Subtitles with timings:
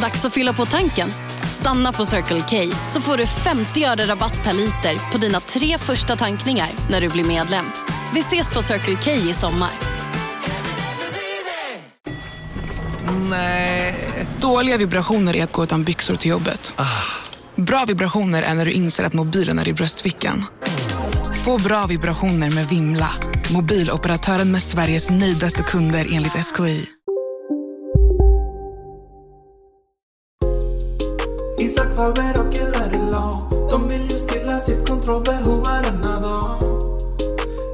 [0.00, 1.10] Dags att fylla på tanken.
[1.52, 5.78] Stanna på Circle K så får du 50 öre rabatt per liter på dina tre
[5.78, 7.64] första tankningar när du blir medlem.
[8.14, 9.70] Vi ses på Circle K i sommar.
[13.30, 13.94] Nej.
[14.40, 16.74] Dåliga vibrationer är att gå utan byxor till jobbet.
[17.56, 20.44] Bra vibrationer är när du inser att mobilen är i bröstfickan.
[21.44, 23.10] Få bra vibrationer med Vimla.
[23.50, 26.86] Mobiloperatören med Sveriges nöjdaste kunder enligt SKI.
[31.60, 36.62] Isak Faber och LRLA De vill ju stilla sitt kontrollbehov varenda dag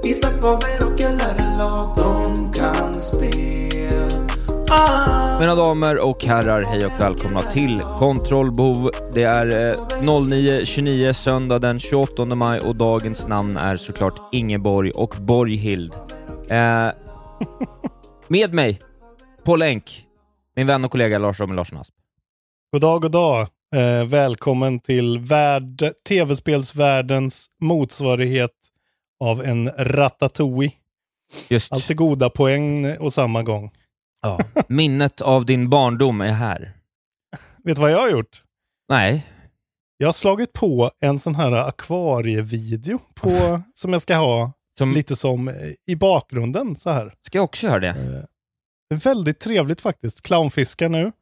[0.04, 4.26] Isak Faber och LRLA De kan spel
[4.70, 5.38] ah.
[5.40, 8.90] Mina damer och herrar, hej och välkomna till Kontrollbehov.
[9.12, 15.14] Det är eh, 09.29 söndag den 28 maj och dagens namn är såklart Ingeborg och
[15.20, 15.92] Borghild.
[16.48, 16.90] Eh,
[18.28, 18.80] med mig,
[19.44, 20.06] på länk,
[20.56, 21.92] min vän och kollega Lars Robin Larsson Asp.
[22.72, 23.46] God dag, god dag.
[23.76, 28.50] Eh, välkommen till värld, tv-spelsvärldens motsvarighet
[29.20, 30.72] av en ratatouille.
[31.48, 33.70] Just, Allt är goda poäng och samma gång.
[34.22, 34.38] ja.
[34.68, 36.72] minnet av din barndom är här.
[37.64, 38.42] Vet du vad jag har gjort?
[38.88, 39.26] Nej,
[39.96, 45.16] Jag har slagit på en sån här akvarievideo på, som jag ska ha som, lite
[45.16, 45.50] som
[45.86, 47.14] i bakgrunden så här.
[47.22, 48.26] ska jag också göra det?
[48.94, 50.22] Eh, väldigt trevligt faktiskt.
[50.22, 51.12] Clownfiskar nu.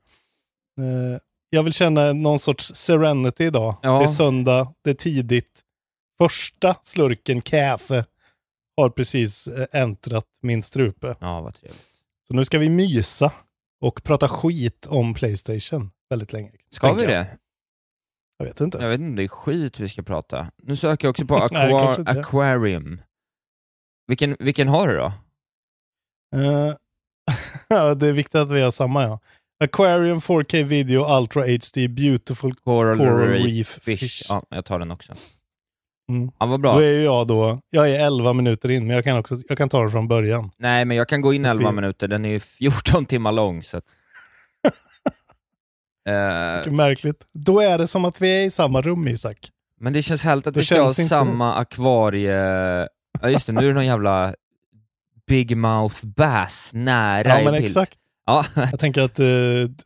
[0.79, 1.19] Eh,
[1.55, 3.77] Jag vill känna någon sorts serenity idag.
[3.83, 3.99] Ja.
[3.99, 5.61] Det är söndag, det är tidigt.
[6.19, 8.05] Första slurken kaffe
[8.77, 11.17] har precis eh, äntrat min strupe.
[11.21, 11.85] Ja, vad trevligt.
[12.29, 13.33] Så nu ska vi mysa
[13.81, 16.51] och prata skit om Playstation väldigt länge.
[16.71, 17.11] Ska vi jag.
[17.11, 17.39] det?
[18.39, 18.79] Jag vet inte.
[18.79, 20.51] Jag vet inte om det är skit vi ska prata.
[20.57, 22.21] Nu söker jag också på Nej, aqua- inte.
[22.21, 23.03] Aquarium.
[24.07, 25.13] Vilken, vilken har du då?
[27.69, 29.21] Ja, det är viktigt att vi har samma ja.
[29.61, 33.99] Aquarium 4K video Ultra HD Beautiful Coral, Coral Reef, Reef Fish.
[34.01, 34.23] Fish.
[34.29, 35.15] Ja, jag tar den också.
[36.09, 36.31] Mm.
[36.39, 36.73] Ja, vad bra.
[36.73, 39.59] Då är ju jag då, jag är 11 minuter in, men jag kan också, jag
[39.59, 40.51] kan ta det från början.
[40.59, 42.09] Nej, men jag kan gå in 11 Tving- minuter.
[42.09, 43.85] Den är ju 14 timmar lång, så att...
[46.57, 47.27] Vilket märkligt.
[47.33, 49.51] Då är det som att vi är i samma rum Isak.
[49.81, 52.33] men det känns härligt att Det vi ska ha inte- samma akvarie...
[53.23, 53.53] Ja, just det.
[53.53, 54.35] Nu är det någon jävla
[55.27, 57.65] Big Mouth Bass nära Ja i bild.
[57.65, 57.99] exakt.
[58.27, 59.25] Ja, Jag tänker att eh,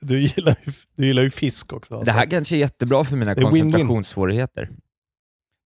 [0.01, 1.95] du, gillar, ju- du gillar ju fisk också.
[1.95, 2.15] det Alltså.
[2.15, 4.71] här kanske är jättebra för mina Det koncentrationssvårigheter.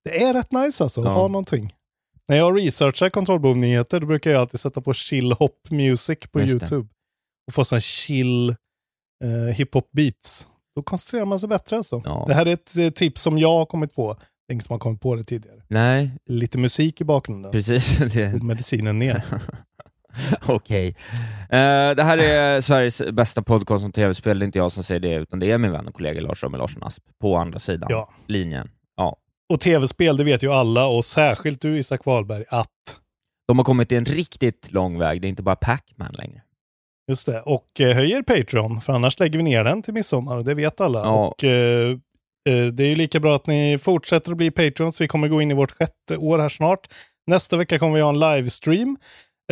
[0.04, 1.12] Det är rätt nice alltså, att Ja.
[1.12, 1.74] ha någonting.
[2.28, 6.50] När jag researchar kontrollbehov-nyheter då brukar jag alltid sätta på chill hop music på Just
[6.50, 6.54] det.
[6.54, 6.88] YouTube.
[7.46, 8.48] Och få sån här chill
[9.24, 10.46] eh, hiphop beats.
[10.76, 12.02] Då koncentrerar man sig bättre alltså.
[12.04, 12.24] Ja.
[12.28, 14.14] Det här är ett eh, tips som jag har kommit på.
[14.14, 15.62] Det är ingen som har kommit på det tidigare.
[15.68, 17.52] Nej, Lite musik i bakgrunden.
[17.52, 17.96] precis.
[18.12, 18.34] Det...
[18.34, 19.24] Och medicinen ner.
[20.46, 20.88] Okej.
[21.50, 24.38] Eh, det här är Sveriges bästa podcast om tv-spel.
[24.38, 26.42] Det är inte jag som säger det, utan det är min vän och kollega Lars
[26.42, 28.10] Robin Larsson Asp på andra sidan Ja.
[28.26, 28.70] linjen.
[29.52, 32.68] Och tv-spel, det vet ju alla och särskilt du Isak Wahlberg att
[33.48, 35.22] De har kommit en riktigt lång väg.
[35.22, 36.42] Det är inte bara Pac-Man längre.
[37.08, 40.44] Just det, och eh, höjer Patreon, för annars lägger vi ner den till midsommar och
[40.44, 40.98] det vet alla.
[40.98, 41.26] Ja.
[41.26, 41.90] Och eh,
[42.48, 45.00] eh, det är ju lika bra att ni fortsätter att bli Patreons.
[45.00, 46.88] Vi kommer gå in i vårt sjätte år här snart.
[47.26, 48.96] Nästa vecka kommer vi ha en livestream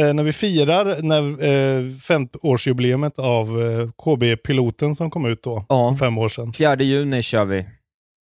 [0.01, 5.97] eh, när vi firar när, eh, femårsjubileumet av eh, KB-piloten som kom ut då, Ja.
[6.01, 6.53] fem år sedan.
[6.53, 7.67] 4 juni kör vi.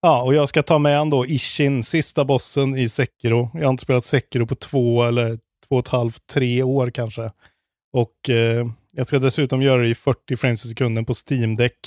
[0.01, 3.50] Ja, och jag ska ta med han då Ishin, sista bossen i Sekiro.
[3.53, 5.35] Jag har inte spelat Sekiro på två eller
[5.68, 7.31] två och ett halvt, tre år kanske.
[7.94, 11.77] Och eh, jag ska dessutom göra det i 40 frames i sekunden på Steam Deck.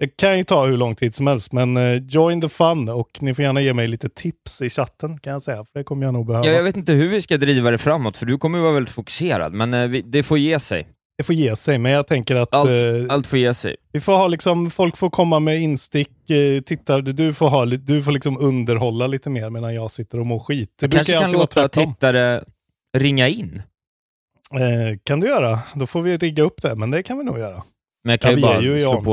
[0.00, 3.18] Det kan ju ta hur lång tid som helst, men eh, join the fun och
[3.20, 6.06] ni får gärna ge mig lite tips i chatten kan jag säga, för det kommer
[6.06, 6.46] jag nog behöva.
[6.46, 8.74] Ja, jag vet inte hur vi ska driva det framåt, för du kommer ju vara
[8.74, 10.88] väldigt fokuserad, men eh, vi, det får ge sig.
[11.18, 12.76] Det får ge sig, men jag tänker att Allt, eh,
[13.08, 13.76] allt får ge sig.
[13.92, 18.02] vi får ha liksom, folk får komma med instick, eh, titta, du får, ha, du
[18.02, 20.70] får liksom underhålla lite mer medan jag sitter och mår skit.
[20.80, 22.44] Det Jag kanske kan låta tittare
[22.98, 23.62] ringa in,
[24.54, 25.58] Eh, kan du göra.
[25.74, 27.62] Då får vi rigga upp det, men det kan vi nog göra.
[28.04, 29.10] Men jag kan Ja, ju vi är bara ju i slå på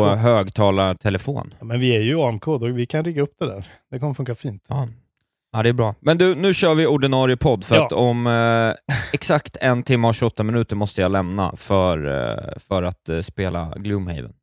[5.51, 5.95] Ja, det är bra.
[5.99, 7.85] Men du, nu kör vi ordinarie podd, för Ja.
[7.85, 12.83] att om eh, exakt en timme och 28 minuter måste jag lämna för, eh, för
[12.83, 14.33] att eh, spela Gloomhaven.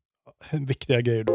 [0.53, 1.33] Viktiga grejer då.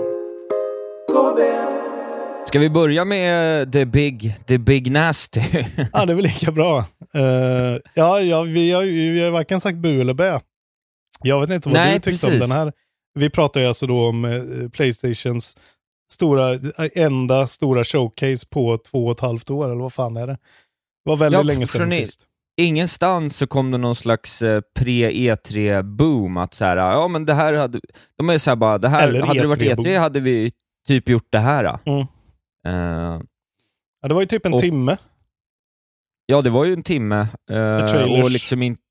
[2.48, 5.42] Ska vi börja med The Big, the big Nasty?
[5.94, 6.78] Ja, det är väl lika bra.
[7.14, 7.24] Eh,
[7.94, 10.40] ja, ja vi, har, vi har varken sagt bu eller bä.
[11.24, 12.50] Jag vet inte vad Nej, du tyckte om precis.
[12.50, 12.74] den här.
[13.14, 15.58] Vi pratar ju alltså då om eh, Playstations
[16.14, 16.60] stora, eh,
[16.96, 20.34] enda stora showcase på två och ett halvt år, eller vad fan är det?
[20.34, 22.26] Det var väldigt Ja, länge sedan sist.
[22.62, 27.54] Ingenstans så kom det någon slags eh, pre-E3-boom, att så här, ja men det här
[27.54, 27.80] hade,
[28.18, 29.86] de är så här bara, det här, Eller hade det varit E3-boom.
[29.86, 30.52] E3 hade vi
[30.88, 31.80] typ gjort det här.
[31.86, 32.00] Mm.
[32.68, 33.22] Eh,
[34.02, 34.98] Ja, det var ju typ en Och- timme.
[36.26, 37.28] Ja, det var ju en timme.
[37.90, 38.26] trailers.
[38.26, 38.82] och liksom inte...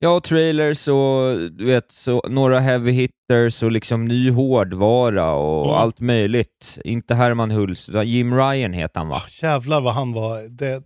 [0.00, 5.76] Ja, trailers och du vet, så, några heavy hitters och liksom ny hårdvara och Mm.
[5.76, 6.78] allt möjligt.
[6.84, 7.50] Inte Herman
[7.88, 9.16] utan Jim Ryan heter han va?
[9.16, 10.48] Ah, jävlar vad han var.
[10.48, 10.82] Det,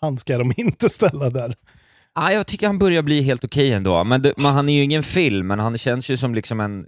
[0.00, 1.54] han ska de inte ställa där.
[2.12, 4.04] Ah, jag tycker han börjar bli helt okej ändå.
[4.04, 6.86] Men, det, men han är ju ingen film, men han känns ju som liksom en...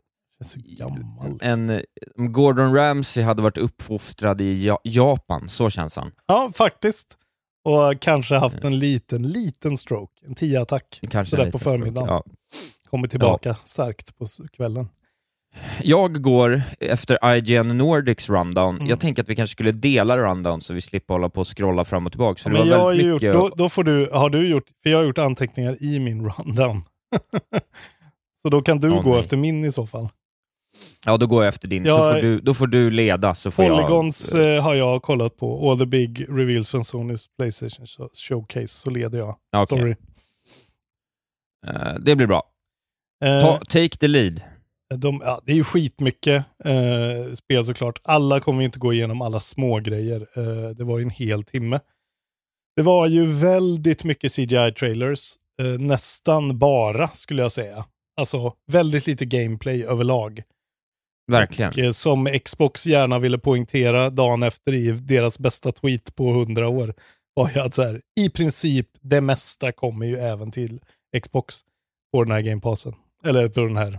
[1.41, 1.83] En
[2.19, 6.11] om Gordon Ramsay hade varit uppfostrad i ja- Japan, så känns han.
[6.27, 7.17] Ja, faktiskt.
[7.69, 10.13] Och kanske haft en liten, liten stroke.
[10.27, 11.01] En tio-attack.
[11.11, 12.09] Kanske Sådär på förmiddagen.
[12.09, 12.25] Ja.
[12.91, 14.89] Kommer tillbaka starkt på kvällen.
[15.83, 18.77] Jag går efter IGN Nordics rundown.
[18.77, 18.87] Mm.
[18.87, 21.85] Jag tänker att vi kanske skulle dela rundown så vi slipper hålla på och scrolla
[21.85, 22.41] fram och tillbaka.
[22.45, 23.33] Ja, men jag har gjort, mycket...
[23.33, 26.83] då, då får du, har du gjort, för jag har gjort anteckningar i min rundown.
[28.43, 29.21] så då kan du Åh, gå nej.
[29.21, 30.09] efter min i så fall.
[31.05, 31.85] Ja, då går jag efter din.
[31.85, 34.57] så Jag- får du, då får du leda, så får Polygons jag...
[34.57, 35.71] eh, har jag kollat på.
[35.71, 39.37] All the big reveals från Sonys Playstation show- showcase, så leder jag.
[39.51, 39.79] Ja, okej.
[39.79, 39.95] Sorry.
[41.67, 42.43] Eh, det blir bra.
[43.25, 44.41] Eh, Ta, take the lead.
[44.97, 48.01] de, ja, det är ju skitmycket eh, spel såklart.
[48.05, 50.27] Alla kommer inte gå igenom alla små grejer.
[50.37, 51.81] Eh, det var ju en hel timme.
[52.77, 55.35] Det var ju väldigt mycket CGI-trailers.
[55.63, 57.85] Eh, nästan bara, skulle jag säga.
[58.21, 60.43] Alltså, väldigt lite gameplay överlag.
[61.33, 61.71] Verkligen.
[61.71, 66.69] Och, eh, som Xbox gärna ville poängtera dagen efter i deras bästa tweet på 100
[66.69, 66.95] år
[67.35, 70.81] var ju att så här, i princip det mesta kommer ju även till
[71.23, 71.61] Xbox
[72.13, 72.95] på den här gamepassen.
[73.25, 73.99] Eller på den här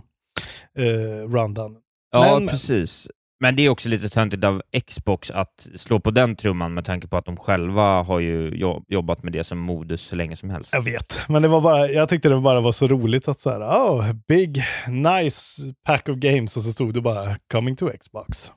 [0.78, 1.76] eh, rundown.
[2.12, 3.08] Ja, Men- precis.
[3.42, 7.06] Men det är också lite töntigt av Xbox att slå på den trumman med tanke
[7.08, 10.50] på att de själva har ju jo- jobbat med det som modus så länge som
[10.50, 10.72] helst.
[10.72, 13.50] Jag vet, men det var bara, jag tyckte det bara var så roligt att så
[13.50, 18.52] här, oh, big, nice pack of games och så stod det bara coming to Xbox.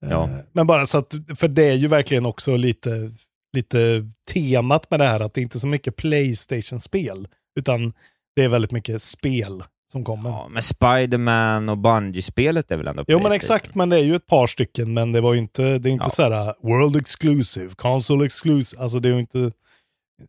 [0.00, 0.24] Ja.
[0.24, 3.10] Eh, Men bara så att, för det är ju verkligen också lite,
[3.56, 4.02] lite
[4.32, 7.28] temat med det här att det inte är så mycket Playstation-spel,
[7.58, 7.92] utan
[8.36, 9.62] det är väldigt mycket spel
[9.92, 10.30] som kommer.
[10.30, 14.14] Ja, men Spider-Man och Bungie-spelet är väl ändå Jo men exakt, men det är ju
[14.14, 16.10] ett par stycken, men det var ju inte, det är inte Ja.
[16.10, 19.38] så här world exclusive, console exclusive, alltså det är ju inte...
[19.38, 19.52] inte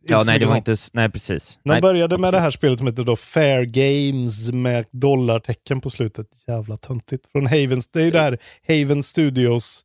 [0.02, 0.58] Ja, nej, det var sånt.
[0.68, 0.72] inte...
[0.72, 1.58] s- Nej, precis.
[1.64, 5.90] De nej, började med det här spelet som heter då Fair Games med dollartecken på
[5.90, 6.26] slutet.
[6.46, 7.26] Jävla töntigt.
[7.32, 8.38] Från Havens, det är ju det här
[8.68, 9.84] Haven Studios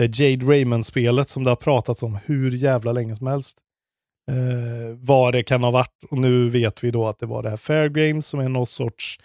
[0.00, 3.58] eh, Jade Raymond-spelet som det har pratats om hur jävla länge som helst.
[4.30, 6.04] Eh, vad det kan ha varit.
[6.10, 8.66] Och nu vet vi då att det var det här Fair Games som är någon
[8.66, 9.18] sorts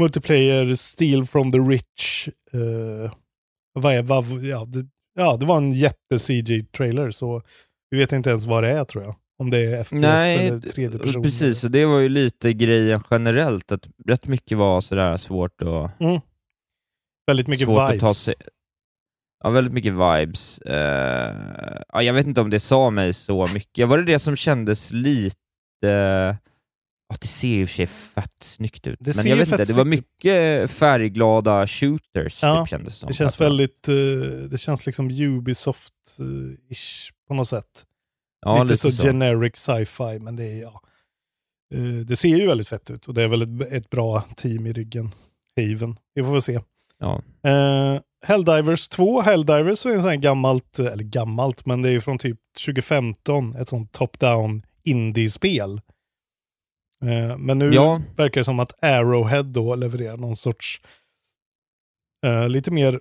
[0.00, 2.28] multiplayer, steal from the rich.
[2.52, 3.12] Eh,
[3.72, 7.42] vad är, vad, ja, det, ja, det var en jätte-CG-trailer så
[7.90, 9.14] vi vet inte ens vad det är tror jag.
[9.38, 11.22] Om det är FPS Nej, eller tredje person.
[11.22, 11.64] precis.
[11.64, 16.00] Och det var ju lite grejen generellt, att rätt mycket var sådär svårt att...
[16.00, 16.20] Mm.
[17.26, 18.02] Väldigt mycket svårt vibes.
[18.02, 18.34] Att ta sig...
[19.44, 20.58] Ja, väldigt mycket vibes.
[20.58, 21.34] Eh,
[21.92, 23.88] ja, jag vet inte om det sa mig så mycket.
[23.88, 25.36] Var det det som kändes lite...
[27.08, 28.98] Ja, det ser ju i och för sig fett snyggt ut.
[29.00, 33.06] Det Men jag vet inte, det var mycket färgglada shooters, Ja, typ, kändes det som.
[33.06, 33.94] Det känns väldigt, eh,
[34.50, 37.86] det känns liksom Ubisoft-ish på något sätt.
[38.40, 40.80] ja, lite, så, generic sci-fi, men det är ja.
[41.74, 44.66] Eh, det ser ju väldigt fett ut och det är väl ett, ett bra team
[44.66, 45.10] i ryggen.
[45.56, 45.96] Haven.
[46.14, 46.60] Vi får väl se.
[46.98, 47.22] Ja.
[47.42, 49.20] Eh, Helldivers 2.
[49.20, 53.56] Helldivers är en sån här gammalt, eller gammalt, men det är ju från typ 2015.
[53.56, 55.80] Ett sånt top-down indie-spel.
[57.04, 58.02] Eh, men nu Ja.
[58.16, 60.80] verkar det som att Arrowhead då levererar någon sorts
[62.26, 63.00] eh, lite mer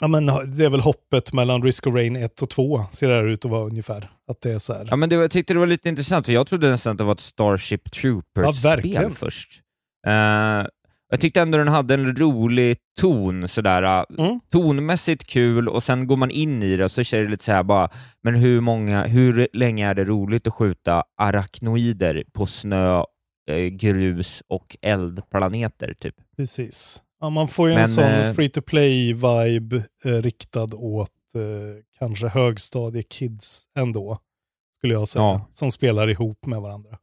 [0.00, 3.14] Ja men det är väl hoppet mellan Risk of Rain 1 och 2 ser det
[3.14, 4.10] här ut att vara ungefär.
[4.30, 4.86] Att det är så här.
[4.90, 7.04] Ja, men det, jag tyckte det var lite intressant, för jag trodde nästan att det
[7.04, 9.14] var ett Starship Ja, Troopers-spel verkligen.
[9.14, 9.62] först.
[10.06, 10.66] Eh,
[11.10, 14.40] jag tyckte ändå den hade en rolig ton, sådär, uh, Mm.
[14.50, 17.52] tonmässigt kul, och sen går man in i det och så känner det lite så
[17.52, 17.90] här bara,
[18.22, 23.02] men hur många, hur länge är det roligt att skjuta arachnoider på snö,
[23.50, 26.14] eh, grus och eldplaneter, typ?
[26.36, 27.02] Precis.
[27.20, 31.40] Ja, man får ju en Men, sån eh, free to play-vibe eh, riktad åt eh,
[31.98, 34.18] kanske högstadiekids ändå,
[34.78, 35.46] skulle jag säga, Ja.
[35.50, 36.98] som spelar ihop med varandra.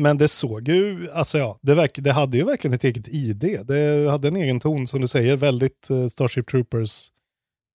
[0.00, 3.60] Men det såg ju, alltså ja, det, verk, det hade ju verkligen ett eget ID.
[3.66, 7.08] Det hade en egen ton, som du säger, väldigt eh, Starship Troopers,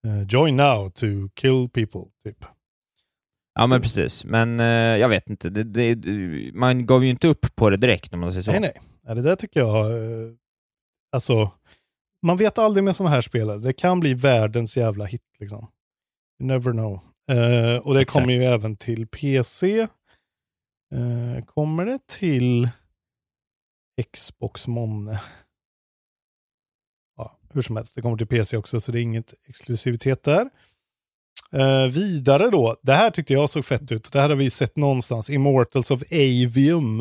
[0.07, 1.05] eh, join now to
[1.35, 2.45] kill people, typ.
[3.55, 4.65] Ja men precis, men eh,
[4.97, 5.49] jag vet inte.
[5.49, 8.51] Det, det, man gav ju inte upp på det direkt om man säger så.
[8.51, 9.15] Nej, nej.
[9.15, 10.31] Det där tycker jag, eh,
[11.11, 11.51] alltså,
[12.21, 13.57] man vet aldrig med sådana här spelare.
[13.57, 15.67] Det kan bli världens jävla hit liksom.
[16.39, 16.93] You never know.
[17.83, 18.11] Och det Exakt.
[18.11, 19.87] kommer ju även till PC.
[20.95, 22.69] Eh, kommer det till
[24.13, 25.21] Xbox månne?
[27.17, 30.49] Ja, hur som helst, det kommer till PC också, så det är inget exklusivitet där.
[31.51, 34.11] Eh, vidare då, det här tyckte jag såg fett ut.
[34.11, 35.29] Det här har vi sett någonstans.
[35.29, 36.97] Immortals of Avium.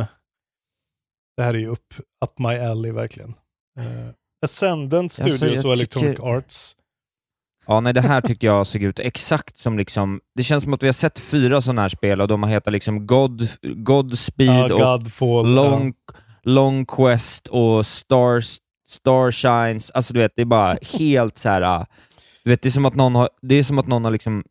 [1.37, 3.35] Det här är ju upp, up my alley verkligen.
[3.79, 4.11] Uh,
[4.45, 6.77] Ascendant Alltså, Studios jag och Electronic tycker- Arts.
[7.67, 10.83] Ja, nej det här tyckte jag såg ut exakt som liksom, det känns som att
[10.83, 14.75] vi har sett fyra sådana här spel och de har hetat liksom God, Godspeed Ja,
[14.75, 15.55] och Godfall.
[15.55, 15.95] Long,
[16.43, 18.57] Long Quest och Stars,
[18.89, 19.91] Starshines.
[19.91, 21.63] Alltså du vet, det är bara helt så här.
[21.81, 21.85] äh,
[22.45, 24.45] Du vet, det är som att någon har, det är som att någon har liksom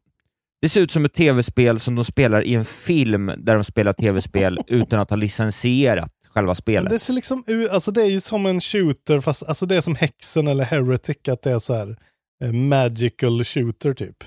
[0.62, 3.94] det ser ut som ett tv-spel som de spelar i en film där de spelar
[3.94, 6.90] tv-spel utan att ha licensierat själva Men spelet.
[6.90, 9.96] det ser liksom alltså det är ju som en shooter, fast alltså det är som
[9.96, 11.98] Hexen eller Heretic, att det är så här
[12.52, 14.24] magical shooter typ.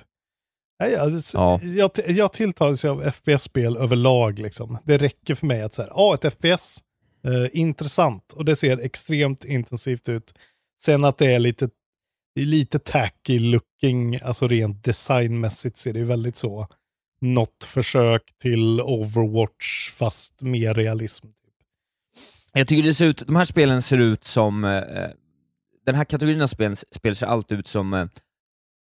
[0.78, 1.60] Jag, Ja.
[1.62, 4.78] jag, jag tilltalas av FPS-spel överlag liksom.
[4.84, 6.80] Det räcker för mig att säga, ja ett FPS,
[7.24, 10.34] eh, intressant och det ser extremt intensivt ut.
[10.82, 11.68] Sen att det är lite,
[12.34, 16.66] det är lite tacky looking, alltså rent designmässigt ser det väldigt så.
[17.20, 21.26] Något försök till Overwatch fast mer realism.
[22.52, 25.08] Jag tycker det ser ut, de här spelen ser ut som, eh,
[25.86, 28.06] den här kategorin av spel, spel ser alltid ut som eh,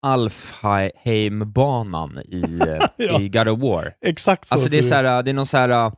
[0.07, 3.21] Alfheim-banan i, eh, Ja.
[3.21, 3.93] i God of War.
[4.01, 5.93] Exakt så Alltså det är, så här, det är någon så här uh,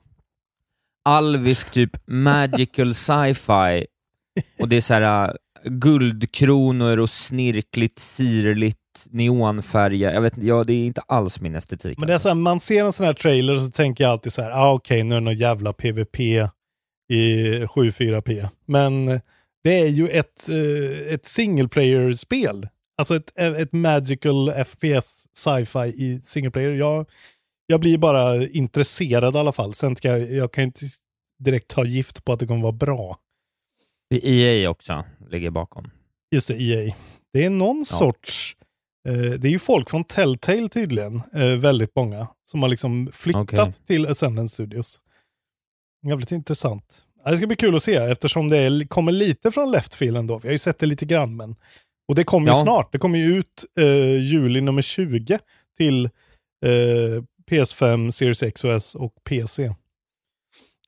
[1.04, 3.86] alvisk typ magical sci-fi
[4.60, 10.12] och det är så här uh, guldkronor och snirkligt, sirligt, neonfärger.
[10.12, 11.98] Jag vet ja, det är inte alls min estetik.
[11.98, 14.10] Men det är så här, man ser en sån här trailer och så tänker jag
[14.10, 16.48] alltid så här, ah, okej, nu är det någon jävla PVP i
[17.64, 18.48] 74p.
[18.66, 19.20] Men
[19.64, 22.68] det är ju ett, eh, ett single player-spel.
[22.98, 26.70] Alltså ett, ett magical FPS sci-fi i single player.
[26.70, 27.06] Jag,
[27.66, 29.74] jag blir bara intresserad i alla fall.
[29.74, 30.80] Sen ska jag, jag kan inte
[31.38, 33.18] direkt ta gift på att det kommer vara bra.
[34.14, 35.90] EA också ligger bakom.
[36.34, 36.94] Just det, EA.
[37.32, 38.56] Det är någon sorts...
[39.08, 43.42] Eh, det är ju folk från Telltale tydligen, eh, väldigt många, som har liksom flyttat
[43.52, 43.72] Okej.
[43.86, 45.00] till Ascendant Studios.
[46.06, 47.07] Jävligt intressant.
[47.24, 50.16] Ja, Det ska bli kul att se eftersom det är, kommer lite från Left Field
[50.16, 50.38] ändå.
[50.38, 51.56] Vi har ju sett det lite grann, men...
[52.08, 52.62] Och det kommer ju Ja.
[52.62, 52.92] snart.
[52.92, 55.38] Det kommer ju ut eh, juli nummer 20
[55.76, 56.04] till
[56.66, 59.74] eh, PS5, Series X och PC.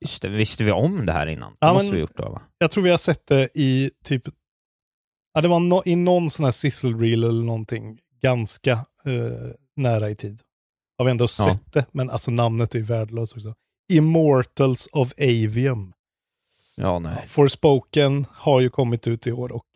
[0.00, 1.56] Just det, visste vi om det här innan?
[1.60, 2.42] Ja, det måste men- vi gjort då va?
[2.58, 4.22] Jag tror vi har sett det i typ,
[5.34, 8.72] ja det var no, i någon sån här sizzle reel eller någonting ganska
[9.04, 10.40] eh, nära i tid.
[10.98, 13.54] Har vi ändå sett det, men alltså namnet är ju värdelöst också.
[13.92, 15.92] Immortals of Avium.
[16.76, 17.24] Ja, nej.
[17.26, 19.66] Forspoken har ju kommit ut i år och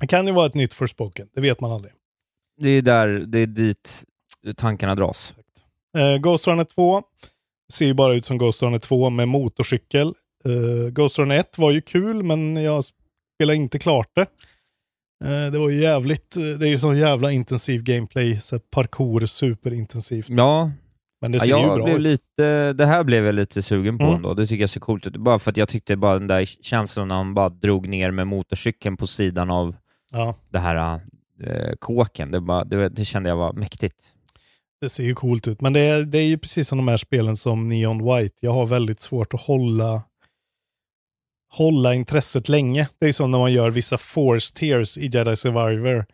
[0.00, 1.92] det kan ju vara ett nytt Forspoken, det vet man aldrig.
[2.60, 4.04] Det är där, det är dit
[4.56, 5.36] tankarna dras.
[5.98, 7.02] Eh, Ghost Runner 2
[7.72, 10.14] ser ju bara ut som Ghost Runner 2 med motorcykel.
[10.44, 14.26] Eh, Ghost Runner 1 var ju kul, men jag spelade inte klart det.
[15.24, 19.26] Eh, det var ju jävligt, eh, det är ju sån jävla intensiv gameplay, så parkour
[19.26, 20.28] superintensivt.
[20.28, 20.70] Ja,
[21.22, 22.02] Men det ja ser ju jag bra blev ut.
[22.02, 24.16] lite, det här blev jag lite sugen på Mm.
[24.16, 24.34] ändå.
[24.34, 25.16] Det tycker jag ser coolt ut.
[25.16, 28.26] Bara för att jag tyckte bara den där känslan när han bara drog ner med
[28.26, 29.76] motorcykeln på sidan av
[30.10, 31.00] Ja, det här
[31.44, 32.30] eh, kåken.
[32.30, 33.96] Det, bara, det, det kände jag var mäktigt.
[34.80, 35.60] det ser ju coolt ut.
[35.60, 38.34] Men det är, det är ju precis som de här spelen som Neon White.
[38.40, 40.02] Jag har väldigt svårt att hålla
[41.50, 42.88] hålla intresset länge.
[42.98, 46.06] Det är ju som när man gör vissa force tears i Jedi Survivor.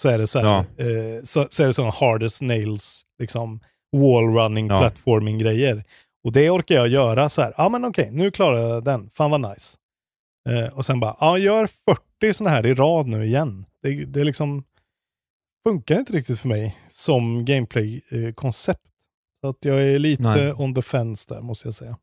[0.00, 0.58] Så är det så här, Ja.
[0.84, 3.60] eh, så, så är det sådana hardest nails, liksom
[3.94, 4.78] wall running, Ja.
[4.78, 5.84] platforming grejer.
[6.24, 9.30] Och det orkar jag göra så här, ja men okej, nu klarar jag den, fan
[9.30, 9.78] vad nice.
[10.48, 13.64] Eh, och sen bara, ja gör 40 sådana här i rad nu igen.
[13.82, 14.64] Det, det liksom,
[15.66, 18.80] funkar inte riktigt för mig som gameplay-koncept.
[19.40, 20.52] så att jag är lite Nej.
[20.52, 21.96] on the fence där måste jag säga.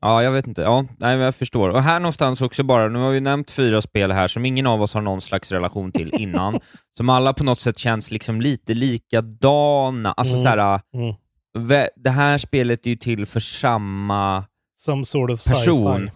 [0.00, 0.62] Ja, jag vet inte.
[0.62, 1.68] Ja, nej, jag förstår.
[1.68, 4.82] Och här någonstans också bara, nu har vi nämnt fyra spel här som ingen av
[4.82, 6.60] oss har någon slags relation till innan,
[6.96, 10.12] som alla på något sätt känns liksom lite likadana.
[10.12, 10.42] Alltså Mm.
[10.42, 11.86] så här, Mm.
[11.96, 14.44] det här spelet är ju till för samma
[14.76, 16.10] Some sort of person.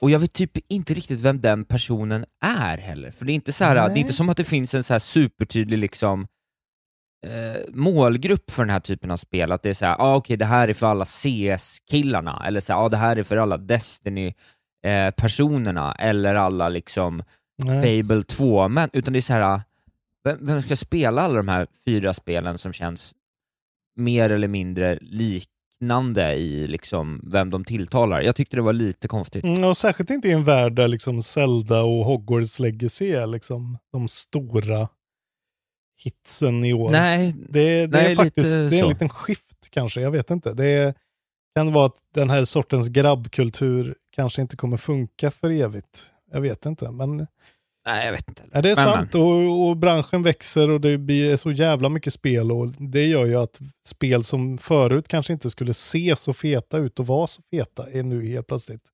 [0.00, 3.10] Och jag vet typ inte riktigt vem den personen är heller.
[3.10, 4.94] För det är inte så här, det är inte som att det finns en så
[4.94, 6.26] här supertydlig liksom
[7.22, 9.52] eh, målgrupp för den här typen av spel.
[9.52, 12.72] Att det är så här, ah, okej, det här är för alla CS-killarna, eller så
[12.72, 17.22] här, ah, det här är för alla Destiny-personerna, eller alla liksom
[17.58, 18.02] Nej.
[18.02, 19.60] Fable 2, men utan det är så här,
[20.24, 23.14] vem, vem ska spela alla de här fyra spelen som känns
[23.96, 28.20] mer eller mindre liknande i liksom vem de tilltalar?
[28.20, 29.44] Jag tyckte det var lite konstigt.
[29.44, 33.78] Mm, och särskilt inte i en värld där liksom Zelda och Hogwarts Legacy är liksom
[33.92, 34.88] de stora
[36.04, 36.90] hitsen i år.
[36.90, 40.52] Nej, det, det nej, är faktiskt det är en liten skift kanske, jag vet inte.
[40.54, 40.94] Det är,
[41.54, 46.10] kan vara att den här sortens grabbkultur kanske inte kommer funka för evigt.
[46.32, 47.26] Jag vet inte, men
[47.86, 48.42] nej, jag vet inte.
[48.52, 52.12] ja, det är Men, sant och, och branschen växer och det blir så jävla mycket
[52.12, 56.78] spel och det gör ju att spel som förut kanske inte skulle se så feta
[56.78, 58.88] ut och vara så feta är nu helt plötsligt.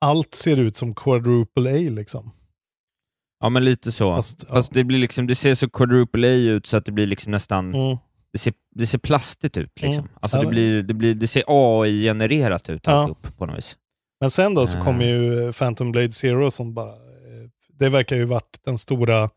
[0.00, 2.30] Allt ser ut som quadruple A liksom.
[3.40, 4.16] Ja, men lite så.
[4.16, 4.74] Fast, Fast, ja.
[4.80, 7.74] det, blir liksom, det ser så quadruple A ut så att det blir liksom nästan,
[7.74, 7.96] Mm.
[8.32, 9.80] det, ser, det ser plastigt ut.
[9.82, 10.04] Liksom.
[10.04, 10.08] Mm.
[10.20, 12.92] Alltså Ja, det, blir, det, blir, det ser AI-genererat ut Ja.
[12.92, 13.76] alltihop på något vis.
[14.20, 14.84] Men sen då så Eh.
[14.84, 16.96] kommer ju Phantom Blade Zero som bara, eh,
[17.78, 19.30] det verkar ju varit den stora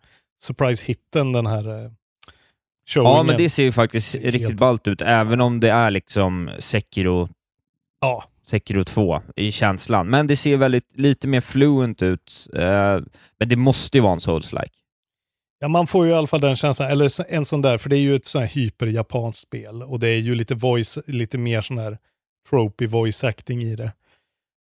[0.44, 1.92] surprise-hitten den här eh,
[2.90, 3.18] showingen.
[3.18, 6.50] Ja, men det ser ju faktiskt riktigt helt- ballt ut, även om det är liksom
[6.60, 7.30] Sekiro,
[8.02, 10.08] Ja, Sekiro 2 i känslan.
[10.10, 12.48] Men det ser väldigt, lite mer fluent ut.
[12.54, 13.00] Eh,
[13.40, 14.72] men det måste ju vara en Souls-like.
[15.60, 17.98] Ja, man får ju i alla fall den känslan, eller en sån där, för det
[17.98, 21.62] är ju ett sån här hyperjapanskt spel och det är ju lite voice, lite mer
[21.62, 21.98] sån här
[22.50, 23.92] tropey voice acting i det.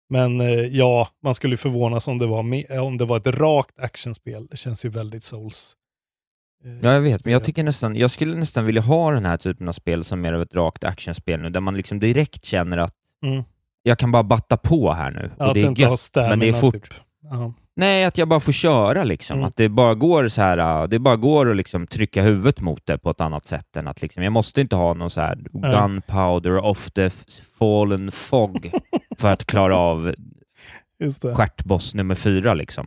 [0.08, 3.78] Men eh, ja, man skulle förvånas om det var, me- om det var ett rakt
[3.80, 4.46] actionspel.
[4.46, 5.76] Det känns ju väldigt souls.
[6.64, 9.36] eh, Ja, jag vet, men jag tycker nästan, jag skulle nästan vilja ha den här
[9.36, 12.78] typen av spel som mer av ett rakt actionspel nu, där man liksom direkt känner
[12.78, 12.94] att
[13.26, 13.44] Mm.
[13.86, 15.30] Jag kan bara batta på här nu.
[15.38, 16.74] Ja, och det är inte gött, men det är fort.
[16.74, 16.94] Typ.
[17.22, 17.52] Ja.
[17.76, 19.36] Nej, att jag bara får köra liksom.
[19.36, 19.48] Mm.
[19.48, 22.86] Att det bara går så här, äh, det bara går att liksom trycka huvudet mot
[22.86, 25.38] det på ett annat sätt än att liksom, jag måste inte ha någon så här
[25.52, 27.10] gunpowder off the
[27.58, 28.70] fallen fog
[29.18, 30.14] för att klara av
[31.34, 32.86] stjärtboss nummer fyra liksom.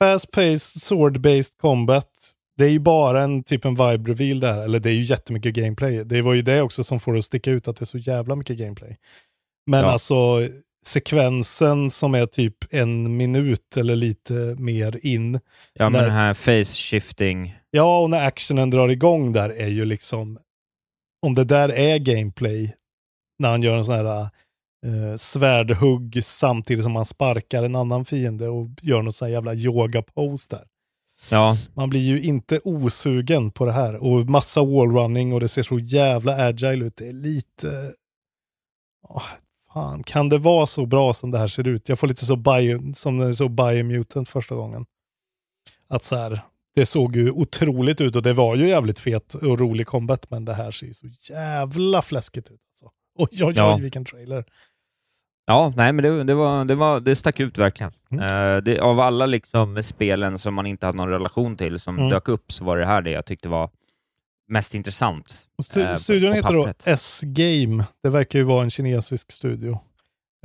[0.00, 2.10] Fast-paced, sword-based combat.
[2.56, 5.54] Det är ju bara en typ en vibe reveal där, eller det är ju jättemycket
[5.54, 6.04] gameplay.
[6.04, 7.98] Det var ju det också som får det att sticka ut, att det är så
[7.98, 8.96] jävla mycket gameplay.
[9.66, 9.90] Men Ja.
[9.92, 10.48] alltså
[10.86, 15.40] sekvensen som är typ en minut eller lite mer in.
[15.72, 17.54] Ja, men När- den här face shifting.
[17.70, 20.38] Ja, och när actionen drar igång där är ju liksom,
[21.26, 22.74] om det där är gameplay,
[23.38, 24.20] när han gör en sån här
[24.86, 29.54] eh, svärdhugg samtidigt som han sparkar en annan fiende och gör någon sån här jävla
[29.54, 30.64] yoga-pose där.
[31.30, 33.96] Ja, Man blir ju inte osugen på det här.
[33.96, 36.96] Och massa wallrunning och det ser så jävla agile ut.
[36.96, 37.92] Det är lite...
[39.74, 41.88] fan, kan det vara så bra som det här ser ut?
[41.88, 44.86] Jag får lite så bio, som när jag såg Biomutant första gången.
[45.88, 46.40] Att så här,
[46.74, 50.44] det såg ju otroligt ut och det var ju jävligt fet och rolig combat, men
[50.44, 52.60] det här ser ju så jävla fläskigt ut.
[52.72, 52.90] Alltså.
[53.18, 54.44] Oj, oj, oj, vilken trailer.
[55.46, 57.92] ja nej men det, det, var, det, var, det stack ut verkligen.
[58.10, 58.22] Mm.
[58.24, 62.10] Eh, det, av alla liksom spelen som man inte hade någon relation till som Mm.
[62.10, 63.70] dök upp så var det här det jag tyckte var
[64.48, 65.48] mest intressant.
[65.62, 66.72] Stu- eh, studion heter då.
[66.84, 67.84] S-Game.
[68.02, 69.78] Det verkar ju vara en kinesisk studio.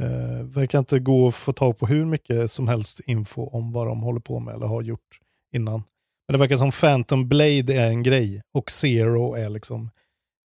[0.01, 3.87] Eh, verkar inte gå att få tag på hur mycket som helst info om vad
[3.87, 5.19] de håller på med eller har gjort
[5.53, 5.83] innan.
[6.27, 9.89] Men det verkar som Phantom Blade är en grej och Zero är liksom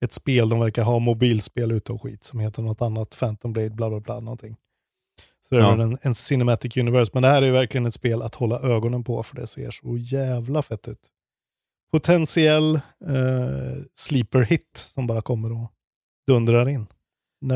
[0.06, 3.70] ett spel de verkar ha mobilspel ute och skit som heter något annat, Phantom Blade,
[3.70, 4.56] bla bla bla någonting.
[5.50, 5.82] Så det är Ja.
[5.84, 9.04] en, en Cinematic Universe, men det här är ju verkligen ett spel att hålla ögonen
[9.04, 11.00] på för det ser så jävla fett ut.
[11.92, 15.72] Potentiell eh, sleeper hit som bara kommer och
[16.28, 16.88] dundrar in.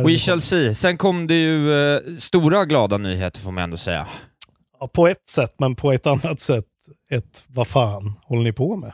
[0.05, 0.73] We shall see.
[0.73, 4.07] Sen kom det ju eh, stora glada nyheter får man ändå säga.
[4.79, 6.65] Ja, på ett sätt, men på ett annat sätt,
[7.09, 8.93] ett vad fan håller ni på med?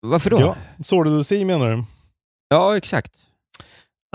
[0.00, 0.40] Varför då?
[0.40, 1.84] Ja, Sword of the Sea menar du?
[2.48, 3.12] Ja, exakt.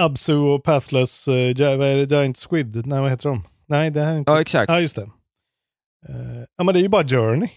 [0.01, 2.85] Absu och Pathless, uh, vad är det, Giant Squid?
[2.85, 3.43] Nej, vad heter de?
[3.65, 4.31] Nej, det här är inte...
[4.31, 4.71] Ja, exakt.
[4.71, 5.09] Ja, just det.
[6.09, 7.49] Eh, ja, men det är ju bara Journey,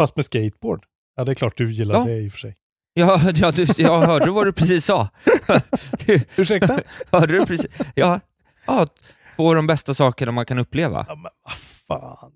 [0.00, 0.84] fast med skateboard.
[1.20, 2.04] Ja, det är klart du gillar Ja.
[2.04, 2.56] det i och för sig.
[2.94, 5.08] Ja, ja du, jag hörde vad du precis sa.
[6.06, 6.80] Du, Ursäkta?
[7.12, 7.66] hörde du precis?
[7.94, 8.20] Ja,
[8.66, 8.86] ja,
[9.36, 11.04] två av de bästa sakerna man kan uppleva.
[11.08, 11.54] Ja, men vad
[11.88, 12.32] fan.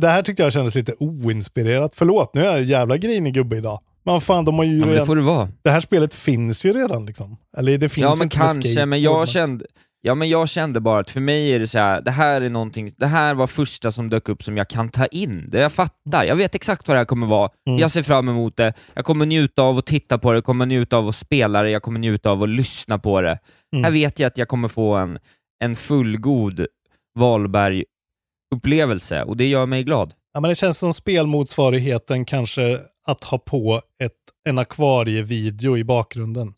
[0.00, 1.94] Det här tyckte jag kändes lite oinspirerat.
[1.94, 3.80] Förlåt, nu är jag en jävla grinig gubbe idag.
[4.04, 5.06] Men fan, de har ju Ja, men det redan...
[5.06, 5.48] får det vara.
[5.62, 7.36] Det här spelet finns ju redan liksom.
[7.56, 9.66] Eller det finns Ja, men inte kanske, men jag kände,
[10.00, 12.50] ja, men jag kände bara att för mig är det så här, det här är
[12.50, 15.50] någonting, det här var första som dök upp som jag kan ta in.
[15.50, 17.50] Det jag fattar, jag vet exakt vad det här kommer vara.
[17.68, 17.78] Mm.
[17.78, 20.66] Jag ser fram emot det, jag kommer njuta av att titta på det, jag kommer
[20.66, 23.38] njuta av att spela det, jag kommer njuta av att lyssna på det.
[23.72, 23.84] Mm.
[23.84, 25.18] Här vet jag att jag kommer få en,
[25.64, 26.66] en fullgod
[27.18, 30.14] Wahlberg-upplevelse och det gör mig glad.
[30.34, 34.12] Ja, men det känns som spelmotsvarigheten kanske att ha på ett,
[34.48, 36.54] en akvarievideo i bakgrunden.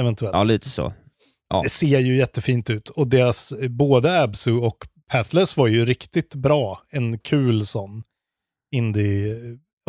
[0.00, 0.34] Eventuellt.
[0.34, 0.92] Ja, lite så.
[1.48, 1.62] Ja.
[1.62, 2.88] Det ser ju jättefint ut.
[2.88, 4.76] Och deras, både Absu och
[5.10, 6.82] Pathless var ju riktigt bra.
[6.90, 8.02] En kul sån
[8.74, 9.36] indie,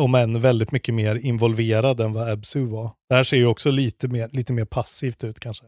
[0.02, 2.90] om än väldigt mycket mer involverad än vad Absu var.
[3.08, 5.64] Det här ser ju också lite mer, lite mer passivt ut kanske.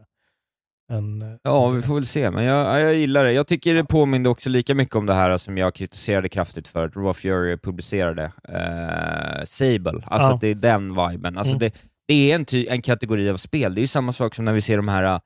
[0.91, 3.31] Än, eh, Ja, vi får väl se, men jag, ja, jag gillar det.
[3.33, 6.85] Jag tycker det påminner också lika mycket om det här som jag kritiserade kraftigt för
[6.85, 10.03] att Raw Fury publicerade, eh, Sable.
[10.05, 10.37] Alltså Ja.
[10.41, 11.37] det är den viben.
[11.37, 11.59] Alltså Mm.
[11.59, 11.73] det,
[12.07, 13.75] det är en, ty, en kategori av spel.
[13.75, 15.19] Det är ju samma sak som när vi ser de här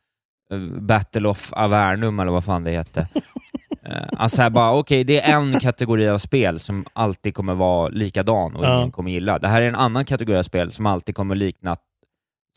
[0.80, 3.08] Battle of Avernum, eller vad fan det heter.
[3.90, 7.90] Eh, alltså här bara, okej, det är en kategori av spel som alltid kommer vara
[7.90, 8.78] likadan och Ja.
[8.80, 9.40] ingen kommer gilla.
[9.40, 11.76] Det här är en annan kategori av spel som alltid kommer likna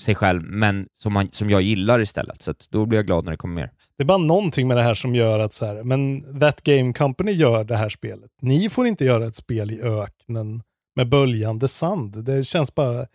[0.03, 2.43] sig själv, men som, man, som jag gillar istället.
[2.43, 3.71] Så då blir jag glad när det kommer mer.
[3.99, 6.93] Det är bara någonting med det här som gör att så här, men That Game
[6.93, 8.31] Company gör det här spelet.
[8.43, 10.63] Ni får inte göra ett spel i öknen
[10.97, 12.25] med böljande sand.
[12.25, 13.07] Det känns bara,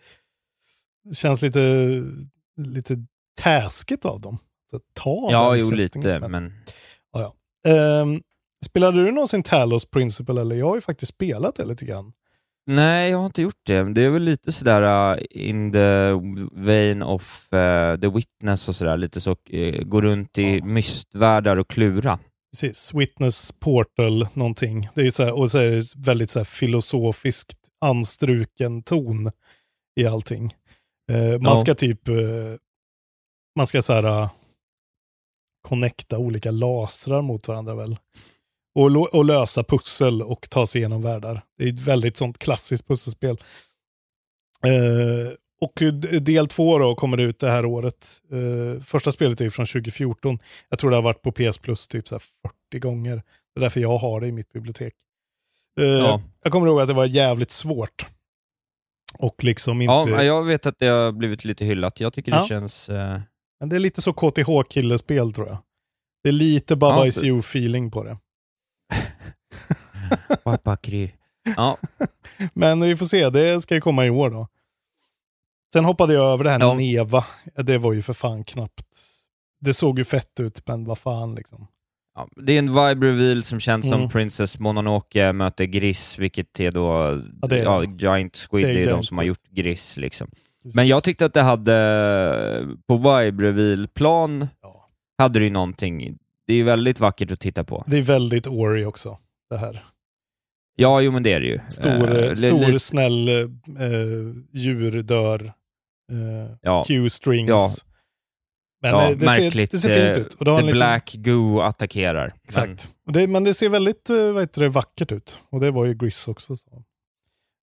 [1.04, 2.02] det känns lite,
[2.56, 2.96] lite
[3.40, 4.38] taskigt av dem.
[4.92, 6.52] Ta Ja, den jo lite, men...
[7.12, 7.70] Ja, ja.
[7.72, 8.22] Ehm,
[8.66, 10.56] spelade du någonsin Talos Principle eller?
[10.56, 12.12] Jag har ju faktiskt spelat det lite grann.
[12.66, 13.92] Nej, jag har inte gjort det.
[13.92, 16.10] Det är väl lite sådär uh, in the
[16.52, 21.68] vein of uh, the witness och sådär, lite så, uh, gå runt i mystvärldar och
[21.68, 22.18] klura.
[22.52, 24.88] Precis, Witness Portal någonting.
[24.94, 29.30] Det är så här, och så är det väldigt så här filosofiskt anstruken ton
[30.00, 30.54] i allting.
[31.12, 31.56] Eh, man Ja.
[31.56, 32.14] ska typ, eh,
[33.56, 34.30] man ska så här uh,
[35.66, 37.96] connecta olika lasrar mot varandra väl.
[38.74, 41.42] Och, och lösa pussel och ta sig igenom världar.
[41.58, 43.36] Det är ett väldigt sånt klassiskt pusselspel.
[44.66, 45.82] Eh, och
[46.22, 48.08] del två då kommer ut det här året.
[48.32, 50.38] Eh, första spelet är från 2014.
[50.68, 52.22] Jag tror det har varit på PS Plus typ så här
[52.70, 53.16] 40 gånger.
[53.54, 54.94] Det är därför jag har det i mitt bibliotek.
[55.80, 56.22] Eh, Ja.
[56.42, 58.06] Jag kommer ihåg att det var jävligt svårt.
[59.18, 60.10] Och liksom inte...
[60.10, 62.00] Ja, jag vet att det har blivit lite hyllat.
[62.00, 62.46] Jag tycker det Ja.
[62.48, 62.88] känns...
[62.88, 63.20] eh,
[63.60, 65.58] Men det är lite så KTH-killespel tror jag.
[66.22, 68.18] Det är lite Baba Ja, Is You-feeling på det.
[70.44, 71.10] Papakry.
[71.56, 71.78] Ja,
[72.52, 74.48] Men vi får se, det ska ju komma i år då.
[75.72, 76.74] Sen hoppade jag över det här Ja.
[76.74, 77.24] Neva.
[77.54, 78.86] Det var ju för fan knappt.
[79.60, 81.66] Det såg ju fett ut, men vad fan liksom.
[82.14, 83.98] ja, det är en vibe reveal som känns Mm.
[83.98, 87.22] som Princess Mononoke möter Gris, vilket är då...
[87.42, 89.96] Ja, det är- ja, Giant Squid, det är det är, de som har gjort Gris
[89.96, 90.30] liksom.
[90.74, 94.88] Men jag tyckte att det hade, på vibe reveal-plan, Ja.
[95.18, 96.18] hade det ju någonting.
[96.46, 97.84] Det är ju väldigt vackert att titta på.
[97.86, 99.18] Det är väldigt Ori också,
[99.50, 99.84] det här.
[100.76, 101.60] Ja, jo men det är det ju.
[101.68, 103.46] Stor, li- stor li- snäll eh,
[104.52, 105.44] djur dör.
[106.12, 107.48] Eh, ja, Q-strings.
[107.48, 107.68] Ja.
[108.82, 109.70] Men ja, det, ser, märkligt.
[109.70, 110.34] det ser fint ut.
[110.34, 112.34] Och The liten- Black Goo attackerar.
[112.44, 112.90] Exakt.
[113.06, 115.38] Och det, men det ser väldigt vad heter det, vackert ut.
[115.50, 116.56] Och det var ju Gris också.
[116.56, 116.82] Så.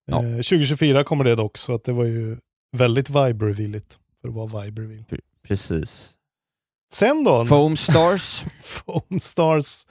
[0.06, 0.18] Ja.
[0.24, 2.38] Eh, 2024 kommer det dock, så att det var ju
[2.74, 5.04] väldigt vibe-revealigt för att vara vibe-reveal.
[5.10, 6.14] Men, precis.
[6.94, 8.46] Sen då, Foam Stars.
[8.62, 9.86] Foam Stars,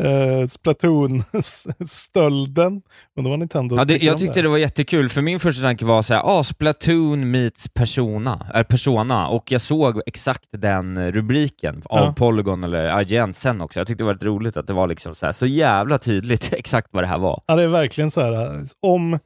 [0.00, 2.82] eh, Splatoon-stölden.
[3.14, 3.76] Men det var Nintendo.
[3.76, 6.44] Ja, det, jag tyckte det var jättekul, för min första tanke var så här, ah,
[6.44, 12.12] Splatoon meets Persona, är Persona, och jag såg exakt den rubriken av Ja.
[12.16, 13.80] Polygon eller IGN sen också.
[13.80, 16.52] Jag tyckte det var rätt roligt att det var liksom så, här, så jävla tydligt
[16.52, 17.42] exakt vad det här var.
[17.46, 19.18] Ja, det är verkligen så här, eh, om,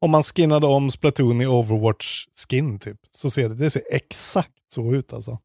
[0.00, 4.94] om man skinnade om Splatoon i Overwatch-skin typ, så ser det, det ser exakt så
[4.94, 5.38] ut alltså.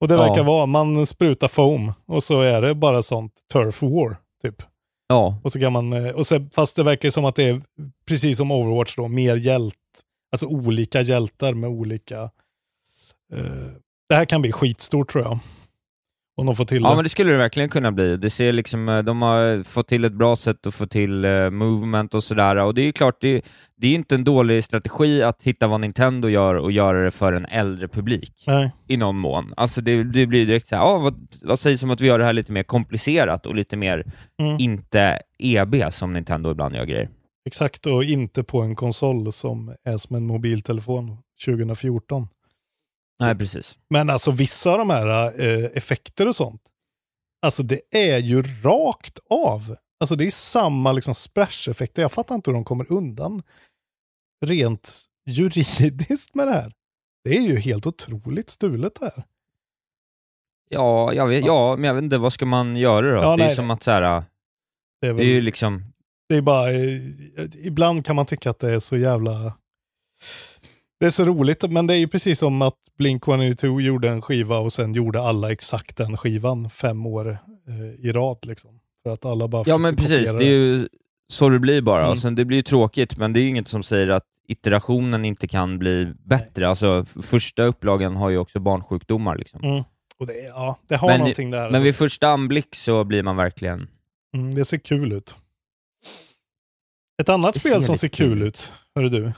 [0.00, 0.20] Och det Ja.
[0.22, 4.62] verkar vara, man sprutar foam och så är det bara sånt turf war typ.
[5.08, 7.62] Ja, Och så kan man, eh, och så, fast det verkar som att det är
[8.06, 9.74] precis som Overwatch då, mer hjält,
[10.32, 12.20] alltså olika hjältar med olika,
[13.32, 13.66] eh,
[14.08, 15.38] det här kan bli skitstort tror jag.
[16.36, 16.94] Om de får till ja det.
[16.94, 18.16] men det skulle det verkligen kunna bli.
[18.16, 21.50] Det ser liksom, eh, de har fått till ett bra sätt att få till eh,
[21.50, 23.42] movement och sådär, och det är ju klart, det,
[23.76, 27.32] det är inte en dålig strategi att hitta vad Nintendo gör och göra det för
[27.32, 28.44] en äldre publik.
[28.46, 28.72] Nej.
[28.88, 29.54] i någon mån.
[29.56, 32.18] Alltså det, det blir direkt så här, ah, vad, vad sägs om att vi gör
[32.18, 34.04] det här lite mer komplicerat och lite mer
[34.40, 34.56] Mm.
[34.60, 37.08] inte EB som Nintendo ibland gör grejer.
[37.46, 41.16] Exakt, och inte på en konsol som är som en mobiltelefon
[41.46, 42.28] 2014.
[43.20, 43.78] Nej, precis.
[43.90, 46.62] Men alltså vissa av de här eh, effekter och sånt,
[47.42, 49.76] alltså det är ju rakt av.
[50.00, 52.02] Alltså det är samma liksom splash-effekter.
[52.02, 53.42] Jag fattar inte hur de kommer undan
[54.46, 56.72] rent juridiskt med det här.
[57.24, 59.24] Det är ju helt otroligt stulet det här.
[60.68, 63.22] Ja, jag vet, ja, men jag vet inte, vad ska man göra då?
[63.22, 64.24] Ja, det är nej, ju som att så här, Det är,
[65.00, 65.92] det väl, är ju liksom,
[66.28, 67.00] det är bara, eh,
[67.66, 69.54] ibland kan man tycka att det är så jävla...
[71.00, 74.58] Det är så roligt, men det är ju precis som att Blink-182 gjorde en skiva
[74.58, 78.38] och sen gjorde alla exakt den skivan fem år eh, i rad.
[78.42, 78.80] Liksom.
[79.02, 80.88] För att alla bara ja men precis, det är ju
[81.32, 82.00] så det blir bara.
[82.00, 82.10] Mm.
[82.10, 85.24] Och sen, det blir ju tråkigt, men det är ju inget som säger att iterationen
[85.24, 86.68] inte kan bli bättre.
[86.68, 89.36] Alltså, första upplagan har ju också barnsjukdomar.
[89.36, 89.64] Liksom.
[89.64, 89.84] Mm.
[90.18, 91.70] Och det, ja, det har Men- någonting där.
[91.70, 93.88] Men vid första anblick så blir man verkligen...
[94.34, 95.34] mm, det ser kul ut.
[97.22, 98.46] Ett annat Det spel som ser kul kul ut.
[98.54, 99.32] ut, hörru du.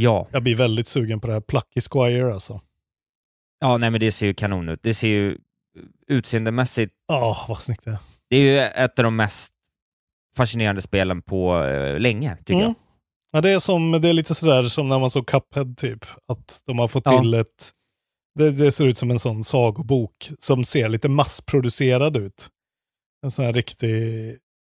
[0.00, 0.28] Ja.
[0.32, 2.60] Jag blir väldigt sugen på det här Plucky Squire alltså.
[3.60, 4.80] Ja, nej men det ser ju kanon ut.
[4.82, 5.38] Det ser ju
[6.06, 6.92] utseendemässigt...
[7.08, 7.98] Ja, vad snyggt det är.
[8.30, 9.52] Det är ju ett av de mest
[10.36, 12.64] fascinerande spelen på eh, länge, tycker Mm.
[12.64, 12.74] jag.
[13.32, 16.04] Ja, det är, som, det är lite sådär som när man såg Cuphead typ.
[16.28, 17.20] Att de har fått Ja.
[17.20, 17.70] till ett...
[18.38, 22.48] Det, det ser ut som en sån sagobok som ser lite massproducerad ut.
[23.24, 24.36] En sån här riktig...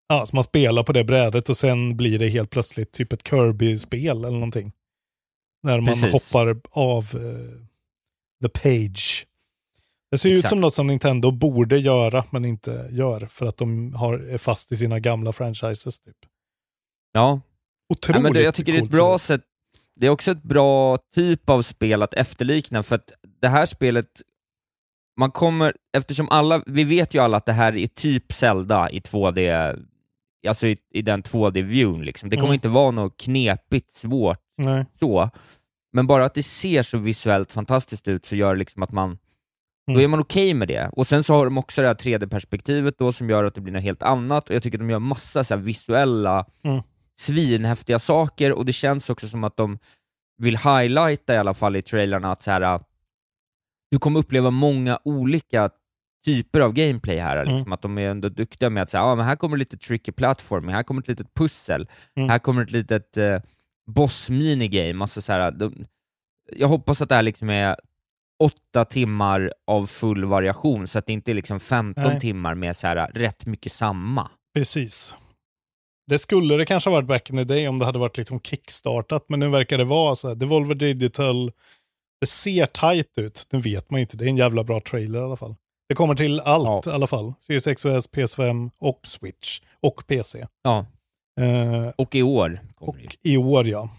[0.08, 3.28] Ja, som man spelar på det brädet och sen blir det helt plötsligt typ ett
[3.28, 4.72] Kirby-spel eller någonting.
[5.62, 6.12] När man Precis.
[6.32, 7.62] hoppar av eh,
[8.42, 9.26] the page.
[10.10, 10.50] Det ser ju ut Exakt.
[10.50, 14.72] som något som Nintendo borde göra men inte gör för att de har, är fast
[14.72, 16.00] i sina gamla franchises.
[16.00, 16.16] Typ.
[17.12, 17.40] Ja,
[17.88, 19.40] Otroligt Ja, men det, jag tycker det är ett bra sätt,
[20.00, 24.22] det är också ett bra typ av spel att efterlikna, för att det här spelet,
[25.16, 29.00] man kommer, eftersom alla, vi vet ju alla att det här är typ Zelda i
[29.00, 29.76] 2D,
[30.48, 32.30] alltså i, i den 2D-viewn liksom.
[32.30, 32.54] Det kommer Mm.
[32.54, 34.84] inte vara något knepigt, svårt Nej.
[35.00, 35.30] så,
[35.92, 39.18] men bara att det ser så visuellt fantastiskt ut så gör det liksom att man
[39.86, 40.04] då Mm.
[40.04, 40.90] är man okej med det.
[40.92, 43.72] Och sen så har de också det här 3D-perspektivet då som gör att det blir
[43.72, 46.82] något helt annat, och jag tycker att de gör massa så visuella Mm.
[47.20, 49.78] svinhäftiga saker och det känns också som att de
[50.38, 52.80] vill highlighta i alla fall i trailerna att så här, äh,
[53.90, 55.70] du kommer uppleva många olika
[56.24, 57.44] typer av gameplay här.
[57.44, 57.72] Liksom, Mm.
[57.72, 60.68] Att de är ändå duktiga med att säga, ah, men här kommer lite tricky platform,
[60.68, 62.28] här kommer ett litet pussel, Mm.
[62.28, 63.40] här kommer ett litet eh,
[63.86, 65.04] boss minigame.
[65.04, 65.86] Alltså, så här, de,
[66.52, 67.76] jag hoppas att det här liksom är
[68.42, 72.20] åtta timmar av full variation, så att det inte är liksom 15 Nej.
[72.20, 74.30] timmar med så här, rätt mycket samma.
[74.54, 75.14] Precis.
[76.06, 78.40] Det skulle det kanske ha varit back in the day om det hade varit liksom
[78.40, 80.34] kickstartat, men nu verkar det vara så här.
[80.34, 81.52] Devolver Digital,
[82.20, 83.46] det ser tight ut.
[83.50, 85.54] Nu vet man inte, det är en jävla bra trailer i alla fall.
[85.88, 87.34] Det kommer till allt i alla fall.
[87.40, 90.46] Series XOS, PS5 och Switch och PC.
[90.62, 90.86] Ja.
[91.42, 93.90] Eh, Och i år och i år ja.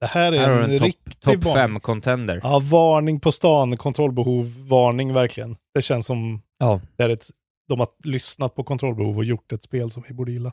[0.00, 1.78] Det här är Här en, en riktig topp top varning.
[1.78, 2.40] 5-contender.
[2.42, 5.56] Ja, varning på stan, kontrollbehov, varning verkligen.
[5.74, 6.80] Det känns som Ja.
[6.96, 7.26] det är ett,
[7.68, 10.52] de har lyssnat på kontrollbehov och gjort ett spel som vi borde gilla.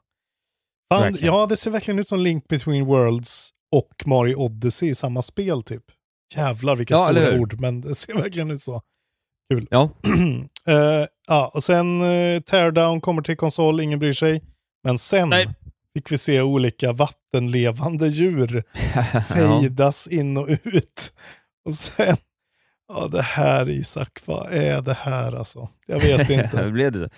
[0.90, 1.34] Verkligen.
[1.34, 5.64] ja, det ser verkligen ut som Link Between Worlds och Mario Odyssey i samma spel
[5.64, 5.84] typ.
[6.36, 8.82] Jävlar vilka Ja, stora ord, men det ser verkligen ut så.
[9.54, 9.68] Kul.
[9.72, 9.90] Ja.
[10.68, 14.44] Eh, ja, och sen uh, Teardown kommer till konsol, ingen bryr sig.
[14.84, 15.48] Men sen Nej.
[15.94, 18.64] Fick vi se olika vattenlevande djur
[19.34, 21.14] fejdas in och ut.
[21.66, 22.18] Och sen,
[22.88, 25.70] ja det här Isak, vad är det här alltså?
[25.88, 26.72] Jag vet inte.
[26.72, 27.10] blev det så?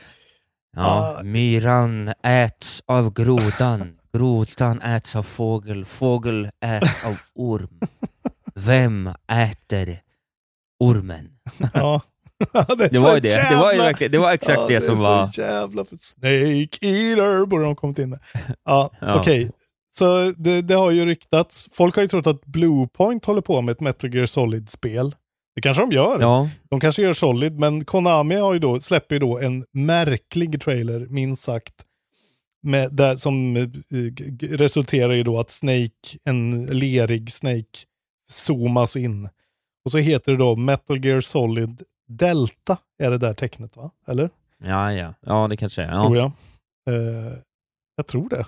[0.76, 1.24] Ja, Ah.
[1.24, 7.80] myran äts av grodan, grodan äts av fågel, fågel äts av orm.
[8.56, 10.00] Vem äter
[10.80, 11.30] ormen?
[11.74, 12.02] ja.
[12.78, 14.82] det, Det var ju det, det var ju jävla- verkligen, det var exakt Ja, det
[14.82, 15.28] som är var...
[15.28, 18.20] så jävla för Snake Eater borde de kommit in med.
[18.66, 19.20] Ja, Ja.
[19.20, 19.52] okej.
[19.96, 21.70] Så det, det har ju ryktats.
[21.72, 25.16] Folk har ju trott att Bluepoint håller på med ett Metal Gear Solid-spel.
[25.56, 26.20] Det kanske de gör.
[26.22, 30.62] Ja, De kanske gör Solid, men Konami har ju då, släpper ju då en märklig
[30.62, 31.74] trailer, minst sagt.
[32.64, 33.68] Med, där, som eh,
[34.42, 37.80] resulterar i då att Snake, en lerig Snake,
[38.32, 39.30] zoomas in.
[39.86, 41.82] Och så heter det då Metal Gear Solid
[42.18, 43.92] Delta, är det där tecknet va?
[44.08, 44.30] Eller?
[44.64, 45.96] ja, ja, ja det kanske är.
[45.98, 46.32] Tror Ja.
[46.86, 46.96] jag.
[46.96, 47.34] Eh,
[47.96, 48.46] jag tror det.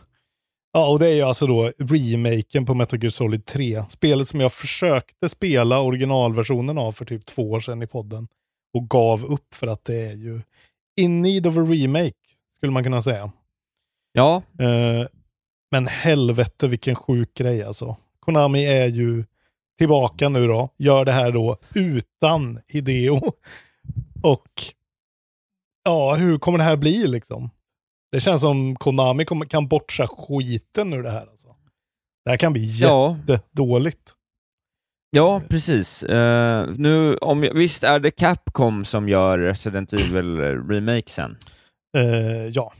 [0.74, 3.84] Ja, och det är ju alltså då remaken på Metal Gear Solid 3.
[3.90, 8.28] Spelet som jag försökte spela originalversionen av för typ två år sedan i podden.
[8.74, 10.42] Och gav upp för att det är ju
[11.02, 12.14] in need of a remake,
[12.56, 13.32] skulle man kunna säga.
[14.12, 15.08] ja, Eh,
[15.72, 17.96] men helvete vilken sjuk grej alltså.
[18.20, 19.26] Konami är ju
[19.78, 20.70] tillbaka nu då.
[20.78, 23.22] Gör det här då utan Hideo.
[24.24, 24.50] Och
[25.84, 27.50] ja, hur kommer det här bli liksom?
[28.12, 31.48] Det känns som Konami kan bortsa skiten ur det här alltså.
[32.26, 34.14] Det här kan bli jättedåligt.
[35.12, 36.04] ja, precis.
[36.04, 41.36] Eh, nu, om, jag- visst är det Capcom som gör Resident Evil-remakesen?
[41.98, 42.74] Eh, ja.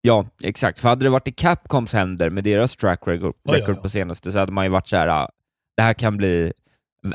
[0.00, 0.78] Ja, exakt.
[0.78, 3.74] För hade det varit i Capcoms händer med deras track record, Ja, ja, ja.
[3.74, 5.30] på senaste så hade man ju varit så här, ah,
[5.76, 6.52] det här kan bli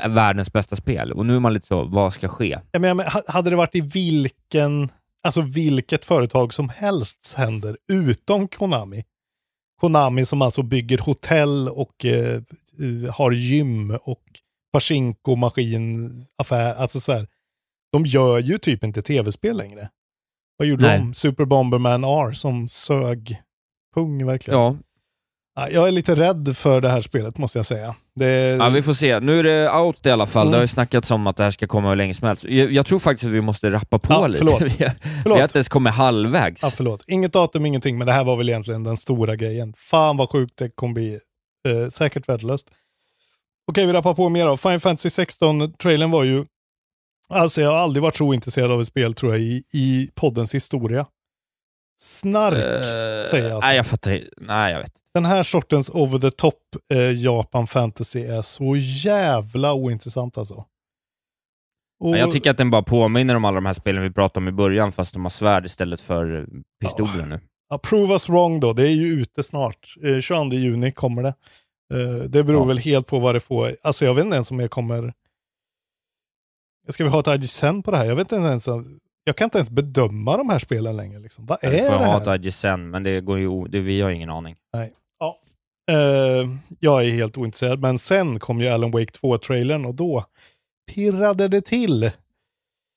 [0.08, 1.12] världens bästa spel.
[1.12, 2.58] Och nu är man lite så, vad ska ske?
[2.72, 4.88] Menar, men ha- hade det varit i vilken,
[5.22, 9.04] alltså vilket företag som helst händer, utom Konami.
[9.80, 12.34] Konami som alltså bygger hotell och eh,
[12.78, 14.24] eh, har gym och
[14.72, 17.26] pachinko maskinaffär, alltså så här.
[17.92, 19.90] De gör ju typ inte tv-spel längre.
[20.56, 20.98] Vad gjorde Nej.
[20.98, 21.14] de?
[21.14, 23.42] Super Bomberman R som sög
[23.94, 24.60] pung verkligen.
[24.60, 24.76] Ja.
[25.54, 27.94] Ja, Jag är lite rädd för det här spelet måste jag säga.
[28.14, 28.26] Det,
[28.58, 29.20] Ja, vi får se.
[29.20, 30.42] Nu är det out i alla fall.
[30.42, 30.50] Mm.
[30.52, 32.44] Det har ju snackats om att det här ska komma hur länge som helst.
[32.44, 34.38] Jag, jag tror faktiskt att vi måste rappa på Ja, lite.
[34.38, 34.62] förlåt.
[34.78, 35.38] Vi, har, vi Förlåt.
[35.38, 36.62] har inte ens kommit halvvägs.
[36.62, 37.04] Ja, förlåt.
[37.06, 39.74] Inget datum, ingenting, men det här var väl egentligen den stora grejen.
[39.76, 41.18] Fan vad sjukt det kommer bli.
[41.68, 42.66] Eh, säkert värdelöst.
[43.70, 44.56] Okej, vi rappar på mer då.
[44.56, 46.44] Final Fantasy 16-trailern var ju...
[47.28, 50.54] Alltså jag har aldrig varit så ointresserad av ett spel tror jag i, i poddens
[50.54, 51.06] historia.
[52.02, 52.82] Snark, Eh,
[53.30, 53.68] säger jag alltså.
[53.68, 54.92] Nej, jag fattar Nej, jag vet.
[55.14, 56.54] Den här sortens over the top
[56.92, 60.64] eh, Japan fantasy är så jävla ointressant alltså.
[62.00, 64.48] Och, Jag tycker att den bara påminner om alla de här spelen vi pratade om
[64.48, 66.46] i början, fast de har svärd istället för
[66.80, 67.40] pistoler nu.
[67.68, 69.94] Ja, prove us wrong då, det är ju ute snart.
[70.04, 71.34] Eh, 22 juni kommer det.
[71.94, 72.64] Eh, det beror Ja.
[72.64, 73.76] väl helt på vad det får.
[73.82, 75.12] Alltså jag vet inte ens om jag kommer...
[76.88, 78.04] Ska vi ha ett IGSN på det här?
[78.04, 78.68] Jag vet inte ens.
[78.68, 81.18] om- Jag kan inte ens bedöma de här spelen längre.
[81.18, 81.46] Liksom.
[81.46, 82.34] Vad är får det här?
[82.34, 83.64] ett IGSN, men det går ju...
[83.64, 84.56] Det, vi har ingen aning.
[85.90, 90.24] Eh, jag är helt ointresserad, men sen kom ju Alan Wake 2-trailern och då
[90.94, 92.10] pirrade det till.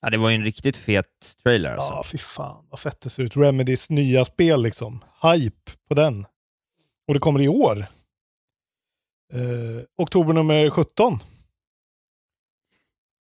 [0.00, 1.92] Ja, det var ju en riktigt fet trailer alltså.
[1.92, 3.36] Ja, fy fan vad fett det ser ut.
[3.36, 5.04] Remedys nya spel liksom.
[5.22, 6.26] Hype på den.
[7.08, 7.86] Och det kommer i år.
[9.32, 11.18] Eh, oktober nummer 17.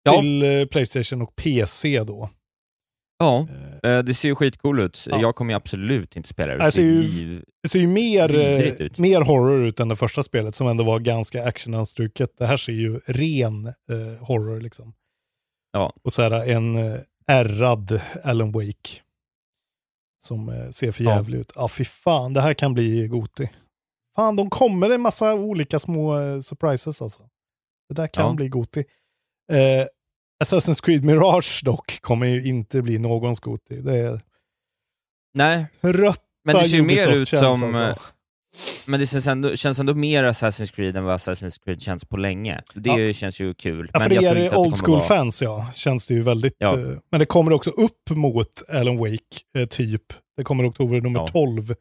[0.03, 0.19] Ja.
[0.19, 2.29] Till eh, Playstation och PC då.
[3.23, 3.47] Ja,
[3.89, 5.05] eh, det ser ju skitcool ut.
[5.09, 5.21] Ja.
[5.21, 6.63] Jag kommer ju absolut inte spela det.
[6.65, 10.23] Det ser ju- liv- Det ser ju mer, eh, mer horror ut än det första
[10.23, 12.37] spelet som ändå var ganska actionanstruket.
[12.37, 14.93] Det här ser ju ren eh, horror liksom.
[15.71, 15.93] Ja.
[16.03, 19.01] Och så här en eh, ärrad Alan Wake.
[20.21, 21.15] Som eh, ser för Ja.
[21.15, 21.51] jävlig ut.
[21.55, 23.49] Ja, fy fan, det här kan bli Goti.
[24.15, 27.23] Fan, de kommer en massa olika små eh, surprises alltså.
[27.89, 28.33] Det där kan Ja.
[28.33, 28.79] bli Goti.
[29.51, 29.85] Eh,
[30.41, 33.81] Assassin's Creed Mirage dock kommer ju inte bli någons Goti.
[33.81, 34.21] Det är
[35.33, 37.63] Nej, rött men det ser ju mer ut som...
[37.63, 37.83] alltså.
[37.83, 37.97] eh,
[38.85, 42.17] Men det känns ändå, känns ändå mer Assassin's Creed än vad Assassin's Creed känns på
[42.17, 42.61] länge.
[42.75, 43.13] Det Ja.
[43.13, 43.89] känns ju kul.
[43.93, 46.55] Ja, för men det är det old kommer school vara- ja, känns det ju väldigt.
[46.57, 46.79] Ja.
[46.79, 49.17] eh, men det kommer också upp mot Alan Wake,
[49.57, 50.03] eh, typ.
[50.37, 51.27] Det kommer oktober nummer Ja.
[51.27, 51.73] 12.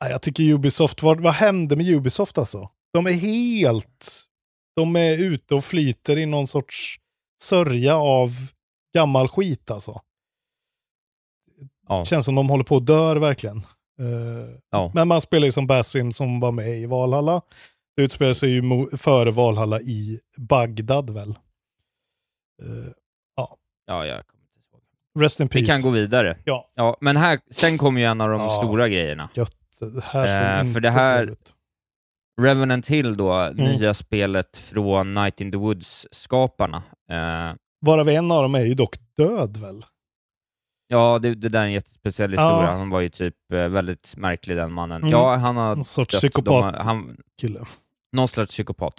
[0.00, 2.68] Ja, jag tycker Ubisoft, vad, vad hände med Ubisoft alltså?
[2.94, 4.22] De är helt,
[4.76, 6.96] de är ute och flyter i någon sorts
[7.42, 8.30] sörja av
[8.94, 10.00] gammal skit alltså.
[11.88, 12.04] Ja.
[12.04, 13.56] Känns som de håller på att dör verkligen.
[13.98, 14.90] Eh, Ja.
[14.94, 17.42] Men man spelar ju som Basim som var med i Valhalla.
[17.96, 18.62] Det utspelar sig ju
[18.96, 21.30] före Valhalla i Bagdad väl.
[21.30, 22.92] Eh,
[23.86, 25.22] Ja, jag kommer inte ihåg.
[25.22, 25.60] rest in peace.
[25.62, 26.38] Vi kan gå vidare.
[26.44, 26.70] Ja.
[26.74, 28.48] Ja, men här, sen kommer ju en av de Ja.
[28.50, 29.30] stora grejerna.
[29.34, 29.56] Gött.
[29.80, 31.54] Det här Eh, för det här- ut.
[32.40, 33.54] Revenant Hill då, Mm.
[33.56, 36.82] nya spelet från Night in the Woods-skaparna.
[37.10, 39.84] Eh, Varav en av dem är ju dock död väl?
[40.88, 42.62] ja, det, det där är en jättespeciell historia.
[42.62, 42.70] Ja.
[42.70, 44.96] Han var ju typ eh, väldigt märklig den mannen.
[44.96, 45.10] Mm.
[45.10, 46.22] Ja, han har En sorts dött.
[46.22, 47.60] De psykopat har, han, kille.
[48.12, 48.94] någon slags psykopat.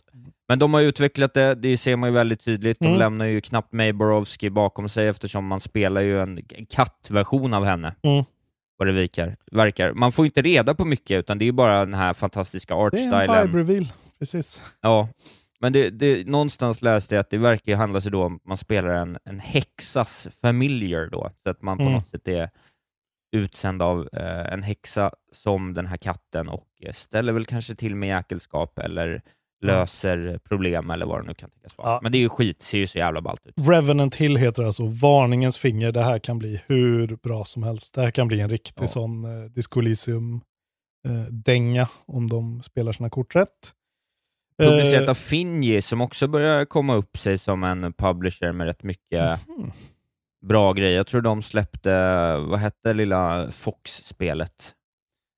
[0.47, 2.79] Men de har utvecklat det, det ser man ju väldigt tydligt.
[2.79, 2.99] De Mm.
[2.99, 7.65] lämnar ju knappt May Borowski bakom sig eftersom man spelar ju en en kattversion av
[7.65, 7.95] henne.
[8.03, 8.23] Mm.
[8.77, 9.35] Vad det verkar.
[9.51, 9.93] verkar.
[9.93, 13.07] Man får inte reda på mycket, utan det är bara den här fantastiska Det är
[13.07, 13.47] en artstylen.
[13.47, 13.87] vibe reveal.
[14.19, 14.63] Precis.
[14.81, 15.09] Ja,
[15.59, 18.57] men det, det, någonstans läste jag att det verkar handla sig då om att man
[18.57, 21.93] spelar en, en häxas familiar då, så att man på Mm.
[21.93, 22.49] något sätt är
[23.35, 27.95] utsänd av eh, en häxa som den här katten och eh, ställer väl kanske till
[27.95, 29.21] med jäkelskap eller
[29.67, 31.89] löser problem eller vad det nu kan tänkas vara.
[31.89, 31.99] Ja.
[32.03, 33.53] Men det är ju skit, ser ju så jävla ballt ut.
[33.67, 35.91] Revenant Hill heter alltså varningens finger.
[35.91, 37.93] Det här kan bli hur bra som helst.
[37.95, 38.87] Det här kan bli en riktig Ja.
[38.87, 43.71] sån eh, Disco Elysium-dänga om de spelar sina kort rätt.
[44.57, 48.83] Publicerat Eh, av Finji som också börjar komma upp sig som en publisher med rätt
[48.83, 49.71] mycket mhm.
[50.45, 50.97] bra grejer.
[50.97, 51.89] Jag tror de släppte,
[52.37, 54.73] vad hette lilla Fox-spelet?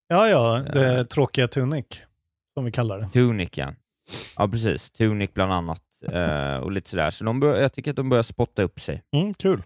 [0.08, 1.04] Ja, ja, det Eh.
[1.06, 1.86] tråkiga Tunic,
[2.54, 3.10] som vi kallar det.
[3.14, 3.74] Tunic, ja.
[4.38, 4.92] Ja, precis.
[4.92, 5.82] Tunic bland annat.
[6.12, 7.10] Eh, och lite sådär.
[7.10, 9.04] Så de bör, jag tycker att de börjar spotta upp sig.
[9.14, 9.64] Mm, kul.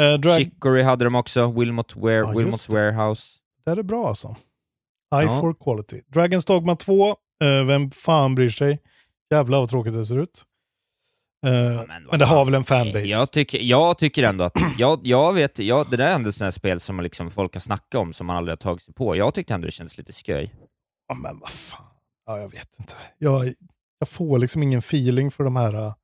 [0.00, 0.36] Eh, drag...
[0.38, 1.52] Chicory hade de också.
[1.52, 2.68] Wilmot, Ware, Ja, det.
[2.68, 3.38] Warehouse.
[3.64, 4.36] Det är bra alltså.
[5.14, 5.40] Eye Ja.
[5.40, 6.00] for quality.
[6.06, 7.16] Dragons Dogma 2, eh,
[7.66, 8.78] vem fan bryr sig?
[9.30, 10.44] Jävlar vad tråkigt det ser ut.
[11.46, 13.04] Eh, men men, det har väl en fanbase?
[13.04, 16.50] Jag tycker, jag tycker ändå att, jag, jag vet, jag, det där är ändå här
[16.50, 19.16] spel som liksom folk har snackat om som man aldrig har tagit sig på.
[19.16, 20.54] Jag tyckte ändå det kändes lite sköj.
[21.08, 21.86] Ja, men vad fan.
[22.26, 22.94] Ja, jag vet inte.
[23.18, 23.54] Jag,
[24.00, 25.74] jag får liksom ingen feeling för de här.
[25.74, 25.94] Äh,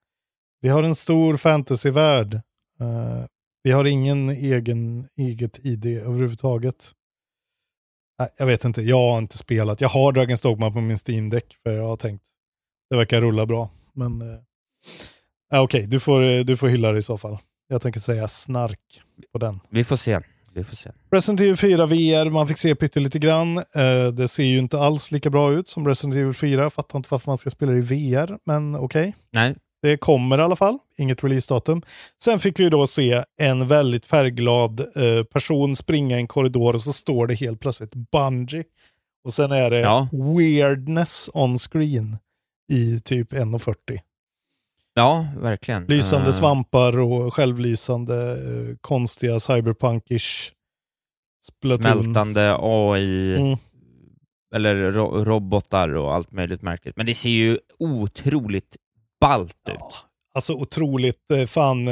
[0.60, 2.34] vi har en stor fantasyvärld.
[2.80, 3.24] Uh,
[3.62, 6.92] vi har ingen egen, eget ID överhuvudtaget.
[8.18, 8.82] Nej, jag vet inte.
[8.82, 9.80] Jag har inte spelat.
[9.80, 12.24] Jag har Dragons Dogma på min Steam-däck för jag har tänkt
[12.90, 13.70] det verkar rulla bra.
[13.92, 14.38] Men uh,
[15.48, 17.38] okej, okej, du, får, du får hylla det i så fall.
[17.68, 19.60] Jag tänker säga snark på den.
[19.70, 20.20] Vi får se
[20.56, 20.90] vi får se.
[21.10, 23.58] Resident Evil 4 VR, man fick se pyttelite grann.
[23.58, 26.62] Eh, det ser ju inte alls lika bra ut som Resident Evil 4.
[26.62, 29.14] Jag fattar inte varför man ska spela det i VR, men okej.
[29.32, 31.82] Nej, Det kommer i alla fall, inget releasedatum.
[32.22, 36.82] Sen fick vi då se en väldigt färgglad eh, person springa i en korridor och
[36.82, 38.64] så står det helt plötsligt Bungie.
[39.24, 40.08] Och sen är det Ja.
[40.12, 42.16] weirdness on screen
[42.72, 43.74] i typ 1.40.
[44.96, 45.84] ja, verkligen.
[45.84, 50.52] Lysande Eh, svampar och självlysande eh, konstiga cyberpunkish
[51.46, 52.02] Splatoon.
[52.02, 53.58] Smältande AI, Mm.
[54.54, 56.96] eller ro robotar och allt möjligt märkligt.
[56.96, 58.76] Men det ser ju otroligt
[59.20, 59.74] ballt ut.
[59.78, 59.90] Ja,
[60.34, 61.86] alltså otroligt, eh, fan,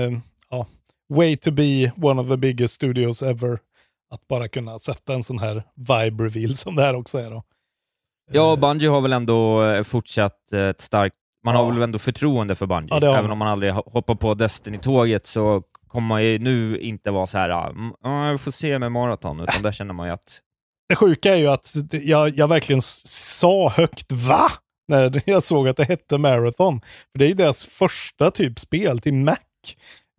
[0.50, 0.66] ja.
[1.08, 3.58] Way to be one of the biggest studios ever.
[4.10, 7.42] Att bara kunna sätta en sån här vibe reveal som det här också är då.
[8.32, 11.16] Ja, Bungie har väl ändå fortsatt ett starkt...
[11.44, 11.62] Man Ja.
[11.64, 12.98] har väl ändå förtroende för Bungie.
[13.02, 17.10] Ja, Även om man aldrig ho- hoppar på Destiny-tåget så kommer man ju nu inte
[17.10, 17.72] vara så här, ah,
[18.02, 20.40] ja, vi får se med maraton, utan där känner man ju att
[20.88, 24.50] Det sjuka är ju att jag, jag verkligen sa högt va?
[24.88, 26.80] När jag såg att det hette Marathon.
[27.12, 29.36] För det är ju deras första typ spel till Mac.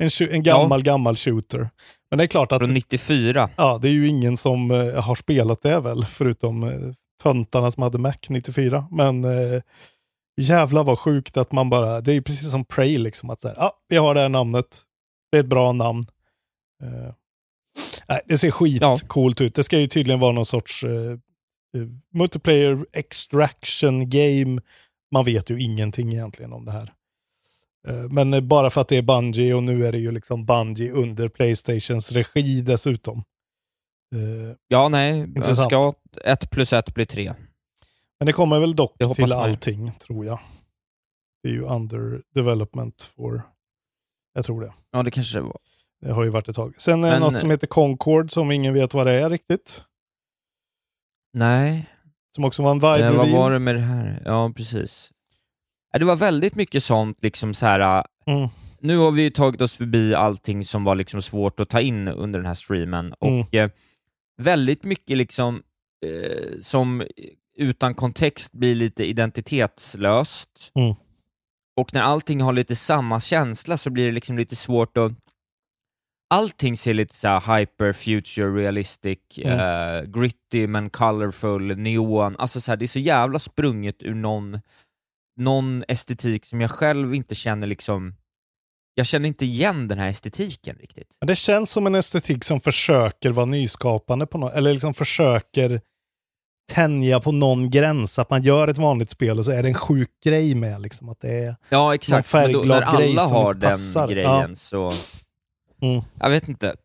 [0.03, 1.69] En, en gammal, gammal shooter.
[2.09, 5.15] Men det är klart att från 94, ja, det är ju ingen som eh, har
[5.15, 8.87] spelat det väl, förutom uh, töntarna som hade Mac 94.
[8.91, 9.61] Men uh,
[10.37, 13.53] jävla vad sjukt att man bara, det är ju precis som Prey liksom, att säga,
[13.57, 14.81] ja, ah, vi har det här namnet,
[15.31, 16.03] det är ett bra namn.
[16.83, 17.13] Eh,
[18.07, 19.55] nej, det ser skitcoolt ut.
[19.55, 21.17] Det ska ju tydligen vara någon sorts eh,
[22.13, 24.61] multiplayer extraction game.
[25.11, 26.93] Man vet ju ingenting egentligen om det här.
[27.87, 30.91] Eh, Men bara för att det är Bungie och nu är det ju liksom Bungie
[30.91, 33.23] under Playstations regi dessutom.
[34.67, 35.67] Ja nej, Intressant.
[35.69, 37.33] ska ett plus ett bli tre.
[38.19, 40.39] Men det kommer väl dock till man allting, tror jag.
[41.43, 43.41] Det är ju under development for,
[44.33, 44.73] jag tror det.
[44.91, 45.57] Ja, det kanske det var.
[46.01, 46.73] Det har ju varit ett tag.
[46.77, 49.83] Sen är det Men- något som heter Concord som ingen vet vad det är riktigt.
[51.33, 51.85] Nej,
[52.35, 54.21] Som också var en vibe eh, vad var det med det här?
[54.25, 55.11] Ja, precis.
[55.93, 57.79] Eh, Det var väldigt mycket sånt, liksom så här.
[57.79, 58.49] ah, Mm.
[58.79, 62.07] Nu har vi ju tagit oss förbi allting som var liksom svårt att ta in
[62.07, 63.47] under den här streamen och Mm.
[63.51, 63.69] eh,
[64.37, 65.63] väldigt mycket liksom
[66.05, 67.03] eh, som
[67.55, 70.71] utan kontext blir lite identitetslöst.
[70.75, 70.95] Mm.
[71.77, 75.11] Och när allting har lite samma känsla så blir det liksom lite svårt att
[76.29, 79.59] Allting ser lite så här hyper, future, realistic, Mm.
[79.59, 82.35] eh, gritty men colorful, neon.
[82.37, 84.59] Alltså så här, det är så jävla sprunget ur någon,
[85.39, 88.15] någon estetik som jag själv inte känner liksom
[88.97, 91.17] jag känner inte igen den här estetiken riktigt.
[91.19, 95.81] Men Det känns som en estetik som försöker vara nyskapande på något, eller liksom försöker
[96.67, 98.19] tänja på någon gräns.
[98.19, 100.81] Att man gör ett vanligt spel och så är det en sjuk grej med.
[100.81, 102.33] Liksom, att det är Ja, exakt.
[102.33, 104.07] Men då, när grej alla som har den passar.
[104.07, 104.55] grejen Ja.
[104.55, 104.93] så...
[105.81, 106.01] Mm.
[106.19, 106.75] Jag vet inte.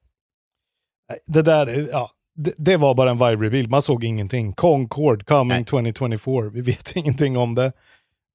[1.27, 3.69] Det där, ja, det, det var bara en vibe reveal.
[3.69, 4.53] Man såg ingenting.
[4.53, 5.65] Concord coming Nej.
[5.65, 6.51] 2024.
[6.53, 7.73] Vi vet ingenting om det.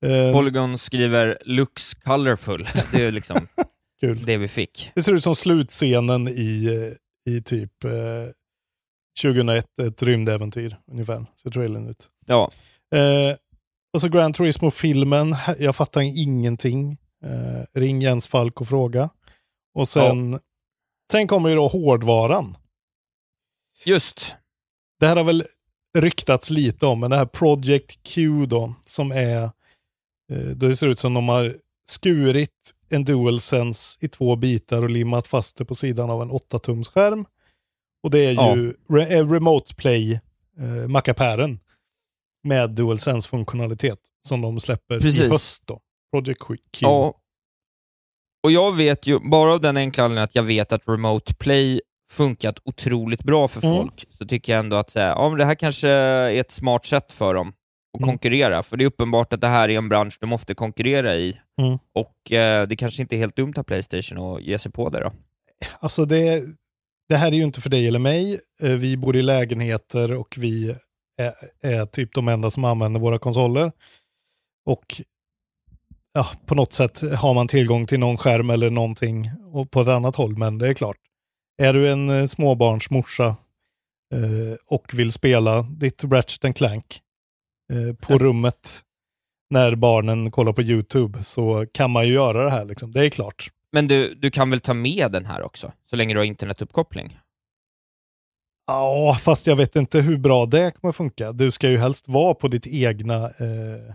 [0.06, 2.68] Eh, Polygon skriver “looks colorful”.
[2.92, 3.48] Det är liksom
[4.26, 4.92] det vi fick.
[4.96, 6.66] Det ser ut som slutscenen i,
[7.28, 7.92] eh, i typ eh,
[9.22, 11.26] 2001, ett rymdäventyr ungefär.
[11.36, 12.10] Ser trailern ut.
[12.26, 12.52] Ja,
[12.96, 13.36] Eh,
[13.94, 15.36] och så Gran Turismo-filmen.
[15.60, 16.98] Jag fattar ingenting.
[17.24, 19.10] Eh, ring Jens Falk och fråga.
[19.74, 20.40] Och sen,
[21.12, 22.58] sen kommer ju då hårdvaran.
[23.86, 24.36] just.
[25.00, 25.44] Det här har väl
[25.98, 29.44] ryktats lite om, men det här Project Q då, som är,
[30.32, 31.56] eh, det ser ut som de har
[31.90, 36.88] skurit en DualSense i två bitar och limmat fast det på sidan av en 8-tums
[36.88, 37.26] skärm.
[38.06, 40.20] Och det är ju re- eh, Remote Play
[40.60, 41.60] eh, mackapären
[42.44, 45.22] med DualSense-funktionalitet som de släpper Precis.
[45.22, 45.80] i höst då.
[46.12, 46.56] Project Q.
[46.82, 47.14] Ja.
[48.44, 51.82] Och jag vet ju, bara av den enkla anledningen att jag vet att Remote Play
[52.12, 53.78] funkat otroligt bra för Mm.
[53.78, 56.86] folk, så tycker jag ändå att så här, ja, det här kanske är ett smart
[56.86, 57.48] sätt för dem
[57.94, 58.10] att Mm.
[58.10, 58.64] konkurrera.
[58.64, 61.40] För det är uppenbart att det här är en bransch de måste konkurrera i.
[61.62, 61.78] Mm.
[61.94, 65.00] Och eh, det kanske inte är helt dumt av Playstation att ge sig på det
[65.00, 65.12] då.
[65.80, 66.44] Alltså det,
[67.10, 68.40] det här är ju inte för dig eller mig.
[68.62, 70.76] Eh, Vi bor i lägenheter och vi
[71.18, 73.72] är, är typ de enda som använder våra konsoler.
[74.66, 75.02] Och
[76.14, 79.88] ja, på något sätt har man tillgång till någon skärm eller någonting och på ett
[79.88, 80.38] annat håll.
[80.38, 80.98] Men det är klart,
[81.62, 83.26] är du en eh, småbarnsmorsa
[84.14, 87.00] eh, och vill spela ditt Ratchet Clank
[87.74, 88.82] eh, på rummet
[89.50, 92.66] när barnen kollar på YouTube så kan man ju göra det här.
[92.66, 92.92] Liksom.
[92.92, 93.50] Det är klart.
[93.76, 97.20] Men du, du kan väl ta med den här också, så länge du har internetuppkoppling?
[98.68, 101.32] Ja, fast jag vet inte hur bra det kommer funka.
[101.32, 103.94] Du ska ju helst vara på ditt egna, eh,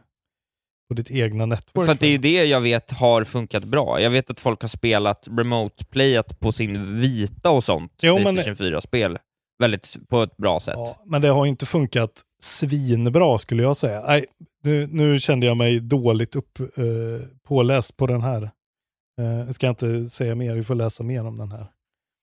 [0.89, 1.87] på ditt egna network.
[1.87, 4.01] För det är det jag vet har funkat bra.
[4.01, 9.19] Jag vet att folk har spelat remote-playat på sin vita och sånt, Jo, Playstation 4-spel,
[9.59, 10.75] väldigt på ett bra sätt.
[10.77, 14.03] Ja, men det har inte funkat svinbra skulle jag säga.
[14.07, 14.25] Nej,
[14.63, 16.67] nu, nu kände jag mig dåligt upp, eh,
[17.49, 18.51] påläst på den här.
[19.21, 21.67] Eh, jag ska inte säga mer, vi får läsa mer om den här.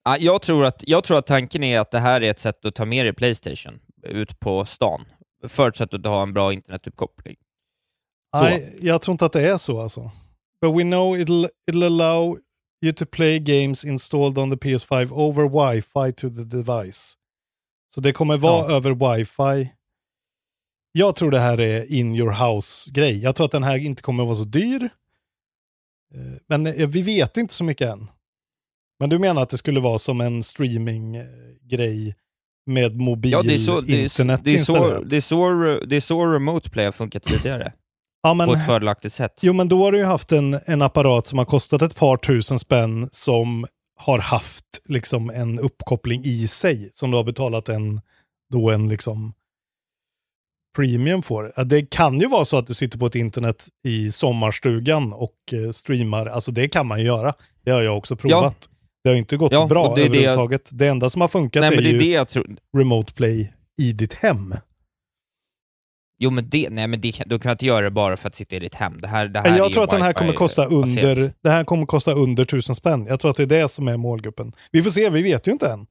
[0.05, 2.65] Ja, jag, tror att, jag tror att tanken är att det här är ett sätt
[2.65, 5.05] att ta med dig Playstation ut på stan,
[5.47, 7.35] förutsatt att du har en bra internetuppkoppling.
[8.41, 10.11] Nej, jag tror inte att det är så alltså.
[10.61, 12.37] But we know it'll, it'll allow
[12.83, 17.13] you to play games installed on the PS5 over wifi to the device.
[17.93, 18.75] Så det kommer vara Ja.
[18.75, 19.73] över wifi.
[20.91, 23.23] Jag tror det här är in your house-grej.
[23.23, 24.89] Jag tror att den här inte kommer vara så dyr.
[26.15, 28.07] Eh, Men eh, vi vet inte så mycket än.
[28.99, 32.15] Men du menar att det skulle vara som en streaming-grej
[32.65, 35.49] med mobil Ja, det är så, det är, internet det är så, det är så,
[35.85, 37.73] det är så remote play har funkat tidigare,
[38.23, 39.39] Ja, men- på ett fördelaktigt sätt.
[39.41, 42.17] Jo, men då har du ju haft en, en apparat som har kostat ett par
[42.17, 43.65] tusen spänn som
[43.99, 48.01] har haft liksom en uppkoppling i sig som du har betalat en,
[48.53, 49.33] då en liksom
[50.75, 51.53] premium för.
[51.55, 55.33] Ja, Det kan ju vara så att du sitter på ett internet i sommarstugan och
[55.53, 56.25] eh, streamar.
[56.25, 57.33] Alltså det kan man ju göra.
[57.65, 58.69] Det har jag också provat.
[59.03, 60.69] Det har inte gått Ja, bra det är det jag- överhuvudtaget.
[60.71, 62.55] Det enda som har funkat Nej, är, det är ju tror.
[62.77, 64.53] remote play i ditt hem.
[66.19, 68.55] Jo, men det, nej, men det, du kan inte göra det bara för att sitta
[68.55, 69.01] i ditt hem.
[69.01, 71.63] Det här, det här är jag tror att den här kommer kosta under, det här
[71.63, 73.05] kommer kosta under tusen spänn.
[73.09, 74.53] Jag tror att det är det som är målgruppen.
[74.71, 75.87] Vi får se, vi vet ju inte än.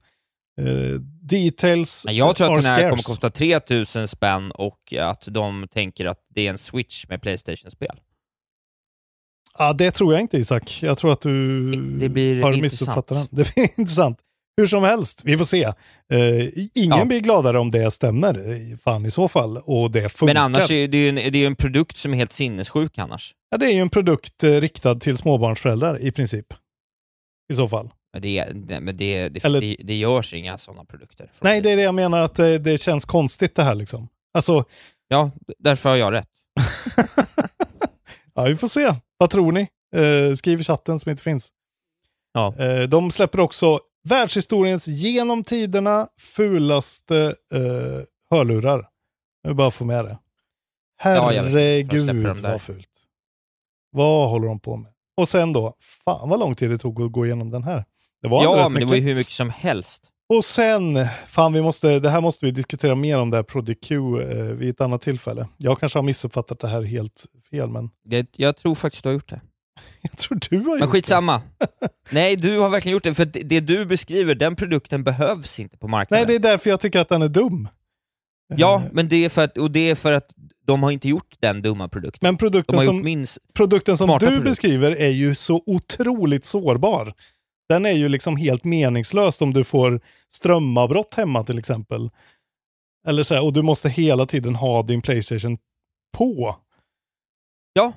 [0.61, 3.07] Eh, details Nej, Jag tror att den här kommer scarce.
[3.13, 7.99] kosta 3000 spänn och att de tänker att det är en switch med Playstation-spel.
[9.57, 10.79] Ja, det tror jag inte Isak.
[10.81, 13.27] Jag tror att du Det blir har missuppfattat den.
[13.31, 14.17] Det blir intressant.
[14.59, 15.63] Hur som helst, vi får se.
[15.63, 15.73] Eh,
[16.75, 17.05] ingen Ja.
[17.05, 20.33] blir gladare om det stämmer, eh, fan i så fall, och det funkar.
[20.33, 23.33] Men annars är det ju en, det är en produkt som är helt sinnessjuk annars.
[23.49, 26.45] Ja, det är ju en produkt riktad till småbarnsföräldrar i princip.
[27.53, 27.89] I så fall.
[28.17, 31.31] Men det, det, men det, det, Eller- det, det görs inga sådana produkter.
[31.41, 34.07] Nej, det är det jag menar att det, det känns konstigt det här liksom.
[34.33, 34.65] Alltså,
[35.07, 36.27] Ja, därför har jag rätt.
[38.33, 38.95] ja, vi får se.
[39.17, 39.67] Vad tror ni?
[39.95, 41.51] Eh, skriv i chatten som inte finns.
[42.33, 42.55] Ja.
[42.59, 48.87] Eh, de släpper också världshistoriens genom tiderna fulaste eh, hörlurar.
[49.43, 50.17] Vill bara få med det.
[51.03, 52.51] Ja, Herregud dem där.
[52.51, 52.89] vad fult.
[53.91, 54.91] Vad håller de på med?
[55.17, 57.85] Och sen då, fan vad lång tid det tog att gå igenom den här.
[58.21, 58.89] Det var Ja, men det mycket.
[58.89, 60.11] var ju hur mycket som helst.
[60.29, 60.97] Och sen,
[61.27, 64.37] fan vi måste, det här måste vi diskutera mer om det här Project Q eh,
[64.43, 65.47] vid ett annat tillfälle.
[65.57, 69.13] Jag kanske har missuppfattat det här helt fel, men Det, jag tror faktiskt du har
[69.13, 69.41] gjort det.
[70.01, 71.41] jag tror du har Men gjort skitsamma.
[72.09, 75.77] Nej, du har verkligen gjort det, för det, det du beskriver, den produkten behövs inte
[75.77, 76.27] på marknaden.
[76.27, 77.67] Nej, det är därför jag tycker att den är dum.
[78.55, 80.33] Ja, Eh, men det är, för att, och det är för att
[80.65, 82.19] de har inte gjort den dumma produkten.
[82.21, 83.37] Men produkten som, minst...
[83.53, 84.43] produkten som du produkter.
[84.43, 87.13] beskriver är ju så otroligt sårbar.
[87.69, 92.09] Den är ju liksom helt meningslös om du får strömavbrott hemma till exempel.
[93.07, 95.57] Eller så här, och du måste hela tiden ha din Playstation
[96.17, 96.55] på.
[97.73, 97.93] Ja,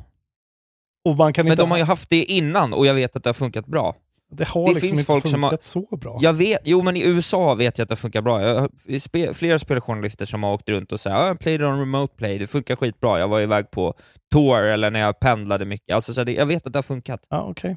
[1.04, 1.62] Och man kan men inte...
[1.62, 3.96] de har ju haft det innan och jag vet att det har funkat bra.
[4.32, 5.30] det har det liksom finns inte folk funkat
[5.64, 6.18] som har- så bra.
[6.22, 8.42] Jag vet, jo men i USA vet jag att det funkar bra.
[8.42, 11.78] Jag har spe, flera speljournalister som har åkt runt och sagt ah, jag played on
[11.80, 13.18] remote play, det funkar skitbra.
[13.18, 13.94] Jag var iväg på
[14.32, 15.94] tour eller när jag pendlade mycket.
[15.94, 17.26] Alltså, så det, jag vet att det har funkat.
[17.30, 17.76] Okej.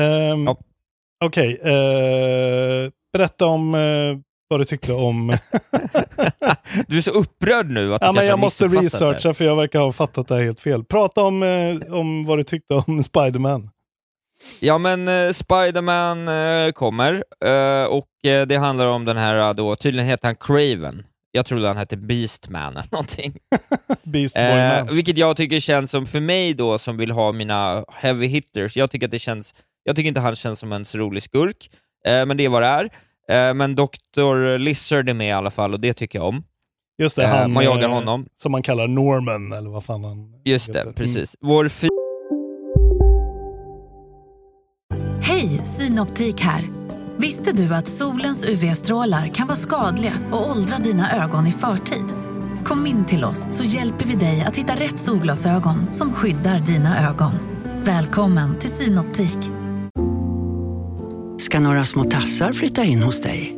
[0.00, 0.56] Ehm, Ja.
[1.24, 3.80] Okej, eh, berätta om eh,
[4.48, 5.36] vad du tyckte om...
[6.88, 9.06] Du är så upprörd nu att du ja, men kanske jag måste missuppfattat det.
[9.16, 10.84] researcha för jag verkar ha fattat det här helt fel.
[10.84, 13.70] Prata om, eh, om vad du tyckte om Spiderman.
[14.60, 19.54] Ja men uh, Spiderman eh, kommer, eh, och eh, det handlar om den här eh,
[19.54, 21.02] då, tydligen heter han Craven.
[21.32, 23.32] Jag trodde han hette Beastman eller någonting.
[24.02, 24.94] Beast Boy Eh, Man.
[24.96, 28.90] vilket jag tycker känns som, för mig då som vill ha mina heavy hitters, jag
[28.90, 29.54] tycker att det känns,
[29.84, 31.70] jag tycker inte han känns som en så rolig skurk,
[32.06, 32.84] eh, men det är vad det är.
[33.30, 34.58] Eh, men Dr.
[34.58, 36.42] Lizard är med i alla fall och det tycker jag om.
[36.98, 38.26] Just det, eh, han man jagar eh, honom.
[38.36, 41.36] som man kallar Norman, eller vad fan han Just det, precis.
[41.40, 41.88] Vår fi-
[45.22, 46.62] Hej, Synoptik här.
[47.16, 52.04] Visste du att solens UV-strålar kan vara skadliga och åldra dina ögon i förtid?
[52.64, 57.08] Kom in till oss så hjälper vi dig att hitta rätt solglasögon som skyddar dina
[57.10, 57.32] ögon.
[57.84, 59.59] Välkommen till Synoptik
[61.40, 63.56] ska några små tassar flytta in hos dig.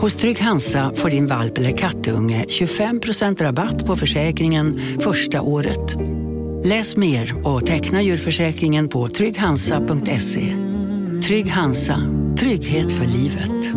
[0.00, 5.96] Hos Trygg Hansa får din valp eller kattunge 25% rabatt på försäkringen första året.
[6.64, 10.56] Läs mer och teckna djurförsäkringen på trygghansa.se.
[11.26, 11.98] Trygg Hansa,
[12.38, 13.76] trygghet för livet.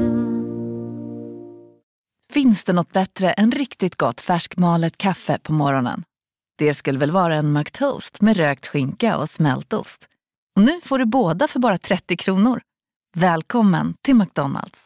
[2.33, 6.03] Finns det något bättre än riktigt gott färskmalet kaffe på morgonen?
[6.57, 10.05] Det skulle väl vara en McToast med rökt skinka och smältost.
[10.55, 12.61] Och nu får du båda för bara 30 kronor.
[13.17, 14.83] Välkommen till McDonalds.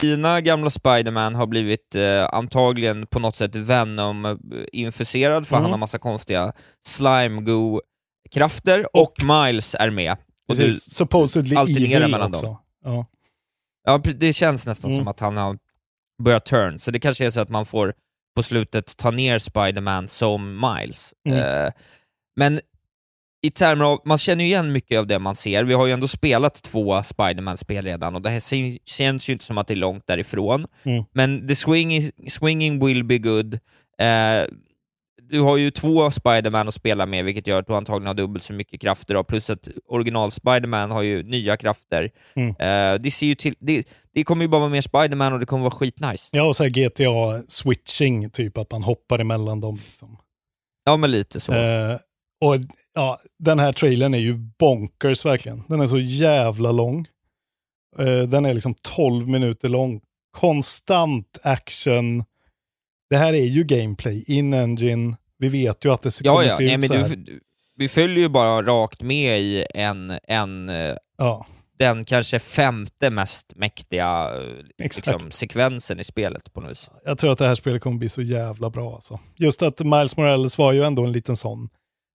[0.00, 5.62] Dina gamla Spiderman har blivit eh, antagligen på något sätt Venom-infuserad, för Mm.
[5.64, 6.52] han har massa konstiga
[6.86, 10.16] slime-go-krafter, och, Miles är med.
[10.48, 10.72] Och du.
[10.72, 12.46] Supposedly alternerar mellan också.
[12.46, 12.56] dem.
[12.84, 13.06] Ja.
[13.84, 15.00] Ja, det känns nästan Mm.
[15.00, 15.58] som att han har
[16.22, 17.94] börjat turn, så det kanske är så att man får
[18.36, 21.14] på slutet ta ner Spiderman som Miles.
[21.28, 21.38] Mm.
[21.38, 21.70] Eh,
[22.36, 22.60] men
[23.42, 25.64] i termer av, man känner ju igen mycket av det man ser.
[25.64, 29.58] Vi har ju ändå spelat två Spiderman-spel redan och det här känns ju inte som
[29.58, 30.66] att det är långt därifrån.
[30.82, 31.04] Mm.
[31.12, 33.54] Men the swing, swinging will be good.
[33.98, 34.46] Eh,
[35.30, 38.44] du har ju två Spiderman att spela med, vilket gör att du antagligen har dubbelt
[38.44, 42.10] så mycket krafter, då, plus att original Spiderman har ju nya krafter.
[42.36, 42.48] Mm.
[42.48, 45.46] Eh, det, ser ju till, det, det kommer ju bara vara mer Spiderman och det
[45.46, 46.28] kommer vara skitnice.
[46.32, 49.80] Ja, och så GTA-switching, typ att man hoppar emellan dem.
[49.88, 50.16] Liksom.
[50.84, 51.52] Ja, men lite så.
[51.52, 51.96] Eh,
[52.40, 52.56] och
[52.94, 55.62] ja, den här trailern är ju bonkers verkligen.
[55.68, 57.06] Den är så jävla lång.
[57.98, 60.00] Eh, den är liksom 12 minuter lång.
[60.30, 62.24] Konstant action.
[63.10, 65.16] Det här är ju gameplay, in-engine.
[65.38, 66.56] Vi vet ju att det ja, kommer ja.
[66.56, 67.16] se Nej, ut men så här.
[67.16, 67.40] du,
[67.76, 71.46] vi följer ju bara rakt med i en, en eh, Ja,
[71.78, 76.90] den kanske femte mest mäktiga eh, liksom, sekvensen i spelet på något vis.
[77.04, 79.20] jag tror att det här spelet kommer bli så jävla bra alltså.
[79.36, 81.68] Just att Miles Morales var ju ändå en liten sån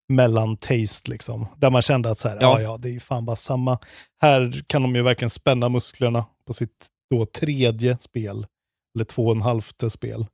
[0.09, 1.47] mellan-taste liksom.
[1.57, 2.41] Där man kände att så här, ja.
[2.41, 2.61] Ja.
[2.61, 3.79] ja, det är ju fan bara samma.
[4.21, 8.47] Här kan de ju verkligen spänna musklerna på sitt då tredje spel.
[8.95, 10.25] Eller två och en halvte spel.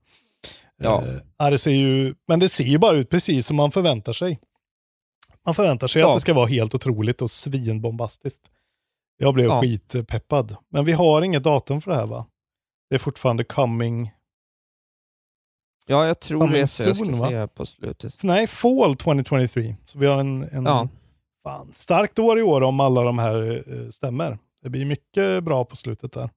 [0.82, 1.03] Ja.
[1.39, 4.39] Eh, det ser ju, men det ser ju bara ut precis som man förväntar sig.
[5.45, 6.09] Man förväntar sig Ja.
[6.09, 8.49] att det ska vara helt otroligt och svinbombastiskt.
[9.17, 9.61] Jag blev Ja.
[9.61, 10.55] skitpeppad.
[10.72, 12.26] Men vi har inget datum för det här va?
[12.89, 14.11] Det är fortfarande coming
[15.91, 17.29] Ja, jag tror det så jag ska soon, va?
[17.29, 18.23] se på slutet.
[18.23, 19.75] Nej, Fall 2023.
[19.85, 20.87] Så vi har en, en Ja.
[21.43, 24.37] fan, starkt år i år om alla de här eh, stämmer.
[24.61, 26.29] Det blir mycket bra på slutet där.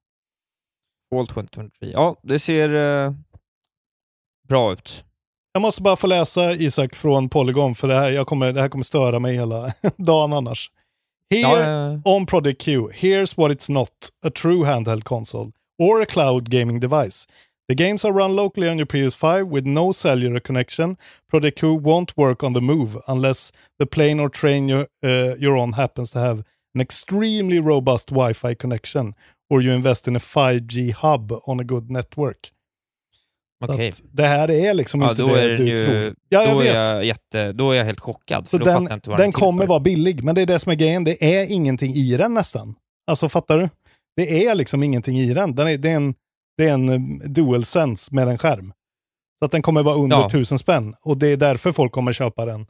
[1.14, 1.90] Fall 2023.
[1.92, 2.74] Ja, det ser
[3.04, 3.12] eh,
[4.48, 5.04] bra ut.
[5.52, 8.68] Jag måste bara få läsa Isak från Polygon för det här, jag kommer, det här
[8.68, 10.70] kommer störa mig hela dagen annars.
[11.30, 13.88] Here, Ja, eh, on Project Q, here's what it's not,
[14.24, 17.28] a true handheld console or a cloud gaming device.
[17.68, 20.96] The games are run locally on your PS5 with no cellular connection.
[21.28, 25.56] Project Q won't work on the move unless the plane or train you're, uh, you're
[25.56, 26.44] on happens to have
[26.74, 29.14] an extremely robust Wi-Fi connection
[29.50, 32.50] or you invest in a 5G hub on a good network.
[33.64, 36.14] Att det här är liksom Ja, inte det du ju, tror.
[36.28, 36.74] Ja, jag då, vet.
[36.74, 40.34] är jag jätte, då är jag helt chockad, Så den, den kommer vara billig, men
[40.34, 41.04] det är det som är grejen.
[41.04, 42.74] Det är ingenting i den nästan.
[43.06, 43.68] Alltså fattar du?
[44.16, 45.54] Det är liksom ingenting i den.
[45.54, 46.14] den är, det är en,
[46.56, 48.72] det är en eh, DualSense med en skärm.
[49.38, 50.30] Så att den kommer vara under Ja.
[50.30, 50.94] tusen spänn.
[51.02, 52.66] Och det är därför folk kommer köpa den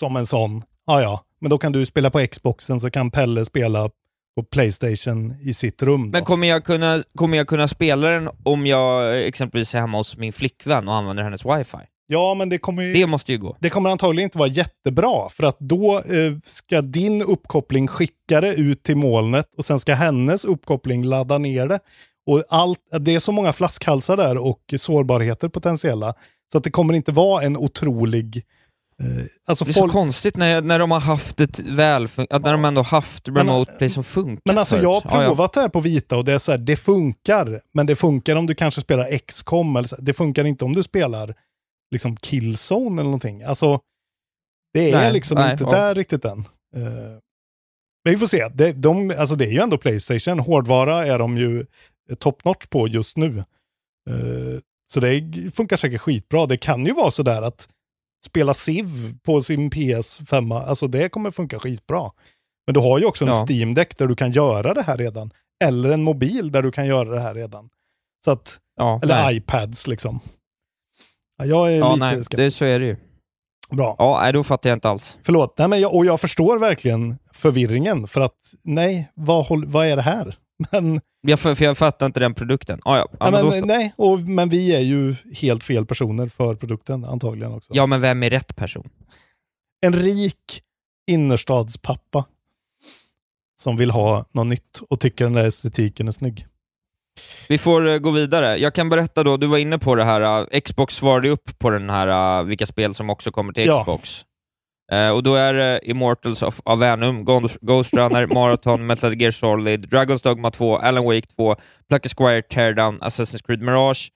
[0.00, 0.62] som en sån.
[0.86, 3.90] Ja, ja, men då kan du spela på Xboxen så kan Pelle spela
[4.36, 6.02] på Playstation i sitt rum.
[6.02, 6.08] Då.
[6.18, 9.98] Men kommer jag, kunna, kommer jag kunna spela den om jag eh, exempelvis är hemma
[9.98, 11.78] hos min flickvän och använder hennes wifi?
[12.08, 12.92] ja, men det kommer ju...
[12.92, 13.56] Det måste ju gå.
[13.60, 18.54] Det kommer antagligen inte vara jättebra, för att då eh, ska din uppkoppling skicka det
[18.54, 21.80] ut till molnet och sen ska hennes uppkoppling ladda ner det.
[22.26, 26.14] Och allt, det är så många flaskhalsar där och sårbarheter potentiella,
[26.52, 28.44] så att det kommer inte vara en otrolig...
[29.02, 32.42] Eh, alltså Det är folk, så konstigt när, när de har haft ett väl, att
[32.42, 35.28] när de ändå haft remote play som funkar men alltså jag har Ja, ja.
[35.28, 37.60] provat det här på vita och det är så här, det funkar.
[37.72, 40.82] Men det funkar om du kanske spelar XCOM, eller så, det funkar inte om du
[40.82, 41.34] spelar
[41.90, 43.42] liksom Killzone eller någonting.
[43.42, 43.80] Alltså,
[44.74, 45.70] det är Nej, liksom nej, inte ja.
[45.70, 46.38] där riktigt än.
[46.76, 46.82] Eh,
[48.04, 48.48] men vi får se.
[48.54, 50.38] Det, de, alltså det är ju ändå Playstation.
[50.38, 51.66] Hårdvara är de ju
[52.18, 53.38] top notch på just nu.
[54.10, 54.60] Eh,
[54.92, 55.22] så det
[55.54, 56.46] funkar säkert skitbra.
[56.46, 57.68] Det kan ju vara så där att
[58.26, 58.88] spela Civ
[59.22, 62.10] på sin PS5, alltså det kommer funka skitbra.
[62.66, 63.44] Men du har ju också en Ja.
[63.48, 65.30] Steam Deck där du kan göra det här redan.
[65.64, 67.68] Eller en mobil där du kan göra det här redan.
[68.24, 69.36] Så att, Ja, eller nej.
[69.36, 70.20] iPads liksom.
[71.38, 72.36] Ja, jag är Ja, lite nej, skeptisk.
[72.36, 72.96] det, så är det ju.
[73.70, 73.96] Bra.
[73.98, 75.18] Ja, nej, då fattar jag inte alls.
[75.22, 79.96] Förlåt, nej, men jag, och jag förstår verkligen förvirringen för att nej, vad, vad är
[79.96, 80.36] det här?
[80.70, 82.80] Men, Jag, för, för jag fattar inte den produkten.
[82.84, 86.54] Ah, ja, ja, men men, nej, och, men vi är ju helt fel personer för
[86.54, 87.74] produkten antagligen också.
[87.74, 88.90] ja, men vem är rätt person?
[89.80, 90.62] En rik
[91.06, 92.24] innerstadspappa
[93.60, 96.46] som vill ha något nytt och tycker den där estetiken är snygg.
[97.48, 98.56] Vi får eh, gå vidare.
[98.56, 101.70] Jag kan berätta då, du var inne på det här, eh, Xbox svarade upp på
[101.70, 104.00] den här, uh, vilka spel som också kommer till Ja.
[104.92, 107.24] Eh, och då är det Immortals of Avenum,
[107.60, 111.56] Ghost, Runner, Marathon, Metal Gear Solid, Dragon's Dogma 2, Alan Wake 2,
[111.88, 114.10] Plucky Squire, Teardown, Assassin's Creed Mirage,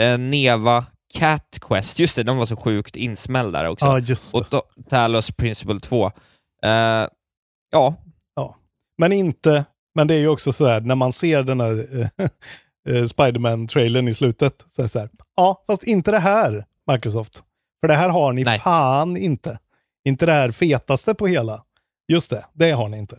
[0.00, 3.86] eh, Neva Cat Quest, just det, de var så sjukt insmällda där också.
[3.86, 4.38] Ja, just det.
[4.56, 6.06] Och Talos Principle 2.
[6.06, 7.08] Eh,
[7.70, 7.94] ja,
[8.34, 8.56] Ja.
[8.98, 11.86] Men inte, men det är ju också sådär, när man ser den här
[13.06, 17.42] Spiderman-trailern i slutet, så är det så här, ja, fast inte det här, Microsoft.
[17.80, 18.58] För det här har ni Nej.
[18.58, 19.58] fan inte.
[20.08, 21.64] Inte det här fetaste på hela.
[22.12, 23.16] Just det, det har ni inte.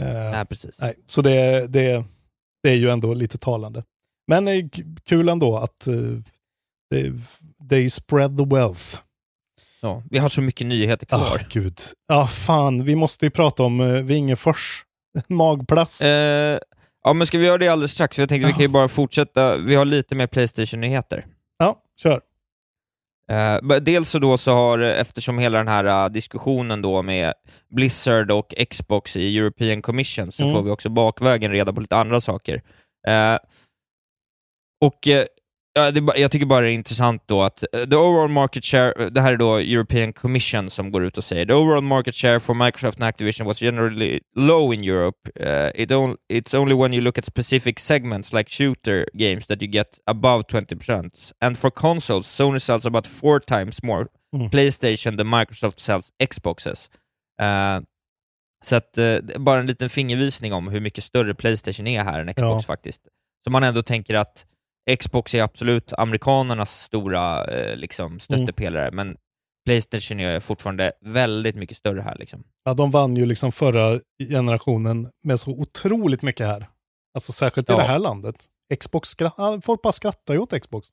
[0.00, 0.80] Eh, nej, precis.
[0.80, 2.04] Nej, så det, det,
[2.62, 3.84] det är ju ändå lite talande.
[4.26, 4.64] Men eh,
[5.04, 5.94] kul ändå att eh,
[6.92, 7.12] they,
[7.70, 9.00] they spread the wealth.
[9.80, 11.46] Ja, vi har så mycket nyheter Ja, kvar.
[11.50, 11.78] gud.
[12.08, 14.84] Ja, fan, vi måste ju prata om uh, Vingefors
[15.28, 16.04] magplast.
[16.04, 16.10] Eh,
[17.02, 18.14] ja, men ska vi göra det alldeles strax?
[18.16, 19.56] För jag tänkte vi kan ju bara fortsätta.
[19.56, 21.26] Vi har lite mer Playstation-nyheter.
[21.58, 22.20] Ja, kör.
[23.28, 27.34] Eh, dels så då så har, eftersom hela den här eh, diskussionen då med
[27.68, 30.54] Blizzard och Xbox i European Commission, så Mm.
[30.54, 32.62] får vi också bakvägen reda på lite andra saker.
[33.08, 33.38] Eh,
[34.84, 35.24] och eh,
[35.74, 38.92] ja, det, jag tycker bara det är intressant då att eh, the overall market share,
[38.98, 42.14] eh, det här är då European Commission som går ut och säger the overall market
[42.14, 45.30] share for Microsoft and Activision was generally low in Europe.
[45.40, 49.62] Eh, it on, it's only when you look at specific segments like shooter games that
[49.62, 51.32] you get above 20%.
[51.40, 54.06] And for consoles, Sony sells about four times more
[54.36, 54.50] Mm.
[54.50, 56.90] Playstation than Microsoft sells Xboxes.
[57.40, 57.80] Eh,
[58.64, 58.98] så att,
[59.38, 62.66] bara en liten fingervisning om hur mycket större Playstation är här än Xbox Ja.
[62.66, 63.00] faktiskt.
[63.44, 64.46] Så man ändå tänker att
[64.96, 69.16] Xbox är absolut amerikanernas stora eh, liksom, stöttepelare, men
[69.64, 72.16] Playstation är fortfarande väldigt mycket större här.
[72.18, 72.44] Liksom.
[72.64, 76.66] Ja, de vann ju liksom förra generationen med så otroligt mycket här.
[77.14, 77.76] Alltså särskilt i Ja.
[77.76, 78.44] det här landet.
[78.80, 79.10] Xbox,
[79.62, 80.88] folk bara skrattar ju åt Xbox.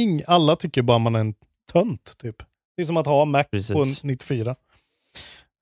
[0.00, 1.34] Ing, alla tycker bara man är en
[1.72, 2.36] tönt, typ.
[2.76, 3.72] Det är som att ha Mac Precis.
[3.72, 4.56] på en 94.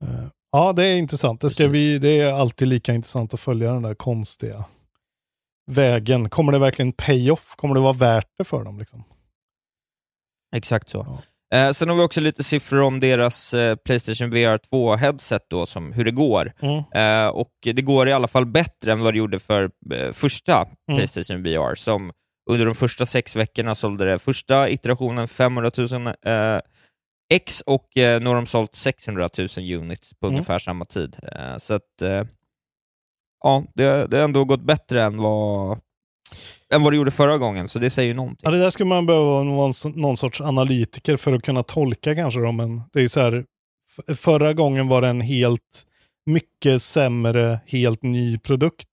[0.04, 1.40] Eh, ja, det är intressant.
[1.40, 1.74] Det, ska Precis.
[1.74, 4.64] vi, det är alltid lika intressant att följa den där konstiga
[5.70, 6.28] vägen.
[6.30, 7.56] Kommer det verkligen pay-off?
[7.56, 8.78] Kommer det vara värt det för dem?
[8.78, 9.04] Liksom?
[10.56, 11.18] Exakt så.
[11.54, 15.92] Eh, sen har vi också lite siffror om deras eh, Playstation VR 2-headset, då, som,
[15.92, 16.52] hur det går.
[16.60, 16.82] Mm.
[16.94, 20.66] Eh, och det går i alla fall bättre än vad det gjorde för eh, första
[20.88, 20.98] Mm.
[20.98, 22.12] Playstation VR, som
[22.50, 26.60] under de första sex veckorna sålde det första iterationen 500 000 eh,
[27.32, 30.34] X och eh, nu har de sålt 600 000 units på Mm.
[30.34, 31.16] ungefär samma tid.
[31.32, 32.24] Eh, så att, eh,
[33.42, 35.78] ja, det, det har ändå gått bättre än vad,
[36.74, 38.40] än vad det gjorde förra gången, så det säger ju någonting.
[38.42, 42.14] Ja, det där skulle man behöva vara någon, någon sorts analytiker för att kunna tolka
[42.14, 42.40] kanske.
[42.40, 43.44] Då, men det är så här,
[44.16, 45.86] förra gången var det en helt
[46.26, 48.88] mycket sämre, helt ny produkt.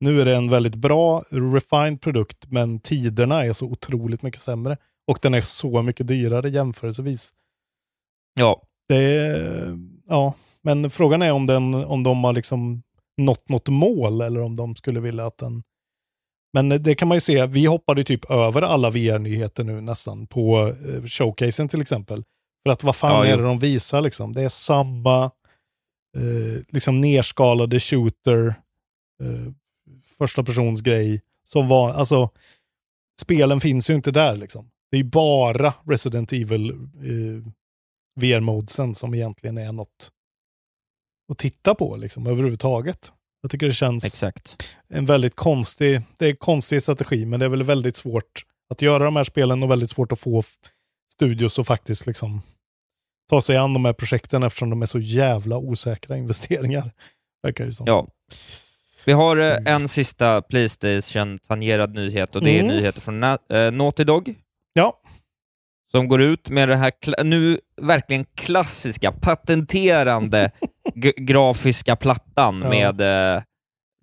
[0.00, 4.76] Nu är det en väldigt bra, refined produkt, men tiderna är så otroligt mycket sämre.
[5.06, 7.30] Och den är så mycket dyrare jämförelsevis.
[8.34, 9.78] Ja, Det är,
[10.08, 12.82] ja, men frågan är om, den, om de har liksom
[13.24, 15.62] nått något mål eller om de skulle vilja att den...
[16.52, 20.68] Men det kan man ju se, vi hoppade typ över alla VR-nyheter nu nästan på
[20.68, 22.24] eh, showcasen till exempel.
[22.66, 24.32] För att vad fan Ja, är det de visar liksom?
[24.32, 25.24] Det är samma
[26.16, 28.46] eh, liksom nerskalade shooter,
[29.22, 29.52] eh,
[30.18, 32.30] första persons grej som var, alltså
[33.20, 34.70] spelen finns ju inte där liksom.
[34.90, 37.52] Det är bara Resident Evil eh,
[38.20, 40.12] VR-modesen som egentligen är något
[41.32, 43.12] att titta på liksom överhuvudtaget.
[43.42, 44.68] Jag tycker det känns exakt.
[44.88, 48.82] en väldigt konstig, det är en konstig strategi, men det är väl väldigt svårt att
[48.82, 50.42] göra de här spelen och väldigt svårt att få
[51.14, 52.42] studios att faktiskt liksom
[53.30, 56.90] ta sig an de här projekten eftersom de är så jävla osäkra investeringar.
[57.42, 57.86] Verkar det som.
[57.86, 58.08] Ja.
[59.04, 62.76] Vi har eh, en sista Playstation-tangerad nyhet och det är Mm.
[62.76, 64.34] nyheter från Na- eh, Naughty Dog.
[64.72, 65.00] Ja.
[65.94, 70.50] Som går ut med det här nu verkligen klassiska, patenterande
[71.16, 72.68] grafiska plattan Ja.
[72.70, 73.00] med
[73.36, 73.42] eh,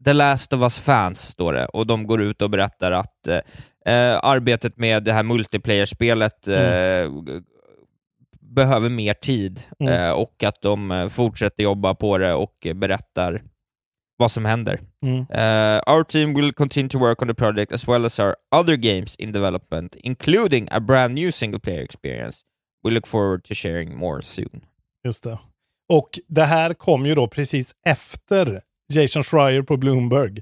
[0.05, 4.19] The Last of Us Fans, står det, och de går ut och berättar att eh,
[4.23, 6.47] arbetet med det här multiplayer-spelet
[7.25, 7.41] g-
[8.41, 10.13] behöver mer tid Mm.
[10.15, 13.41] och att de fortsätter jobba på det och berättar
[14.19, 14.79] vad som händer.
[15.05, 15.19] Mm.
[15.19, 18.75] Uh, our team will continue to work on the project as well as our other
[18.75, 22.39] games in development, including a brand new single player experience.
[22.83, 24.61] We look forward to sharing more soon.
[25.03, 25.39] Just det.
[25.89, 28.61] Och det här kom ju då precis efter
[28.93, 30.41] Jason Schreier på Bloomberg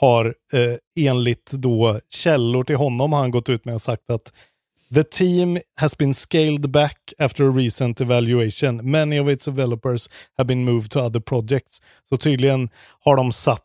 [0.00, 4.32] har eh, enligt då källor till honom har han gått ut med och sagt att
[4.94, 8.90] The team has been scaled back after a recent evaluation.
[8.90, 11.82] Many of its developers have been moved to other projects.
[12.08, 12.68] Så tydligen
[13.00, 13.62] har de satt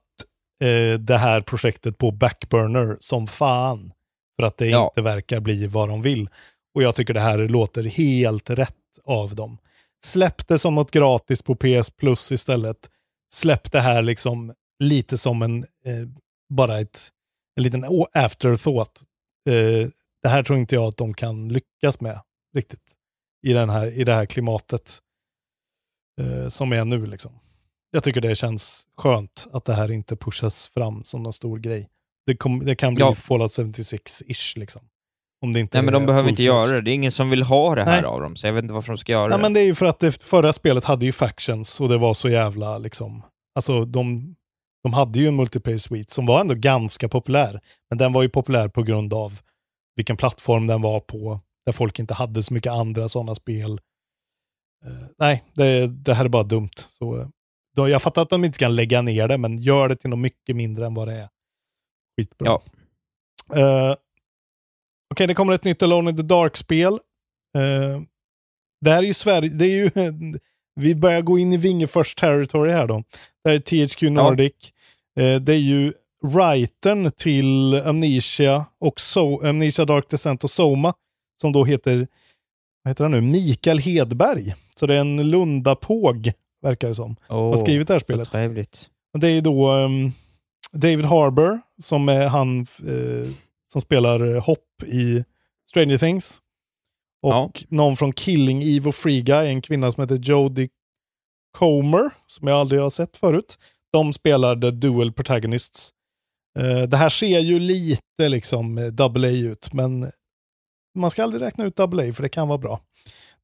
[0.63, 3.91] eh, det här projektet på backburner som fan.
[4.39, 4.88] För att det Ja.
[4.91, 6.30] inte verkar bli vad de vill.
[6.76, 9.57] Och jag tycker det här låter helt rätt av dem.
[10.05, 12.89] Släpp det som något gratis på PS Plus istället.
[13.34, 16.07] Släpp det här liksom lite som en, eh,
[16.49, 17.09] bara ett,
[17.55, 19.01] en liten afterthought.
[19.49, 19.89] Eh,
[20.24, 22.19] det här tror inte jag att de kan lyckas med
[22.55, 22.95] riktigt
[23.47, 24.99] i, den här, i det här klimatet
[26.22, 27.05] eh, som är nu.
[27.05, 27.32] Liksom.
[27.91, 31.89] Jag tycker det känns skönt att det här inte pushas fram som någon stor grej.
[32.26, 33.15] Det, kom, det kan bli Ja.
[33.15, 34.82] Fallout 76-ish liksom.
[35.41, 36.82] Om det inte Nej men de behöver inte göra det.
[36.82, 38.05] Det är ingen som vill ha det här Nej.
[38.05, 39.41] av dem, så jag vet inte varför de ska göra Nej, det.
[39.41, 42.13] men det är ju för att det förra spelet hade ju factions och det var
[42.13, 43.24] så jävla liksom,
[43.55, 44.36] alltså de,
[44.84, 47.61] de hade ju en multiplayer suite som var ändå ganska populär.
[47.89, 49.39] Men den var ju populär på grund av
[49.95, 53.71] vilken plattform den var på, där folk inte hade så mycket andra sådana spel.
[54.85, 56.69] Eh, nej, det, det här är bara dumt.
[56.87, 57.27] Så, eh,
[57.75, 60.19] då, jag fattar att de inte kan lägga ner det, men gör det till något
[60.19, 61.29] mycket mindre än vad det är.
[62.17, 62.47] Skitbra.
[62.47, 62.61] Ja.
[63.59, 63.95] Eh,
[65.11, 66.93] Okej, det kommer ett nytt Alone in the Dark-spel.
[67.57, 68.01] Eh,
[68.81, 69.91] det här är ju Sverige, det är ju,
[70.75, 73.03] vi börjar gå in i Vingefors territory här då.
[73.43, 74.53] Det här är THQ Nordic.
[75.19, 80.93] Eh, det är ju writern till Amnesia och so Amnesia Dark Descent och Soma,
[81.41, 82.07] som då heter,
[82.84, 84.55] vad heter han nu, Mikael Hedberg.
[84.76, 88.32] Så det är en Lundapåg, verkar det som, Åh, har skrivit det här spelet.
[88.32, 88.89] Trevligt.
[89.17, 90.11] Det är då ehm,
[90.72, 93.30] David Harbour som är han eh,
[93.72, 95.24] som spelar Hopp i
[95.69, 96.41] Stranger Things.
[97.24, 100.69] Och någon från Killing Eve och Free Guy, en kvinna som heter Jodie
[101.57, 103.57] Comer, som jag aldrig har sett förut.
[103.91, 105.93] De spelar The Dual Protagonists.
[106.60, 110.12] Eh, det här ser ju lite liksom eh, double A ut, men
[110.95, 112.82] man ska aldrig räkna ut double A, för det kan vara bra.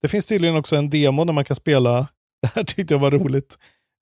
[0.02, 2.08] Det finns tydligen också en demo där man kan spela,
[2.42, 3.58] det här tyckte jag var roligt,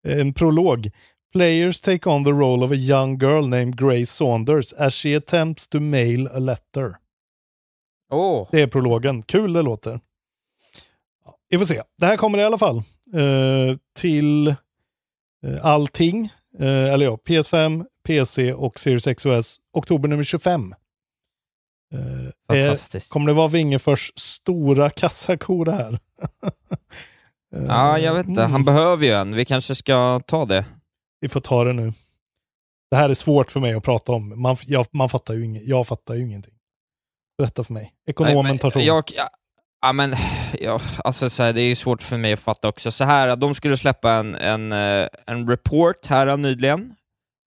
[0.07, 0.91] Eh, en prolog.
[1.33, 5.67] Players take on the role of a young girl named Grace Saunders as she attempts
[5.67, 6.95] to mail a letter.
[8.11, 9.23] Åh, Det är prologen.
[9.23, 9.99] Kul det låter.
[11.49, 11.81] Vi får se.
[11.97, 12.77] Det här kommer i alla fall
[13.13, 14.55] eh, till eh,
[15.61, 16.29] allting.
[16.59, 19.55] Eh, eller ja, PS5, PC och Series X och S.
[19.73, 20.75] Oktober nummer 25.
[21.93, 25.93] Eh, är, kommer det vara Wingefors stora kassako det här?
[25.93, 26.49] Eh,
[27.67, 28.41] Ja, jag vet inte.
[28.41, 28.65] Han mm.
[28.65, 29.35] behöver ju en.
[29.35, 30.65] Vi kanske ska ta det.
[31.21, 31.93] Vi får ta det nu.
[32.91, 34.41] Det här är svårt för mig att prata om.
[34.41, 36.53] Man, jag, man fattar ju inget, jag fattar ju ingenting.
[37.37, 37.93] Berätta för mig.
[38.07, 38.85] Ekonomen Nej, men tar ton.
[38.85, 39.03] jag,
[39.85, 40.13] ja, men
[40.59, 42.91] ja, alltså, så här, det är ju svårt för mig att fatta också.
[42.91, 46.95] Så här, de skulle släppa en, en, eh, en report här nyligen.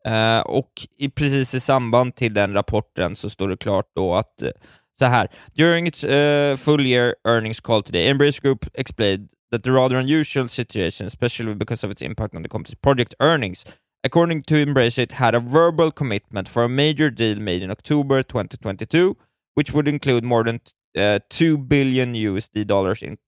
[0.07, 4.43] Eh, och i, precis i samband till den rapporten så står det klart då att
[4.43, 4.51] eh,
[4.99, 9.71] så här, during its uh, full year earnings call today, Embrace Group explained that the
[9.71, 13.65] rather unusual situation, especially because of its impact on the company's project earnings,
[14.05, 18.23] according to Embrace, it had a verbal commitment for a major deal made in October
[18.23, 19.17] 2022,
[19.55, 20.61] which would include more than
[20.99, 23.19] uh, 2 billion USD dollars in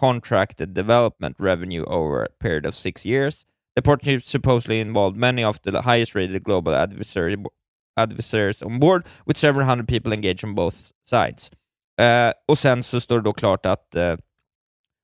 [0.00, 3.46] contracted development revenue over a period of six years.
[3.76, 7.36] The partnership supposedly involved many of the highest rated global adversary,
[7.96, 10.76] adversaries on board, with several hundred people engaged on both
[11.10, 11.50] sides.
[12.00, 14.16] Eh, och sen så står det då klart att eh,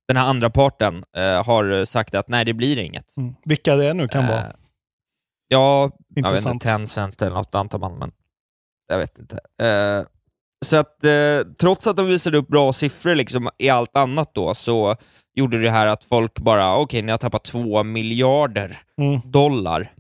[0.09, 3.17] den här andra parten eh, har sagt att nej, det blir inget.
[3.17, 3.35] Mm.
[3.45, 4.57] Vilka det nu kan Eh, vara.
[5.49, 6.55] Ja, jag vet Intressant.
[6.55, 8.13] inte, Tencent eller något antar man, men
[8.89, 9.39] jag vet inte.
[10.67, 14.55] Så att eh, trots att de visade upp bra siffror liksom, i allt annat då,
[14.55, 14.97] så
[15.35, 19.21] gjorde det här att folk bara, okej, ni har tappat två miljarder Mm.
[19.31, 19.93] dollar.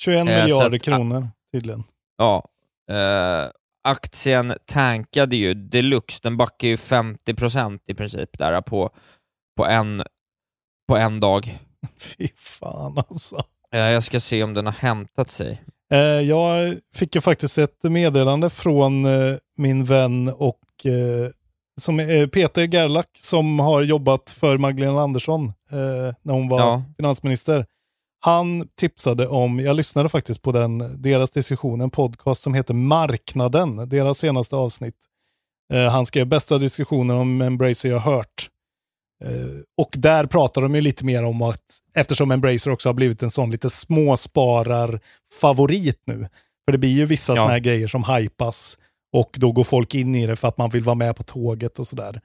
[0.00, 1.84] 21 Eh, miljarder att- kronor tydligen.
[2.18, 2.44] Ja.
[2.90, 3.50] Eh,
[3.84, 8.90] aktien tankade ju deluxe, den backade ju 50% i princip där på,
[9.56, 10.02] på, en,
[10.88, 11.58] på en dag.
[11.98, 13.44] Fy fan alltså.
[13.70, 15.62] Jag ska se om den har hämtat sig.
[15.92, 21.30] Eh, jag fick ju faktiskt ett meddelande från eh, min vän och eh,
[21.80, 25.52] som är Peter Gerlach som har jobbat för Magdalena Andersson
[26.22, 26.82] när hon var Ja.
[26.96, 27.66] finansminister.
[28.20, 33.88] Han tipsade om, jag lyssnade faktiskt på den, deras diskussion, en podcast som heter Marknaden,
[33.88, 34.94] deras senaste avsnitt.
[35.90, 38.48] Han skrev bästa diskussionen om Embracer jag hört.
[39.24, 39.30] Eh,
[39.76, 41.62] och där pratar de ju lite mer om att
[41.94, 46.28] eftersom Embracer också har blivit en sån lite småsparar-favorit nu.
[46.64, 47.36] För det blir ju vissa Ja.
[47.36, 48.78] såna här grejer som hypas
[49.12, 51.78] och då går folk in i det för att man vill vara med på tåget
[51.78, 52.20] och sådär.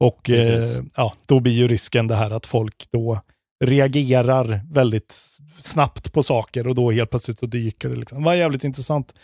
[0.00, 0.64] Och eh,
[0.96, 3.20] ja, då blir ju risken det här att folk då
[3.64, 5.12] reagerar väldigt
[5.58, 7.96] snabbt på saker och då helt plötsligt dyker det.
[7.96, 8.18] Liksom.
[8.18, 9.14] Det var jävligt intressant.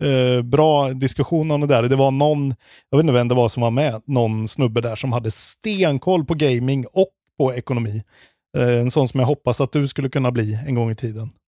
[0.00, 1.82] Eh, bra diskussion om det där.
[1.82, 2.54] Det var någon,
[2.90, 6.24] jag vet inte vem det var som var med, någon snubbe där som hade stenkoll
[6.24, 8.02] på gaming och på ekonomi.
[8.58, 11.30] Eh, en sån som jag hoppas att du skulle kunna bli en gång i tiden.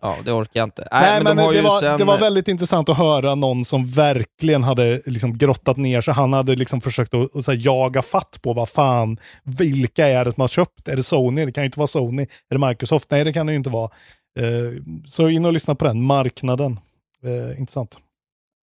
[0.00, 0.88] Ja, det orkar jag inte.
[0.92, 3.86] Nej, men, de har det, var, sen- det var väldigt intressant att höra någon som
[3.88, 6.14] verkligen hade liksom grottat ner sig.
[6.14, 10.32] Han hade liksom försökt att, att här, jaga fatt på vad fan, vilka är det
[10.32, 10.88] som har köpt?
[10.88, 11.44] Är det Sony?
[11.44, 12.22] Det kan ju inte vara Sony.
[12.22, 13.10] Är det Microsoft?
[13.10, 13.90] Nej, det kan det ju inte vara.
[14.38, 16.80] Eh, så in och lyssna på den, marknaden.
[17.24, 17.98] Eh, intressant.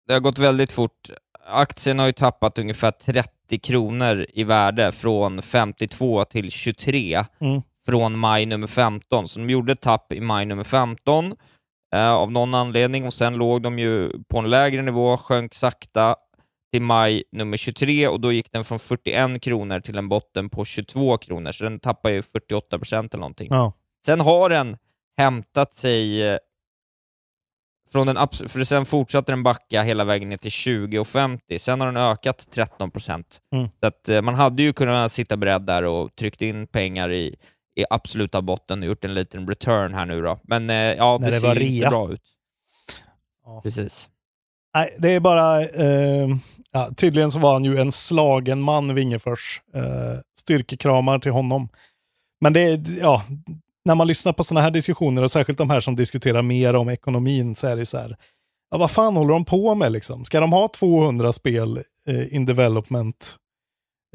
[0.07, 1.09] det har gått väldigt fort.
[1.45, 7.61] Aktien har ju tappat ungefär 30 kronor i värde från 52 till 23 Mm.
[7.85, 9.27] från maj nummer 15.
[9.27, 11.35] Så de gjorde tapp i maj nummer 15
[11.95, 16.15] eh, av någon anledning och sen låg de ju på en lägre nivå, sjönk sakta
[16.71, 20.65] till maj nummer 23 och då gick den från 41 kronor till en botten på
[20.65, 23.47] 22 kronor, så den tappar ju 48 procent eller någonting.
[23.51, 23.73] Ja.
[24.05, 24.77] Sen har den
[25.17, 26.37] hämtat sig eh,
[27.93, 31.57] från den för sen fortsatte den backa hela vägen ner till 20,50.
[31.57, 33.41] Sen har den ökat 13 procent.
[33.55, 33.69] Mm.
[33.79, 37.35] Så att eh, man hade ju kunnat sitta beredd där och tryckt in pengar i,
[37.75, 40.39] i absoluta botten och gjort en liten return här nu då.
[40.43, 42.21] Men eh, ja, det, det ser inte bra ut.
[43.45, 43.61] Ja.
[43.61, 44.09] Precis.
[44.73, 45.61] Nej, det är bara...
[45.61, 46.27] Eh,
[46.71, 49.61] ja, tydligen så var han ju en slagen man, Wingefors.
[49.73, 51.69] Eh, styrkekramar till honom.
[52.41, 53.23] Men det är, ja,
[53.85, 56.89] när man lyssnar på sådana här diskussioner och särskilt de här som diskuterar mer om
[56.89, 58.17] ekonomin så är det så här.
[58.71, 60.25] Ja, vad fan håller de på med liksom?
[60.25, 63.35] Ska de ha 200 spel eh, in development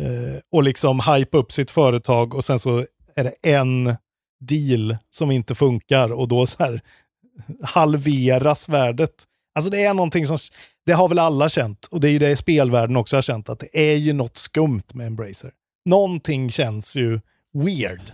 [0.01, 3.97] eh, och liksom hype upp sitt företag och sen så är det en
[4.41, 6.81] deal som inte funkar och då så här
[7.63, 9.25] halveras värdet.
[9.55, 10.39] Alltså det är någonting som,
[10.87, 13.59] det har väl alla känt och det är ju det spelvärlden också har känt att
[13.59, 15.53] det är ju något skumt med Embracer.
[15.85, 17.21] Någonting känns ju
[17.55, 18.13] weird.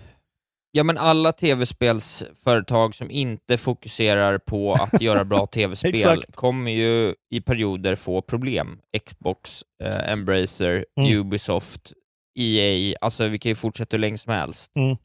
[0.77, 7.41] Ja, men alla tv-spelsföretag som inte fokuserar på att göra bra tv-spel kommer ju i
[7.41, 8.79] perioder få problem.
[9.07, 11.19] Xbox, eh, Embracer, Mm.
[11.19, 11.93] Ubisoft,
[12.39, 14.73] EA, alltså vi kan ju fortsätta hur länge som helst.
[14.77, 14.97] Mm.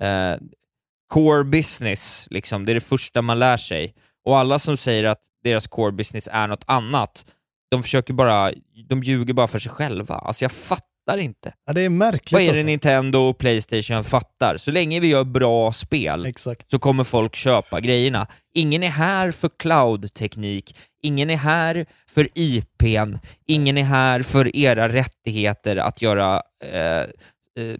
[0.00, 0.40] Eh,
[1.08, 3.94] core business, liksom, det är det första man lär sig.
[4.24, 7.26] Och alla som säger att deras core business är något annat,
[7.70, 8.52] de försöker bara,
[8.88, 10.14] de ljuger bara för sig själva.
[10.14, 11.54] Alltså jag fattar inte.
[11.66, 12.66] Ja, det är märkligt Vad är det alltså.
[12.66, 14.56] Nintendo och Playstation fattar?
[14.56, 16.70] Så länge vi gör bra spel Exakt.
[16.70, 18.26] så kommer folk köpa grejerna.
[18.54, 24.88] Ingen är här för cloud-teknik, ingen är här för IPn, ingen är här för era
[24.88, 27.06] rättigheter att göra, eh, eh,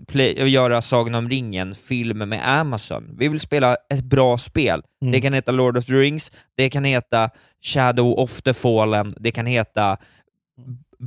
[0.08, 3.16] play, göra Sagan om ringen-film med Amazon.
[3.18, 4.82] Vi vill spela ett bra spel.
[5.02, 5.12] Mm.
[5.12, 7.30] Det kan heta Lord of the Rings, det kan heta
[7.62, 9.98] Shadow of the Fallen, det kan heta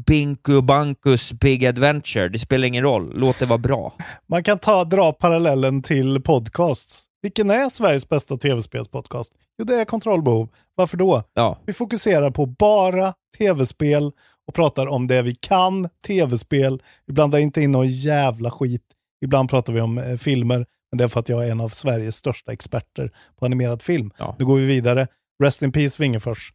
[0.06, 2.30] Binku Bankus Big Adventure.
[2.30, 3.94] Det spelar ingen roll, låt det vara bra.
[4.28, 7.06] Man kan ta, dra parallellen till podcasts.
[7.22, 9.34] Vilken är Sveriges bästa tv-spelspodcast?
[9.58, 10.50] Jo, det är Kontrollbehov.
[10.76, 11.24] Varför då?
[11.34, 11.58] Ja.
[11.66, 14.12] Vi fokuserar på bara tv-spel
[14.48, 16.82] och pratar om det vi kan, tv-spel.
[17.06, 18.84] Vi blandar inte in någon jävla skit.
[19.22, 21.70] Ibland pratar vi om eh, filmer, men det är för att jag är en av
[21.70, 24.12] Sveriges största experter på animerad film.
[24.18, 24.36] Ja.
[24.40, 25.08] Nu går vi vidare.
[25.44, 26.54] Rest in peace Wingefors.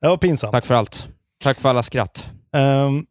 [0.00, 0.52] Det var pinsamt.
[0.52, 1.08] Tack för allt.
[1.42, 2.30] Tack för alla skratt.
[2.56, 3.06] Ehm,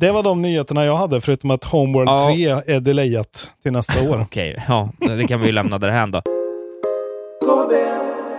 [0.00, 2.62] det var de nyheterna jag hade, förutom att Homeworld Ja.
[2.64, 4.20] 3 är delayat till nästa år.
[4.22, 6.22] Okej, ja, det kan vi ju lämna därhän då.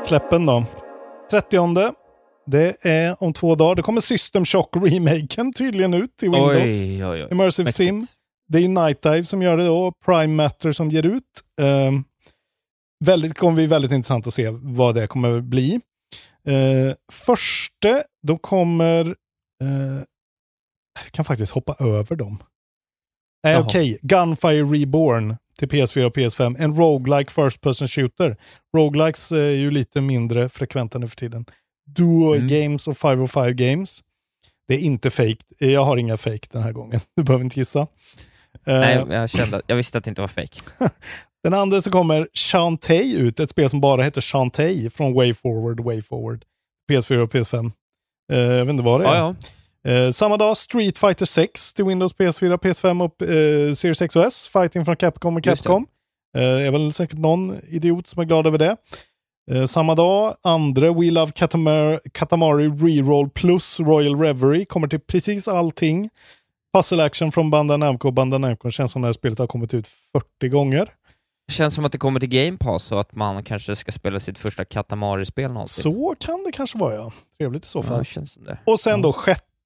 [0.03, 0.65] Släppen då.
[1.31, 1.57] 30
[2.47, 3.75] det är om två dagar.
[3.75, 6.83] Det kommer System Shock-remaken tydligen ut i Windows.
[6.83, 7.27] Oj, oj, oj.
[7.31, 7.77] Immersive Mäktigt.
[7.87, 8.07] Sim.
[8.47, 9.93] Det är Night Dive som gör det då.
[10.05, 11.23] Prime Matter som ger ut.
[11.61, 12.03] Um,
[13.05, 15.79] väldigt, kommer bli väldigt intressant att se vad det kommer bli.
[16.49, 19.05] Uh, förste, då kommer...
[19.63, 20.01] Uh,
[21.03, 22.43] jag kan faktiskt hoppa över dem.
[23.43, 23.99] Nej, okej.
[24.01, 26.55] Gunfire Reborn till PS4 och PS5.
[26.59, 28.37] En roguelike first person shooter.
[28.77, 31.45] Roguelikes är ju lite mindre frekventa nu för tiden.
[31.85, 32.47] Duo Mm.
[32.47, 34.03] Games och 505 Games.
[34.67, 35.37] Det är inte fake.
[35.59, 36.99] Jag har inga fake den här gången.
[37.15, 37.79] Du behöver inte gissa.
[37.79, 40.59] Eh, Nej, jag, kände, jag visste att det inte var fake.
[41.43, 45.79] den andra så kommer Shantae ut, ett spel som bara heter Shantae från Way Forward,
[45.79, 46.45] Way Forward.
[46.91, 47.71] PS4 och PS5.
[48.33, 49.15] Eh, jag vet inte vad det är.
[49.15, 49.35] Ja, ja.
[49.87, 54.23] Eh, samma dag Street Fighter 6 till Windows, PS4, PS5 och eh, Series X och
[54.23, 54.47] S.
[54.47, 55.43] Fighting från Capcom och.
[55.43, 55.87] Capcom.
[56.37, 58.77] Eh, är väl säkert någon idiot som är glad över det.
[59.51, 65.47] Eh, samma dag, andra We Love Katamari, Katamari Reroll plus Royal Reverie kommer till precis
[65.47, 66.09] allting.
[66.73, 68.11] Puzzle action från Bandai Namco.
[68.11, 70.93] Bandai Namco känns som det här spelet har kommit ut 40 gånger.
[71.47, 74.19] Det känns som att det kommer till Game Pass och att man kanske ska spela
[74.19, 75.81] sitt första Katamari-spel någonsin.
[75.83, 77.11] Så kan det kanske vara ja.
[77.37, 78.05] Trevligt i så ja, fall.
[78.37, 78.57] det.
[78.65, 79.13] Och sen då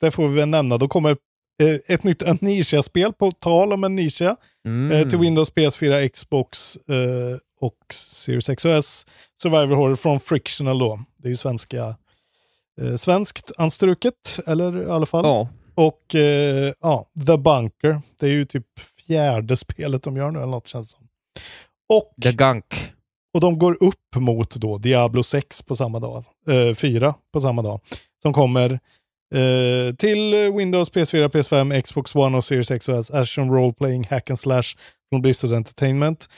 [0.02, 1.18] sjätte får vi väl nämna, då kommer
[1.62, 4.36] eh, ett nytt Amnesia-spel på tal om Amnesia.
[4.66, 4.92] Mm.
[4.92, 9.06] Eh, till Windows, PS4, Xbox eh, och Series X och S.
[9.42, 11.00] Survivor Horror från Frictional då.
[11.18, 11.96] Det är ju svenska,
[12.98, 15.26] svenskt anstruket, eller i alla fall.
[15.26, 16.16] Ja, Och
[16.82, 18.02] ja, The Bunker.
[18.20, 18.66] Det är ju typ
[19.08, 21.08] fjärde spelet de gör nu, eller något känns som.
[21.90, 22.94] Och, The Gunk.
[23.34, 27.62] och de går upp mot då Diablo 6 på samma dag, eh, 4 på samma
[27.62, 27.80] dag.
[28.22, 28.80] Som kommer
[29.36, 33.12] eh, till Windows, PS4, PS5, Xbox One och Series X och S.
[33.12, 34.64] Action Role Playing Hack and Slash
[35.10, 36.30] från Blizzard Entertainment.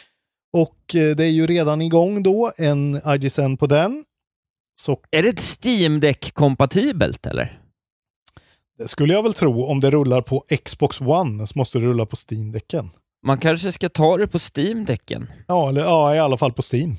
[0.54, 4.04] Och eh, det är ju redan igång då, en IGSN på den.
[4.82, 7.60] Så Är det ett Steam Deck-kompatibelt eller?
[8.78, 9.66] Det skulle jag väl tro.
[9.66, 12.90] Om det rullar på Xbox One så måste det rulla på Steam-däcken.
[13.26, 15.28] Man kanske ska ta det på Steam-däcken.
[15.48, 16.96] Ja, eller, ja, i alla fall på Steam.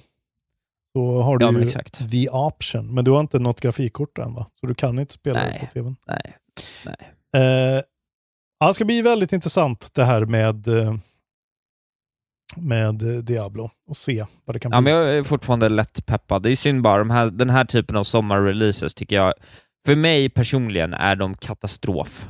[0.97, 2.11] Så har du Ja, ju exakt.
[2.11, 2.95] the option.
[2.95, 4.47] Men du har inte något grafikkort än va?
[4.61, 5.59] Så du kan inte spela Nej.
[5.61, 5.97] det på tvn.
[6.07, 6.37] Nej.
[6.85, 6.97] Nej.
[7.77, 7.83] Eh,
[8.61, 10.95] ja, det ska bli väldigt intressant det här med, eh,
[12.57, 14.93] med Diablo och se vad det kan Ja, bli.
[14.93, 16.43] men jag är fortfarande lätt peppad.
[16.43, 19.35] Det är synd bara, de här, den här typen av sommarreleases tycker jag,
[19.87, 22.29] för mig personligen är de katastrof.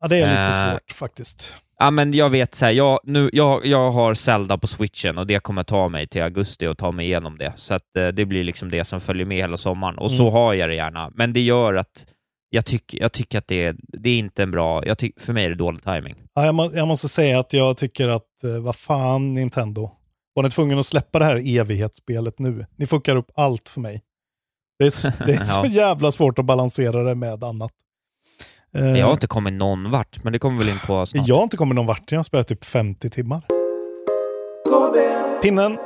[0.00, 1.56] Ja, det är lite Eh, svårt faktiskt.
[1.80, 5.26] Ja, men jag vet så här, jag, nu, jag, jag har Zelda på switchen och
[5.26, 7.52] det kommer ta mig till augusti och ta mig igenom det.
[7.56, 9.98] Så att eh, det blir liksom det som följer med hela sommaren.
[9.98, 10.32] Och så Mm.
[10.32, 11.10] har jag det gärna.
[11.14, 12.06] Men det gör att
[12.50, 14.86] jag, tyck, jag tycker att det är, det är inte en bra...
[14.86, 16.14] Jag tyck, för mig är det dålig timing.
[16.34, 19.90] Ja, jag, må, jag måste säga att jag tycker att, eh, vad fan Nintendo,
[20.34, 22.66] var ni tvungen att släppa det här evighetsspelet nu?
[22.76, 24.02] Ni fuckar upp allt för mig.
[24.78, 27.72] Det är, det är så jävla svårt att balansera det med annat.
[28.74, 31.28] Eh, Jag har inte kommit någon vart, men det kommer väl in på snart.
[31.28, 33.42] jag har inte kommit någon vart, jag har spelat typ 50 timmar.
[35.42, 35.78] Pinnen,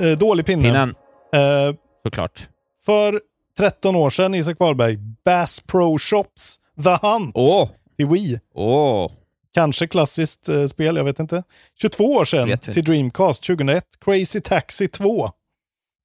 [0.00, 0.62] eh, dålig pinne.
[0.62, 0.94] Pinnen,
[1.34, 2.48] Eh, såklart.
[2.86, 3.20] för
[3.58, 7.68] 13 år sedan, Isak Wahlberg, Bass Pro Shops The Hunt Åh!
[7.96, 8.40] till Wii.
[8.54, 9.10] Åh!
[9.54, 11.42] Kanske klassiskt eh, spel, jag vet inte.
[11.80, 15.30] 22 år sedan till Dreamcast 2001, Crazy Taxi 2.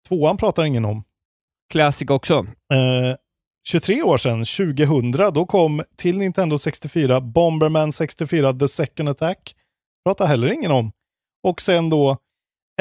[0.08, 1.04] Tvåan pratar ingen om.
[1.72, 2.34] Classic också.
[2.74, 3.16] Eh,
[3.68, 9.56] 23 år sedan, 2000, då kom till Nintendo 64 Bomberman 64 The Second Attack.
[10.06, 10.92] Pratar heller ingen om.
[11.44, 12.10] Och sen då,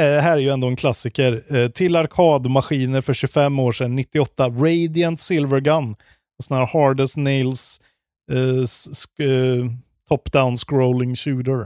[0.01, 4.49] eh, här är ju ändå en klassiker, eh, till arkadmaskiner för 25 år sedan, 98,
[4.49, 5.97] Radiant Silver Gun.
[6.43, 7.81] Sån här hardest nails
[8.33, 9.67] eh, eh,
[10.09, 11.61] top-down scrolling shooter.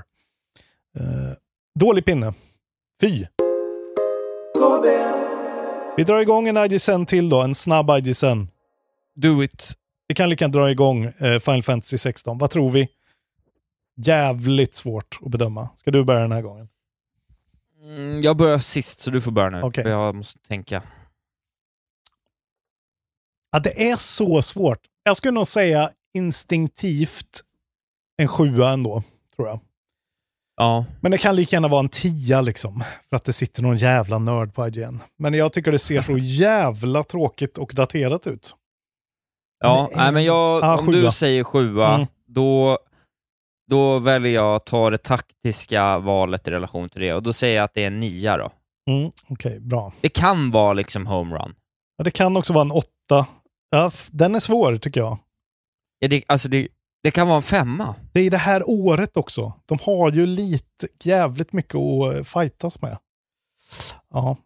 [0.99, 1.33] Eh,
[1.79, 2.35] dålig pinne.
[3.01, 3.27] Fy.
[5.97, 8.49] Vi drar igång en IGSN till då, en snabb IGSN.
[9.17, 9.77] Do it.
[10.09, 12.39] Vi kan lika dra igång eh, Final Fantasy 16.
[12.39, 12.89] Vad tror vi?
[13.97, 15.69] Jävligt svårt att bedöma.
[15.77, 16.69] Ska du börja den här gången?
[17.83, 19.62] Mm, jag börjar sist, så du får börja nu.
[19.62, 19.85] Okej.
[19.85, 20.83] För jag måste tänka.
[23.53, 24.79] Ja, det är så svårt.
[25.03, 27.43] Jag skulle nog säga instinktivt
[28.17, 29.03] en sjua ändå,
[29.37, 29.61] tror jag.
[30.57, 30.85] Ja.
[31.01, 32.85] Men det kan lika gärna vara en tia liksom.
[33.09, 35.01] För att det sitter någon jävla nörd på IGN.
[35.19, 38.57] Men jag tycker det ser så jävla tråkigt och daterat ut.
[39.59, 41.01] Ja, nej, men jag, ah, om sjua.
[41.05, 42.07] du säger sjua, Mm.
[42.27, 42.79] då,
[43.71, 47.57] då väljer jag att ta det taktiska valet i relation till det, och då säger
[47.57, 48.53] jag att det är en nia då.
[48.91, 49.93] Mm, Okej, bra.
[50.01, 51.55] Det kan vara liksom homerun.
[51.97, 53.27] Ja, det kan också vara en åtta.
[53.71, 55.19] Ja, den är svår tycker jag.
[55.99, 56.69] Ja, det, alltså det,
[57.03, 57.95] det kan vara en femma.
[58.13, 59.53] Det är det här året också.
[59.67, 62.99] De har ju lite, jävligt mycket att eh, fightas med.
[64.13, 64.37] Ja,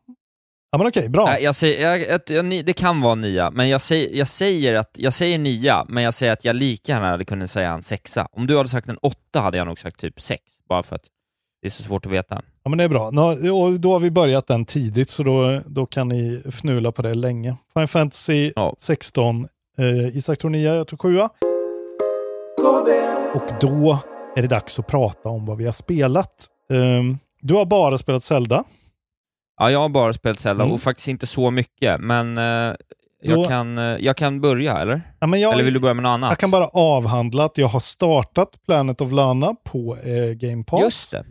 [0.73, 1.41] ja men okej, bra.
[1.41, 4.91] Jag säger, jag, jag, jag, det kan vara nia, men jag säger, jag säger att,
[4.95, 8.29] jag säger nia, men jag säger att jag lika gärna hade kunnat säga en sexa.
[8.33, 11.05] Om du hade sagt en åtta hade jag nog sagt typ sex, bara för att
[11.63, 12.43] det är så svårt att veta.
[12.63, 13.11] Ja, men det är bra.
[13.11, 17.03] Nå, och då har vi börjat den tidigt, så då, då kan ni fnula på
[17.03, 17.57] det länge.
[17.73, 18.75] Final Fantasy Ja.
[18.79, 19.49] 16,
[19.79, 21.31] eh, Isak tror nia, jag tror sjua.
[23.35, 23.99] Och då
[24.37, 26.47] är det dags att prata om vad vi har spelat.
[26.73, 28.65] Ehm, du har bara spelat Zelda.
[29.61, 30.75] Ja, jag har bara spelat Zelda, Mm.
[30.75, 35.03] och faktiskt inte så mycket, men eh, Då- jag, kan, eh, jag kan börja, eller?
[35.21, 36.31] Ja, men jag, Eller vill du börja med något annat?
[36.31, 40.83] jag kan bara avhandla att jag har startat Planet of Lana på eh, Game Pass.
[40.83, 41.25] Just det.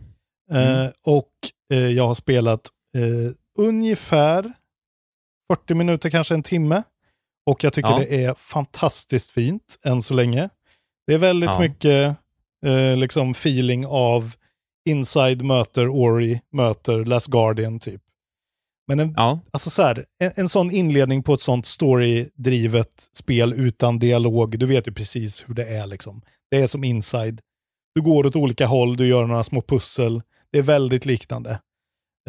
[0.58, 1.30] Eh, och
[1.72, 2.60] eh, jag har spelat
[2.96, 4.52] eh, ungefär
[5.52, 6.82] 40 minuter, kanske en timme.
[7.46, 7.98] Och jag tycker Ja.
[7.98, 10.48] det är fantastiskt fint än så länge.
[11.06, 11.58] Det är väldigt Ja.
[11.60, 12.16] mycket
[12.66, 14.34] eh, liksom feeling av
[14.88, 18.00] Inside möter Ori möter Last Guardian typ.
[18.90, 19.40] Men en, Ja.
[19.50, 24.66] alltså så här, en, en sån inledning på ett sånt story-drivet spel utan dialog, du
[24.66, 26.22] vet ju precis hur det är liksom.
[26.50, 27.40] Det är som Inside.
[27.94, 30.22] Du går åt olika håll, du gör några små pussel.
[30.52, 31.50] Det är väldigt liknande.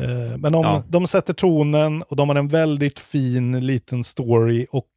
[0.02, 0.84] Eh, men de, Ja.
[0.90, 4.90] de sätter tonen och de har en väldigt fin liten story och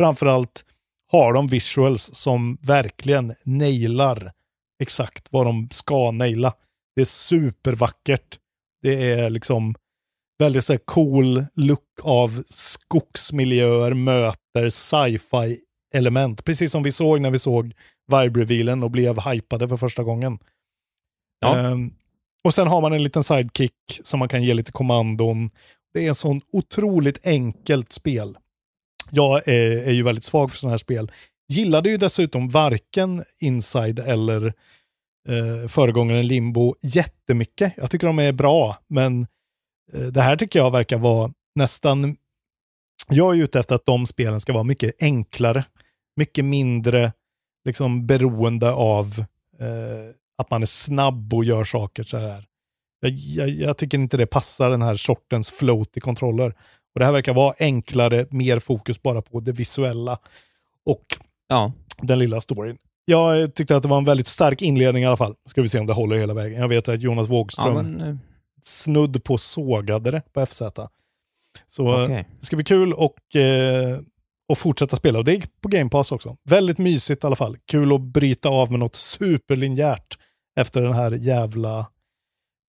[0.00, 0.64] framförallt
[1.12, 4.32] har de visuals som verkligen nailar
[4.82, 6.54] exakt vad de ska naila.
[6.96, 8.38] Det är supervackert.
[8.82, 9.74] Det är liksom
[10.38, 15.60] väldigt så cool look av skogsmiljöer möter sci-fi
[15.94, 16.44] element.
[16.44, 17.74] Precis som vi såg när vi såg
[18.12, 20.38] Vibe-revealen och blev hypade för första gången.
[21.40, 21.58] Ja.
[21.58, 21.94] Ehm,
[22.44, 25.50] och sen har man en liten sidekick som man kan ge lite kommandon.
[25.94, 28.38] Det är en sån otroligt enkelt spel.
[29.10, 31.12] Jag är, är ju väldigt svag för sådana här spel.
[31.48, 34.46] Gillade ju dessutom varken Inside eller
[35.28, 37.72] eh, föregångaren Limbo jättemycket.
[37.76, 39.26] Jag tycker de är bra, men
[40.12, 42.16] det här tycker jag verkar vara nästan...
[43.08, 45.64] Jag är ute efter att de spelen ska vara mycket enklare,
[46.16, 47.12] mycket mindre
[47.64, 49.24] liksom beroende av
[49.60, 52.44] eh, att man är snabb och gör saker så här.
[53.00, 56.54] Jag, jag, jag tycker inte det passar den här sortens float i kontroller.
[56.94, 60.18] Och det här verkar vara enklare, mer fokus bara på det visuella
[60.86, 61.04] och
[61.48, 61.72] Ja.
[62.00, 62.78] den lilla storyn.
[63.04, 65.34] Jag tyckte att det var en väldigt stark inledning i alla fall.
[65.48, 66.60] Ska vi se om det håller hela vägen.
[66.60, 68.16] Jag vet att Jonas Ja, Wågström men, eh,
[68.66, 70.62] snudd på sågade det på FZ.
[71.68, 72.28] Så Okej.
[72.38, 73.98] det ska bli kul och, eh,
[74.48, 75.18] och fortsätta spela.
[75.18, 76.36] Och det är på Game Pass också.
[76.44, 77.56] Väldigt mysigt i alla fall.
[77.66, 80.18] Kul att bryta av med något superlinjärt
[80.60, 81.86] efter den här jävla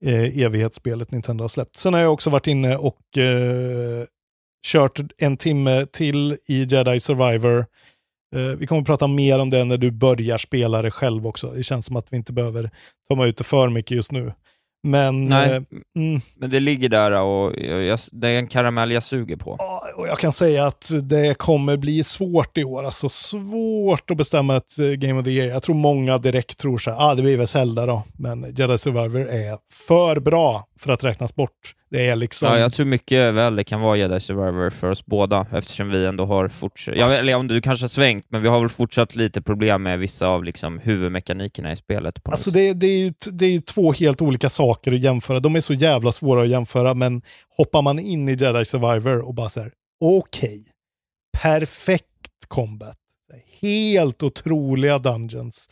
[0.06, 1.76] eh, evighetsspelet Nintendo har släppt.
[1.76, 4.06] Sen har jag också varit inne och eh,
[4.68, 7.66] kört en timme till i Jedi Survivor.
[8.36, 11.48] Eh, vi kommer att prata mer om det när du börjar spela det själv också.
[11.48, 12.70] Det känns som att vi inte behöver
[13.10, 14.34] ta ut det för mycket just nu.
[14.86, 15.50] Men Nej.
[15.50, 15.62] eh,
[15.96, 19.56] mm, Men det ligger där och jag, det är en karamell jag suger på.
[19.60, 22.84] Ja, och jag kan säga att det kommer bli svårt i år.
[22.84, 25.48] Alltså svårt att bestämma ett eh, Game of the Year.
[25.50, 28.04] Jag tror många direkt tror så här, ah, det blir väl Zelda då.
[28.14, 29.58] Men Jedi Survivor är
[29.88, 31.76] för bra för att räknas bort.
[31.90, 32.48] Det är liksom...
[32.48, 36.06] Ja, jag tror mycket väl det kan vara Jedi Survivor för oss båda, eftersom vi
[36.06, 36.96] ändå har fortsatt...
[36.98, 40.00] Ja, eller om du kanske har svängt, men vi har väl fortsatt lite problem med
[40.00, 42.24] vissa av liksom, huvudmekanikerna i spelet.
[42.24, 45.40] På Alltså det, det, är ju, det är ju två helt olika saker att jämföra.
[45.40, 47.22] De är så jävla svåra att jämföra, men
[47.58, 50.64] hoppar man in i Jedi Survivor och bara så här, okej,
[51.42, 52.10] perfekt
[52.48, 52.98] combat,
[53.62, 55.70] helt otroliga dungeons,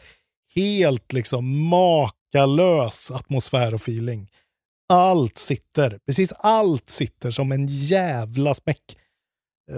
[0.55, 4.27] helt liksom makalös atmosfär och feeling.
[4.91, 8.97] Allt sitter, precis allt sitter som en jävla smäck.
[9.71, 9.77] Eh,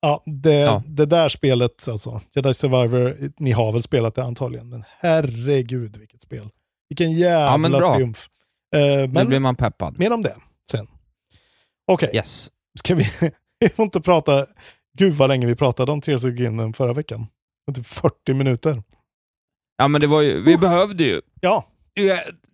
[0.00, 0.82] ja, det, Ja.
[0.86, 6.22] det där spelet, alltså, Jedi Survivor, ni har väl spelat det antagligen, men herregud vilket
[6.22, 6.48] spel.
[6.88, 7.94] Vilken jävla bra.
[7.96, 8.28] triumf.
[8.72, 9.98] Nu men blir man peppad.
[9.98, 10.36] mer om det
[10.70, 10.86] sen.
[11.86, 12.50] Okej, Yes.
[12.78, 13.06] ska vi,
[13.60, 14.46] vi får inte prata,
[14.98, 17.26] gud vad länge vi pratade om Tears of Kingdom förra veckan.
[17.74, 18.82] Typ 40 minuter.
[19.76, 20.42] Ja, men det var ju...
[20.42, 21.20] Vi behövde ju...
[21.40, 21.66] Ja,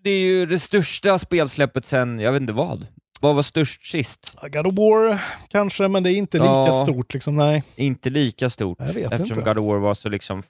[0.06, 2.86] Det är- ju det största spelsläppet sen, jag vet inte vad.
[3.20, 4.36] Vad var störst sist?
[4.52, 6.72] God of War kanske, men det är inte lika Ja.
[6.82, 7.62] stort liksom, nej.
[7.76, 8.78] Inte lika stort.
[8.80, 9.50] Jag vet eftersom inte.
[9.50, 10.42] God of War var så liksom...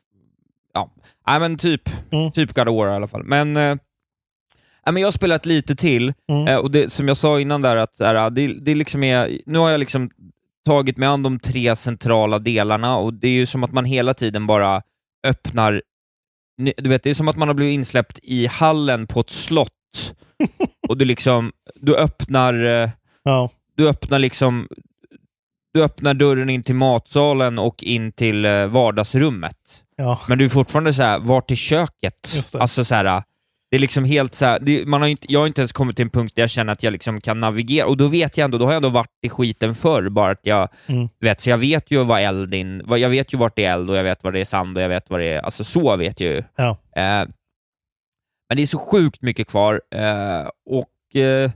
[0.75, 0.91] Ja,
[1.27, 2.33] nej men typ, Mm.
[2.33, 3.23] typ God of War i alla fall.
[3.25, 3.77] Men, eh,
[4.85, 6.49] men jag har spelat lite till, Mm.
[6.49, 9.59] eh, och det, som jag sa innan där, att äh, det, det liksom är, nu
[9.59, 10.11] har jag liksom
[10.67, 14.15] tagit mig an de tre centrala delarna och det är ju som att man hela
[14.15, 14.83] tiden bara
[15.25, 15.83] öppnar
[16.57, 20.15] Du vet, det är som att man har blivit insläppt i hallen på ett slott
[20.89, 22.91] och du liksom, du öppnar, eh,
[23.23, 24.69] Ja, du öppnar liksom,
[25.75, 29.85] du öppnar dörren in till matsalen och in till eh, vardagsrummet.
[29.97, 30.21] ja.
[30.29, 32.35] Men du är fortfarande så här, vart är köket?
[32.55, 33.23] Alltså så här,
[33.71, 35.97] det är liksom helt så här, det, man har inte, jag har inte ens kommit
[35.97, 38.45] till en punkt där jag känner att jag liksom kan navigera, och då vet jag
[38.45, 41.09] ändå, då har jag ändå varit i skiten förr, bara att jag Mm.
[41.21, 43.73] vet, så jag vet ju vad eld in, vad- jag vet ju vart det är
[43.73, 45.65] eld och jag vet vad det är sand och jag vet vad det är, alltså
[45.65, 46.43] så vet jag ju.
[46.57, 46.71] Ja.
[46.97, 47.29] Eh,
[48.49, 51.51] men det är så sjukt mycket kvar, eh, och eh,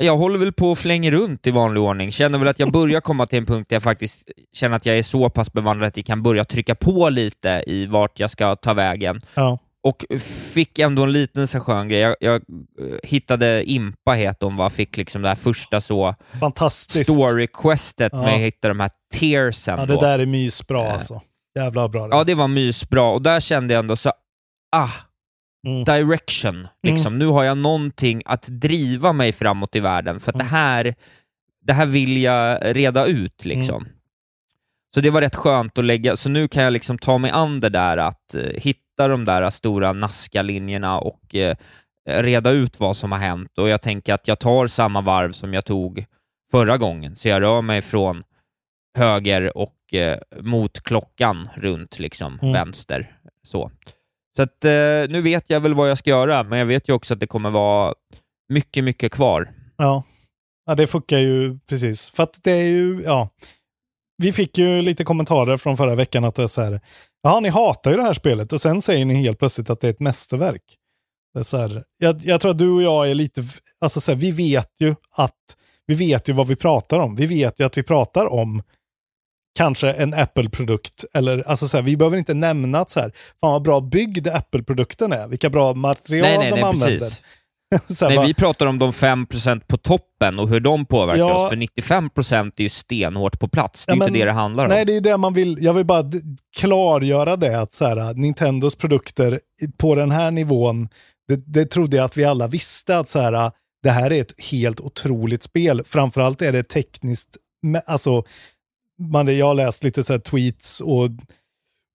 [0.00, 2.12] jag håller väl på och flänger runt i vanlig ordning.
[2.12, 4.22] Känner väl att jag börjar komma till en punkt där jag faktiskt
[4.52, 7.86] känner att jag är så pass bevandrad att jag kan börja trycka på lite i
[7.86, 9.20] vart jag ska ta vägen.
[9.34, 9.58] ja.
[9.82, 10.04] Och
[10.52, 12.00] fick ändå en liten så skön grej.
[12.00, 14.70] Jag, jag eh, hittade Impa, heter hon, va?
[14.70, 17.10] fick liksom det här första så Fantastiskt.
[17.10, 18.22] story-questet Ja.
[18.22, 19.78] med att hitta de här tearsen.
[19.78, 20.00] Ja, det då.
[20.00, 20.92] där är mysbra Eh.
[20.94, 21.20] alltså.
[21.54, 22.08] Jävla bra.
[22.08, 22.16] det.
[22.16, 24.12] Ja, det var mysbra och där kände jag ändå så,
[24.76, 24.88] ah,
[25.66, 25.84] Mm.
[25.84, 26.68] direction.
[26.82, 27.18] Liksom.
[27.18, 30.38] Nu har jag någonting att driva mig framåt i världen, för Mm.
[30.38, 30.94] det, här,
[31.66, 33.44] det här vill jag reda ut.
[33.44, 33.86] Liksom.
[34.94, 37.60] Så det var rätt skönt att lägga, så nu kan jag liksom ta mig an
[37.60, 38.42] det där att eh,
[39.00, 41.56] hitta de där stora Nazca-linjerna och eh,
[42.06, 43.58] reda ut vad som har hänt.
[43.58, 46.04] Och jag tänker att jag tar samma varv som jag tog
[46.50, 48.24] förra gången, så jag rör mig från
[48.98, 52.52] höger och eh, mot klockan runt liksom Mm.
[52.52, 53.16] vänster.
[53.42, 53.70] Så,
[54.36, 56.92] så att, eh, nu vet jag väl vad jag ska göra, men jag vet ju
[56.92, 57.94] också att det kommer vara
[58.48, 59.50] mycket, mycket kvar.
[59.76, 60.02] Ja.
[60.66, 62.10] ja, det funkar ju precis.
[62.10, 63.28] För att det är ju, ja.
[64.20, 66.80] Vi fick ju lite kommentarer från förra veckan att det är så här,
[67.22, 69.86] ja ni hatar ju det här spelet och sen säger ni helt plötsligt att det
[69.86, 70.62] är ett mästerverk.
[71.34, 73.42] Det är så här, jag, jag tror att du och jag är lite,
[73.80, 75.36] alltså så här, vi vet ju att,
[75.86, 77.16] vi vet ju vad vi pratar om.
[77.16, 78.62] Vi vet ju att vi pratar om
[79.56, 81.04] kanske en Apple-produkt.
[81.14, 84.28] Eller, alltså så här, vi behöver inte nämna att så här, fan vad bra byggd
[84.28, 85.28] Apple-produkten är.
[85.28, 86.98] Vilka bra material nej, nej, de nej, använder.
[86.98, 87.22] precis.
[88.02, 91.44] Nej, bara- vi pratar om de 5% på toppen och hur de påverkar Ja.
[91.44, 93.86] oss, för 95% är ju stenhårt på plats.
[93.86, 94.70] Det är Ja, inte men- det det handlar om.
[94.70, 95.58] Nej, det är det man vill.
[95.60, 96.04] Jag vill bara
[96.56, 99.40] klargöra det att så här, Nintendos produkter
[99.78, 100.88] på den här nivån,
[101.28, 103.52] det, det trodde jag att vi alla visste att så här,
[103.82, 105.82] det här är ett helt otroligt spel.
[105.86, 107.28] Framförallt är det tekniskt,
[107.86, 108.22] alltså,
[109.12, 111.08] man, jag har läst lite så här tweets och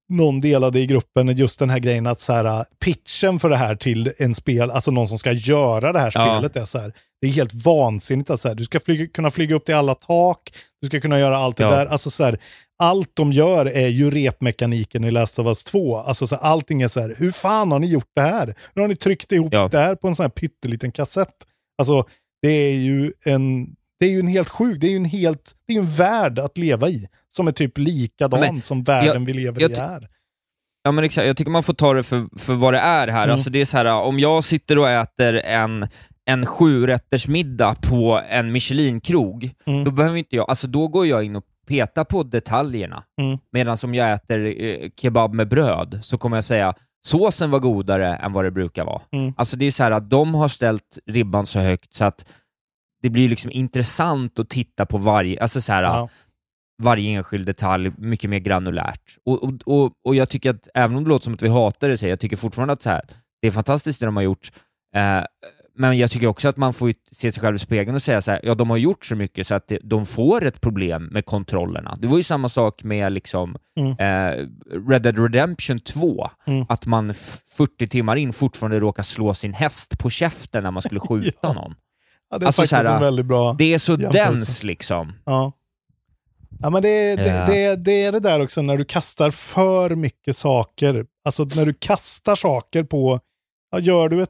[0.10, 3.76] någon delade i gruppen just den här grejen att så här, pitchen för det här
[3.76, 6.36] till en spel, alltså någon som ska göra det här Ja.
[6.38, 9.32] spelet är så här, det är helt vansinnigt att så här, du ska flyga, kunna
[9.32, 11.72] flyga upp till alla tak, du ska kunna göra allt det Ja.
[11.72, 12.40] där, alltså så här,
[12.80, 16.82] allt de gör är ju repmekaniken i Last of Us 2, alltså så här, allting
[16.82, 18.56] är så här, hur fan har ni gjort det här?
[18.74, 19.68] Hur har ni tryckt ihop Ja.
[19.72, 21.34] det här på en sån här pytteliten kassett?
[21.78, 22.06] Alltså,
[22.42, 25.56] det är ju en, det är ju en helt sjuk, det är ju en helt,
[25.68, 29.14] det är ju en värld att leva i, som är typ likadan Men, som världen
[29.22, 30.08] jag- vi lever jag i är.
[30.84, 33.24] Ja men exakt, jag tycker man får ta det för, för vad det är här.
[33.24, 33.32] Mm.
[33.34, 35.88] Alltså det är så här, om jag sitter och äter en,
[36.26, 39.84] en sjurättersmiddag på en Michelin-krog, Mm.
[39.84, 43.04] då behöver inte jag, alltså då går jag in och petar på detaljerna.
[43.22, 43.38] Mm.
[43.52, 46.74] Medan om jag äter eh, kebab med bröd, så kommer jag säga
[47.08, 49.02] såsen var godare än vad det brukar vara.
[49.12, 49.34] Mm.
[49.38, 52.26] Alltså det är så här att de har ställt ribban så högt så att
[53.02, 56.10] det blir liksom intressant att titta på varje, alltså så här, Ja.
[56.84, 59.02] Varje enskild detalj mycket mer granulärt.
[59.26, 61.90] Och, och, och, och jag tycker att, även om det låter som att vi hatar
[61.90, 63.02] det, så jag tycker fortfarande att så här,
[63.42, 64.52] det är fantastiskt det de har gjort,
[64.96, 65.24] eh,
[65.78, 68.32] men jag tycker också att man får se sig själv i spegeln och säga så
[68.32, 71.26] här, ja de har gjort så mycket så att det, de får ett problem med
[71.26, 71.98] kontrollerna.
[72.02, 73.92] Det var ju samma sak med liksom Mm.
[73.92, 74.48] eh,
[74.90, 76.66] Red Dead Redemption 2, Mm.
[76.70, 80.82] att man f- 40 timmar in fortfarande råkar slå sin häst på käften när man
[80.82, 81.54] skulle skjuta Ja.
[81.54, 81.76] någon.
[82.30, 85.14] Ja, det är Alltså, faktiskt så här, en väldigt bra Det är så dens liksom.
[85.26, 85.52] Ja.
[86.66, 87.46] Ja, men det, det, Ja.
[87.46, 91.06] det, det är det där också när du kastar för mycket saker.
[91.26, 93.20] Alltså när du kastar saker på,
[93.72, 94.30] ja, gör du ett,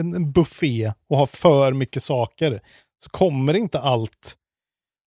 [0.00, 2.60] en, en buffé och har för mycket saker
[3.04, 4.34] så kommer inte allt,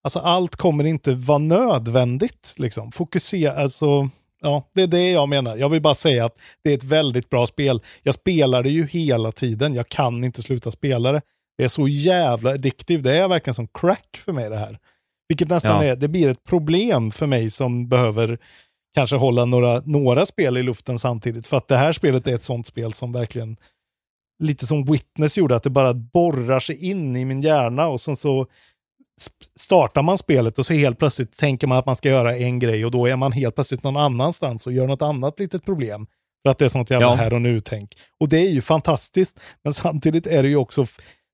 [0.04, 2.56] alltså allt kommer inte vara nödvändigt.
[2.58, 2.92] Liksom.
[2.92, 4.10] Fokusera, alltså,
[4.42, 5.58] ja, det är det jag menar.
[5.58, 7.82] Jag vill bara säga att det är ett väldigt bra spel.
[8.04, 11.22] Jag spelar det ju hela tiden, jag kan inte sluta spela det.
[11.58, 14.80] Det är så jävla addictive, det är verkligen som crack för mig det här.
[15.28, 15.92] Vilket nästan Ja.
[15.92, 18.38] är, det blir ett problem för mig som behöver
[18.96, 21.48] kanske hålla några, några spel i luften samtidigt.
[21.48, 23.58] För att det här spelet är ett sånt spel som verkligen,
[24.44, 28.16] lite som Witness gjorde, att det bara borrar sig in i min hjärna och sen
[28.16, 28.48] så
[29.60, 32.86] startar man spelet och så helt plötsligt tänker man att man ska göra en grej
[32.86, 36.08] och då är man helt plötsligt någon annanstans och gör något annat litet problem.
[36.44, 37.16] För att det är sånt jävla Ja.
[37.16, 37.98] här och nu-tänk.
[38.20, 40.86] Och det är ju fantastiskt, men samtidigt är det ju också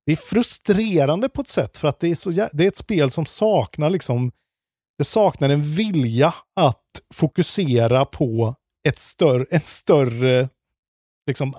[0.05, 3.11] det är frustrerande på ett sätt för att det är, så, det är ett spel
[3.11, 4.31] som saknar liksom,
[4.97, 8.55] det saknar en vilja att fokusera på
[8.87, 10.49] ett större, en större
[11.27, 11.55] liksom,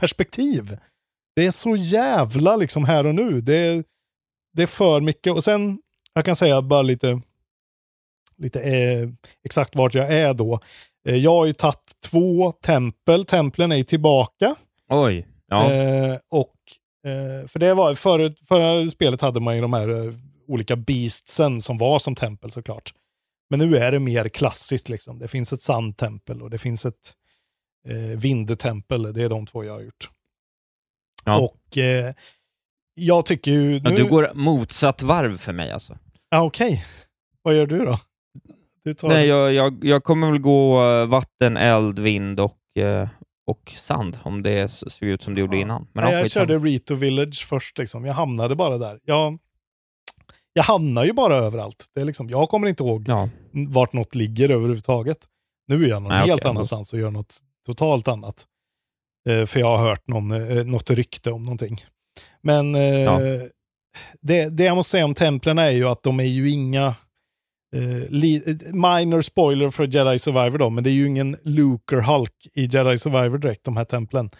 [0.00, 0.78] perspektiv.
[1.36, 3.40] Det är så jävla liksom här och nu.
[3.40, 3.84] Det är,
[4.52, 5.32] det är för mycket.
[5.32, 5.78] Och sen,
[6.14, 7.20] jag kan säga bara lite,
[8.36, 9.08] lite eh,
[9.44, 10.60] exakt vart jag är då.
[11.08, 13.24] Eh, jag har ju tagit två tempel.
[13.24, 14.54] Templen är tillbaka.
[14.88, 15.26] Oj.
[15.46, 15.72] Ja.
[15.72, 16.54] Eh, och,
[17.06, 20.14] eh, för det var, förut, förra spelet hade man ju de här eh,
[20.48, 22.94] olika beastsen som var som tempel såklart.
[23.50, 25.18] Men nu är det mer klassiskt liksom.
[25.18, 27.14] Det finns ett sandtempel och det finns ett
[27.88, 29.12] eh, vindtempel.
[29.12, 30.10] Det är de två jag har gjort.
[31.24, 31.40] Ja.
[31.40, 32.14] Och eh,
[32.94, 33.80] jag tycker ju...
[33.84, 35.98] Ja, Nu, du går motsatt varv för mig alltså.
[36.30, 36.84] ah, Okej,
[37.42, 37.98] vad gör du då?
[38.84, 39.08] Du tar...
[39.08, 43.08] Nej, jag, jag, jag kommer väl gå eh, vatten, eld, vind och, eh,
[43.46, 45.88] och sand, om det såg ut som det gjorde innan.
[45.92, 48.04] Men Nej, ja, jag körde Rito Village först liksom.
[48.04, 49.00] Jag hamnade bara där.
[49.04, 49.38] Jag,
[50.52, 51.86] jag hamnar ju bara överallt.
[51.94, 53.28] Det är liksom, jag kommer inte ihåg Ja.
[53.68, 55.18] vart något ligger överhuvudtaget.
[55.68, 58.46] Nu är jag någon Nej, helt okej, annanstans och gör något totalt annat.
[59.28, 61.84] Eh, för jag har hört någon, eh, något rykte om någonting.
[62.42, 63.20] Men eh, Ja.
[64.20, 66.94] det, det jag måste säga om templen är ju att de är ju inga
[67.76, 68.10] Eh,
[68.72, 72.98] minor spoiler för Jedi Survivor då, men det är ju ingen Luker Hulk i Jedi
[72.98, 74.30] Survivor direkt, de här templen.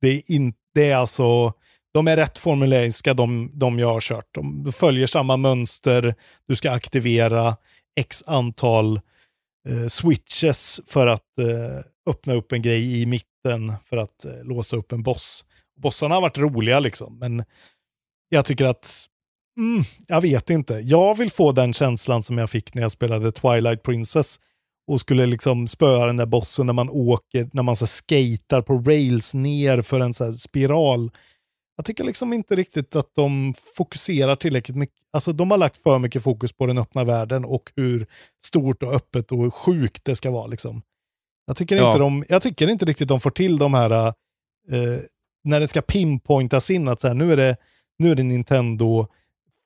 [0.00, 1.52] Det är, in, det är alltså,
[1.94, 4.34] de är rätt formuleringska, de, de jag har kört.
[4.34, 6.14] De följer samma mönster,
[6.48, 7.56] du ska aktivera
[8.00, 9.00] x antal
[9.68, 14.76] eh, switches för att eh, öppna upp en grej i mitten för att eh, låsa
[14.76, 15.44] upp en boss.
[15.82, 17.44] Bossarna har varit roliga liksom, men
[18.28, 19.04] jag tycker att,
[19.58, 20.74] mm, jag vet inte.
[20.74, 24.40] Jag vill få den känslan som jag fick när jag spelade Twilight Princess
[24.86, 28.78] och skulle liksom spöa den där bossen när man åker, när man så skatar på
[28.78, 31.10] rails ner för en så spiral.
[31.76, 34.96] Jag tycker liksom inte riktigt att de fokuserar tillräckligt mycket.
[35.12, 38.06] Alltså de har lagt för mycket fokus på den öppna världen och hur
[38.46, 40.82] stort och öppet och sjukt det ska vara liksom.
[41.46, 41.86] Jag tycker, Ja.
[41.86, 43.90] inte, de, jag tycker inte riktigt de får till de här,
[44.72, 44.98] eh,
[45.44, 47.56] när det ska pinpointas in att så här, nu är det,
[47.98, 49.06] nu är det Nintendo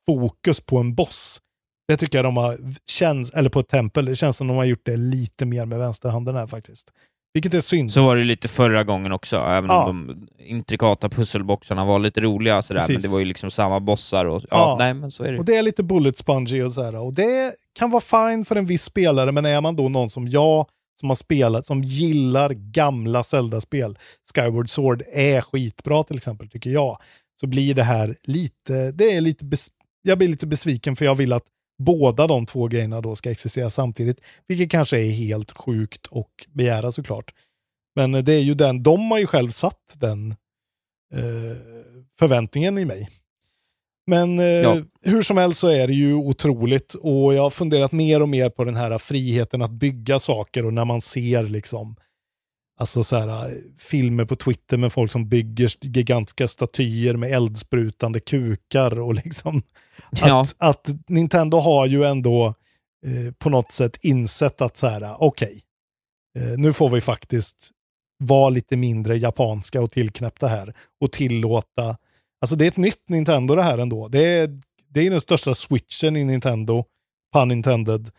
[0.06, 1.40] fokus på en boss.
[1.88, 2.56] Det tycker jag de har,
[2.90, 5.78] känns, eller på ett tempel, det känns som de har gjort det lite mer med
[5.78, 6.90] vänsterhanden här faktiskt.
[7.34, 7.92] Vilket är synd.
[7.92, 9.88] Så var det lite förra gången också, även Ja.
[9.88, 13.02] om de intrikata pusselboxarna var lite roliga sådär, men Precis.
[13.02, 14.76] det var ju liksom samma bossar och ja, Ja.
[14.78, 15.38] nej men så är det.
[15.38, 16.96] Och det är lite bullet spongy och så här.
[16.96, 18.00] Och det kan vara
[18.30, 20.66] fine för en viss spelare, men är man då någon som jag,
[21.00, 23.98] som har spelat, som gillar gamla Zelda-spel,
[24.34, 26.98] Skyward Sword är skitbra till exempel, tycker jag,
[27.40, 29.44] så blir det här lite, det är lite,
[30.02, 31.44] jag blir lite besviken för jag vill att
[31.78, 36.92] båda de två grejerna då ska existera samtidigt, vilket kanske är helt sjukt och begära
[36.92, 37.34] såklart.
[37.96, 40.30] Men det är ju den, de har ju själv satt den
[41.14, 41.56] eh,
[42.18, 43.10] förväntningen i mig.
[44.06, 44.76] Men eh, Ja.
[45.02, 48.50] hur som helst så är det ju otroligt och jag har funderat mer och mer
[48.50, 51.96] på den här friheten att bygga saker och när man ser liksom
[52.82, 58.98] Alltså så här, filmer på Twitter med folk som bygger gigantiska statyer med eldsprutande kukar
[59.00, 59.62] och liksom
[60.10, 60.40] Ja.
[60.40, 62.46] att, att Nintendo har ju ändå
[63.06, 65.62] eh, på något sätt insett att så här, okej,
[66.38, 67.70] eh, nu får vi faktiskt
[68.18, 71.96] vara lite mindre japanska och tillknäppta här och tillåta,
[72.40, 74.08] alltså det är ett nytt Nintendo det här ändå.
[74.08, 76.84] Det är, det är den största switchen i Nintendo,
[77.32, 78.10] pun intended,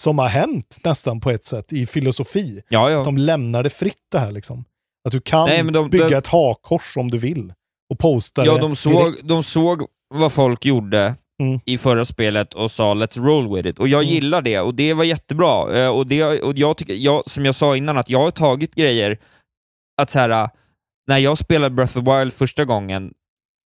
[0.00, 2.62] som har hänt nästan på ett sätt i filosofi.
[2.68, 2.98] Ja, ja.
[2.98, 4.64] Att de lämnar det fritt det här liksom.
[5.06, 7.52] Att du kan Nej, de- bygga de- ett hakkors om du vill
[7.90, 9.28] och posta Ja, det de såg, direkt.
[9.28, 9.82] de såg
[10.14, 11.60] vad folk gjorde Mm.
[11.64, 14.14] i förra spelet och sa “Let's roll with it” och jag Mm.
[14.14, 15.78] gillar det och det var jättebra.
[15.78, 18.74] Eh, Och, det, och jag tycker, jag, som jag sa innan, att jag har tagit
[18.74, 19.18] grejer,
[20.02, 20.48] att så här, äh,
[21.06, 23.12] när jag spelade Breath of the Wild första gången,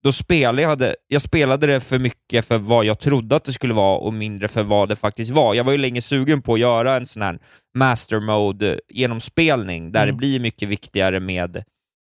[0.04, 3.52] då spelade jag, det, jag spelade det för mycket för vad jag trodde att det
[3.52, 5.54] skulle vara och mindre för vad det faktiskt var.
[5.54, 7.38] Jag var ju länge sugen på att göra en sån här
[7.74, 10.14] master mode genomspelning där Mm.
[10.14, 11.64] det blir mycket viktigare med,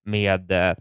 [0.05, 0.75] med eh,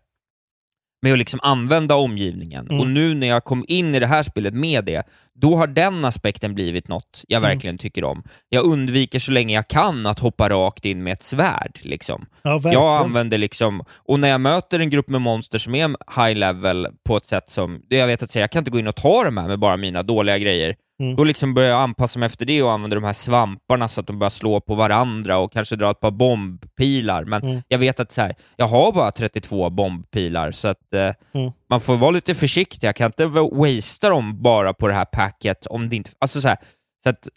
[1.08, 2.66] med att liksom använda omgivningen.
[2.68, 2.80] Mm.
[2.80, 5.04] Och nu när jag kom in i det här spelet med det,
[5.34, 7.50] då har den aspekten blivit något jag Mm.
[7.50, 8.24] verkligen tycker om.
[8.50, 11.80] Jag undviker så länge jag kan att hoppa rakt in med ett svärd.
[11.82, 12.26] Liksom.
[12.42, 12.60] Ja.
[12.64, 15.88] Jag använder liksom, och när jag möter en grupp med monster som är
[16.26, 18.88] high level på ett sätt som, jag vet att säga, jag kan inte gå in
[18.88, 20.76] och ta de här med bara mina dåliga grejer.
[21.00, 21.16] Mm.
[21.16, 24.08] Då liksom börjar jag anpassa mig efter det och använder de här svamparna så att
[24.08, 27.24] de börjar slå på varandra och kanske dra ett par bombpilar.
[27.26, 27.62] Men Mm.
[27.68, 31.52] jag vet att så här, jag har bara 32 bombpilar, så att eh, Mm.
[31.70, 32.88] man får vara lite försiktig.
[32.88, 36.10] Jag kan inte wastea dem bara på det här packet om det inte...
[36.20, 36.58] Alltså så här,
[37.04, 37.28] så att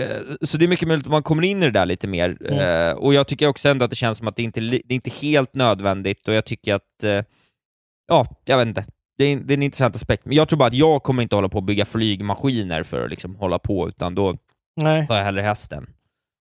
[0.00, 2.36] eh, så det är mycket möjligt att man kommer in i det där lite mer.
[2.40, 2.58] Mm.
[2.88, 4.94] Eh, och jag tycker också ändå att det känns som att det inte det är
[4.94, 7.22] inte helt nödvändigt och jag tycker att, eh,
[8.08, 8.84] ja, jag vet inte.
[9.18, 10.24] Det är, det är en intressant aspekt.
[10.24, 13.10] Men jag tror bara att jag kommer inte hålla på att bygga flygmaskiner för att
[13.10, 14.36] liksom hålla på, utan då
[14.80, 15.06] Nej.
[15.06, 15.86] tar jag hellre hästen.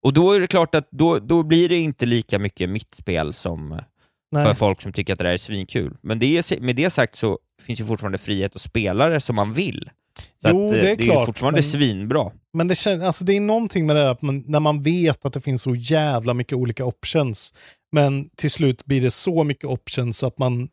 [0.03, 3.33] Och då är det klart att då, då blir det inte lika mycket mitt spel
[3.33, 3.81] som
[4.31, 4.45] Nej.
[4.45, 5.97] för folk som tycker att det där är svinkul.
[6.01, 9.35] Men det är, med det sagt så finns ju fortfarande frihet att spela det som
[9.35, 9.89] man vill.
[10.41, 12.31] Så Jo, att, eh, det är det klart, är fortfarande men- svinbra.
[12.53, 15.33] Men det, kän, alltså det är någonting med det att man, när man vet att
[15.33, 17.53] det finns så jävla mycket olika options,
[17.91, 20.69] men till slut blir det så mycket options så att man,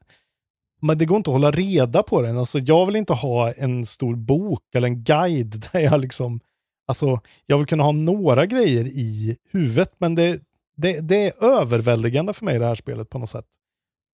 [0.80, 2.38] men det går inte att hålla reda på den.
[2.38, 6.40] Alltså jag vill inte ha en stor bok eller en guide där jag liksom,
[6.88, 10.40] alltså jag vill kunna ha några grejer i huvudet, men det,
[10.76, 13.46] det, det är överväldigande för mig det här spelet på något sätt.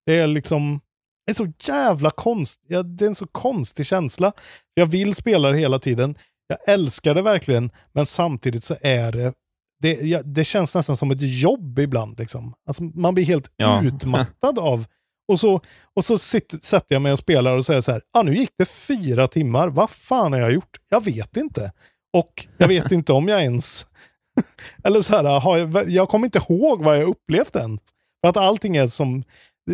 [0.05, 0.79] Det är liksom,
[1.25, 4.31] det är så jävla konst, ja, det är en så konstig känsla.
[4.73, 6.15] Jag vill spela det hela tiden.
[6.47, 9.33] Jag älskar det verkligen, men samtidigt så är det
[9.81, 12.19] det, ja, det känns nästan som ett jobb ibland.
[12.19, 12.53] Liksom.
[12.67, 13.83] Alltså, man blir helt Ja.
[13.83, 14.85] utmattad av...
[15.27, 15.61] Och så,
[15.95, 18.49] och så sitter, sätter jag mig och spelar och säger så här, ah, nu gick
[18.57, 20.77] det fyra timmar, vad fan har jag gjort?
[20.89, 21.71] Jag vet inte.
[22.13, 23.87] Och jag vet inte om jag ens...
[24.83, 27.81] Eller så här, har jag, jag kommer inte ihåg vad jag upplevt ens.
[28.21, 29.23] För att allting är som...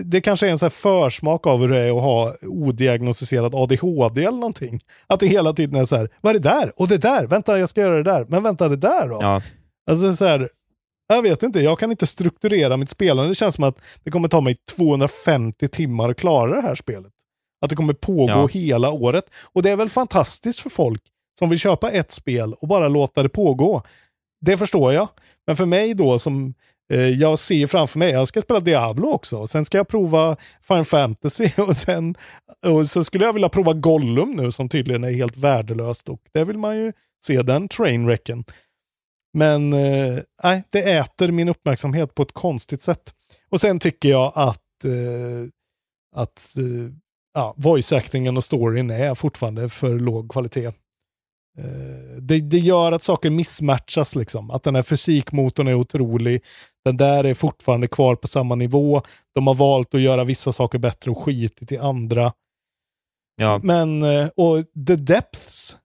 [0.05, 4.37] Det, kanske är en så försmak av hur det är att ha odiagnostiserad ADHD eller
[4.37, 4.79] någonting.
[5.07, 6.71] Att det hela tiden är så här, vad är det där?
[6.75, 7.27] Och det där?
[7.27, 8.25] Vänta, jag ska göra det där.
[8.29, 9.17] Men vänta, det där då?
[9.21, 9.41] Ja.
[9.91, 10.49] Alltså så här,
[11.15, 13.31] jag vet inte, jag kan inte strukturera mitt spelande.
[13.31, 17.11] Det känns som att det kommer ta mig 250 timmar att klara det här spelet.
[17.61, 18.47] Att det kommer pågå Ja.
[18.47, 19.25] hela året.
[19.53, 21.01] Och det är väl fantastiskt för folk
[21.39, 23.83] som vill köpa ett spel och bara låta det pågå.
[24.41, 25.07] Det förstår jag.
[25.47, 26.53] Men för mig då som
[26.93, 29.37] eh, jag ser framför mig, jag ska spela Diablo också.
[29.37, 32.15] Och sen ska jag prova Final Fantasy och sen
[32.65, 36.09] och så skulle jag vilja prova Gollum nu som tydligen är helt värdelöst.
[36.09, 36.93] Och det vill man ju
[37.25, 38.43] se den trainwrecken.
[39.33, 40.19] Men eh,
[40.69, 43.13] det äter min uppmärksamhet på ett konstigt sätt.
[43.49, 45.49] Och sen tycker jag att, eh,
[46.15, 46.93] att eh,
[47.33, 50.71] ja, voice-actingen och storyn är fortfarande för låg kvalitet.
[51.57, 54.51] Eh, det, det gör att saker missmatchas liksom.
[54.51, 56.43] Att den här fysikmotorn är otrolig.
[56.85, 59.01] Den där är fortfarande kvar på samma nivå.
[59.35, 62.33] De har valt att göra vissa saker bättre och skitit i andra.
[63.35, 63.59] Ja.
[63.63, 64.57] Men, eh, och
[64.87, 65.77] The Depths,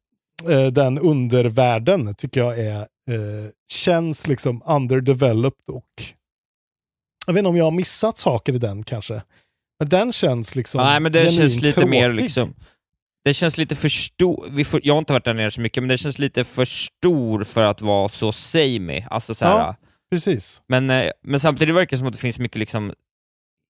[0.49, 6.03] eh, den undervärlden, tycker jag är, eh, känns liksom underdeveloped och
[7.27, 9.23] jag vet inte om jag har missat saker i den kanske.
[9.81, 12.23] Men den känns liksom Nej, men det känns lite mer tråkig.
[12.23, 12.55] liksom...
[13.25, 15.83] Det känns lite för stor, vi får, jag har inte varit där nere så mycket,
[15.83, 19.05] men det känns lite för stor för att vara så samey.
[19.11, 19.77] Alltså så här, Ja.
[20.11, 20.63] precis.
[20.69, 22.93] Men, eh, men samtidigt verkar det som att det finns mycket liksom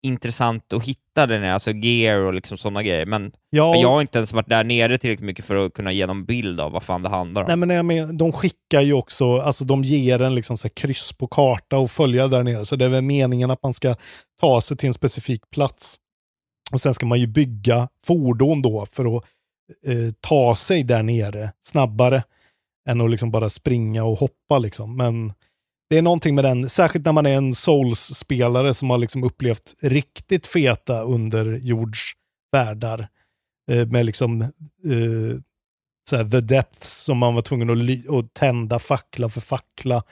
[0.02, 3.06] intressant att hitta nere, alltså gear och liksom sådana grejer.
[3.06, 5.92] Men, Ja, men jag har inte ens varit där nere tillräckligt mycket för att kunna
[5.92, 7.46] ge någon bild av vad fan det handlar om.
[7.48, 11.12] Nej, men jag men, de skickar ju också, alltså de ger en liksom så kryss
[11.12, 12.64] på karta och följa där nere.
[12.64, 13.96] Så det är väl meningen att man ska
[14.40, 15.96] ta sig till en specifik plats.
[16.72, 19.24] Och sen ska man ju bygga fordon då för att
[19.86, 22.22] eh, ta sig där nere snabbare
[22.88, 24.96] än att liksom bara springa och hoppa liksom.
[24.96, 25.32] Men
[25.92, 29.74] det är någonting med den, särskilt när man är en Souls-spelare som har liksom upplevt
[29.80, 33.08] riktigt feta underjordsvärldar.
[33.70, 34.48] Eh, med liksom eh,
[36.10, 40.02] såhär, the depths som man var tvungen att, att tända fackla för fackla.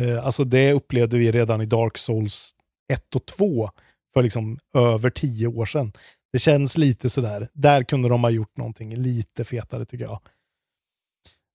[0.00, 2.52] Eh, alltså det upplevde vi redan i Dark Souls
[2.92, 3.70] 1 och 2
[4.14, 5.92] för liksom över tio år sedan.
[6.32, 10.20] Det känns lite sådär, där kunde de ha gjort någonting lite fetare tycker jag.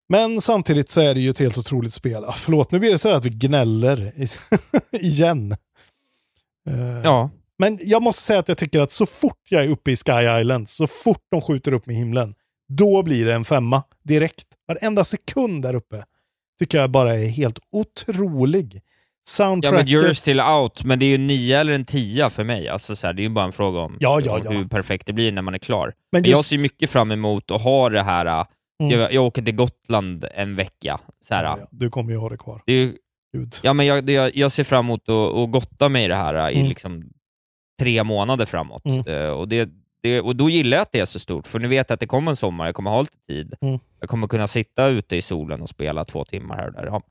[0.08, 2.24] Men samtidigt så är det ju ett helt otroligt spel.
[2.24, 4.12] Ah, förlåt, nu blir det så här att vi gnäller
[4.92, 5.52] igen.
[6.70, 9.90] Eh, Ja, men jag måste säga att jag tycker att så fort jag är uppe
[9.92, 12.34] i Sky Island, så fort de skjuter upp med himlen,
[12.68, 14.46] då blir det en femma direkt.
[14.68, 16.04] Varenda sekund där uppe
[16.58, 18.74] tycker jag bara är helt otrolig.
[18.74, 18.80] ja
[19.28, 19.78] Soundtracket...
[19.78, 22.68] men You're still out, men det är ju en nia eller en tia för mig.
[22.68, 24.50] Alltså, så här, det är ju bara en fråga om, Ja, ja, om ja.
[24.50, 25.86] hur perfekt det blir när man är klar.
[25.86, 28.46] Men Men Jag just- ser mycket fram emot att ha det här, äh,
[28.86, 29.00] Mm.
[29.00, 31.00] jag, jag åker till Gotland en vecka.
[31.20, 32.62] Så här, Ja, ja, du kommer ju ha det kvar.
[32.66, 32.96] Det ju,
[33.62, 36.34] ja, men jag, jag, jag ser fram emot att, att gotta mig i det här
[36.34, 36.68] äh, i Mm.
[36.68, 37.04] liksom
[37.80, 38.84] tre månader framåt.
[38.84, 39.06] Mm.
[39.06, 39.68] Eh, och, det,
[40.02, 42.00] det, och då gillar jag att det är så stort, för nu vet jag att
[42.00, 43.54] det kommer en sommar, jag kommer ha lite tid.
[43.60, 43.78] Mm.
[44.00, 46.86] Jag kommer kunna sitta ute i solen och spela två timmar här och där.
[46.86, 47.02] Ja.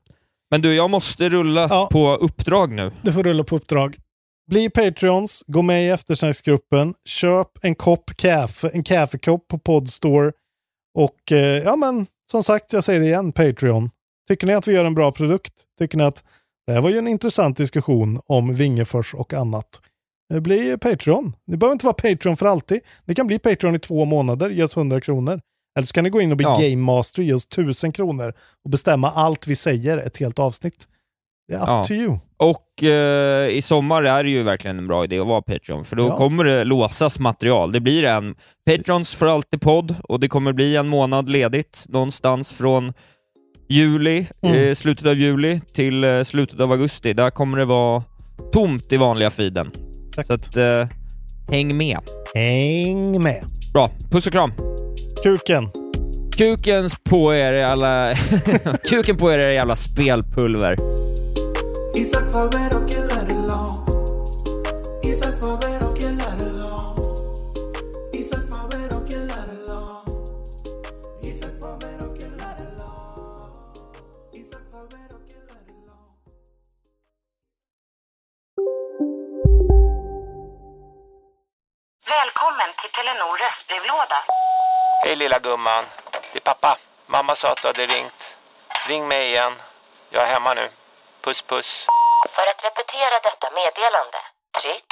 [0.50, 1.88] Men du, jag måste rulla Ja.
[1.92, 2.92] på uppdrag nu.
[3.02, 3.96] Du får rulla på uppdrag.
[4.50, 10.32] Bli Patreons, gå med i eftersnacksgruppen, köp en kopp kaffe, en kaffekopp på Podstore
[10.94, 13.90] och eh, ja men som sagt, jag säger det igen, Patreon.
[14.28, 15.52] Tycker ni att vi gör en bra produkt?
[15.78, 16.24] Tycker ni att
[16.66, 19.80] det här var ju en intressant diskussion om Vingefors och annat?
[20.34, 21.32] Eh, Bli Patreon.
[21.46, 22.80] Ni behöver inte vara Patreon för alltid.
[23.04, 25.40] Ni kan bli Patreon i två månader, ge oss 100 kronor.
[25.76, 26.56] Eller så kan ni gå in och bli Ja.
[26.60, 28.34] Game Master, ge oss 1000 kronor
[28.64, 30.88] och bestämma allt vi säger ett helt avsnitt.
[31.48, 31.84] Det är up Ja.
[31.84, 32.18] to you.
[32.36, 35.96] Och eh, i sommar är det ju verkligen en bra idé att vara Patreon, för
[35.96, 36.16] då Ja.
[36.16, 37.72] kommer det låsas material.
[37.72, 38.34] Det blir en
[38.66, 42.92] Patrons för alltid podd och det kommer bli en månad ledigt någonstans från
[43.68, 44.56] juli, Mm.
[44.68, 47.12] eh, slutet av juli till eh, slutet av augusti.
[47.12, 48.02] Där kommer det vara
[48.52, 49.70] tomt i vanliga feeden.
[50.08, 50.26] Exakt.
[50.26, 50.86] Så att, eh,
[51.50, 51.98] häng med.
[52.34, 53.44] Häng med.
[53.72, 54.52] Bra, puss och kram.
[55.22, 55.68] Kuken.
[56.36, 58.14] Kukens på er alla...
[58.90, 60.76] Kuken på er era jävla spelpulver.
[61.96, 63.84] Isak Faber och el Arelon.
[65.02, 66.96] Isak Faber och el Arelon.
[68.12, 70.04] Isak Faber och el Arelon.
[71.22, 73.52] Isak Faber och el Arelon.
[74.32, 76.14] Isak Faber och el Arelon.
[82.06, 84.20] Välkommen till Telenor röstbrevlåda.
[85.04, 85.84] Hej lilla gumman.
[86.32, 86.78] Det är pappa.
[87.06, 88.36] Mamma sa att du hade ringt.
[88.88, 89.52] Ring mig igen.
[90.10, 90.68] Jag är hemma nu.
[91.24, 91.86] Puss puss.
[92.34, 94.18] För att repetera detta meddelande,
[94.60, 94.84] tryck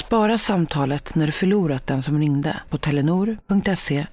[0.00, 4.06] Spara samtalet när du förlorat den som ringde på telenor.se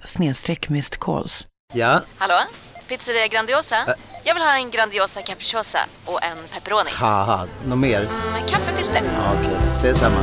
[1.00, 1.48] calls.
[1.74, 2.40] Ja, Hallå?
[2.88, 3.76] Pizzeria Grandiosa?
[4.24, 6.92] Jag vill ha en Grandiosa capriciosa och en pepperoni.
[6.94, 8.00] haha, något mer?
[8.34, 9.02] Med kaffefilter.
[9.04, 10.22] Ja, Okej, ses samma.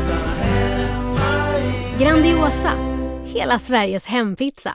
[1.99, 2.73] Grandiosa,
[3.25, 4.75] hela Sveriges hempizza.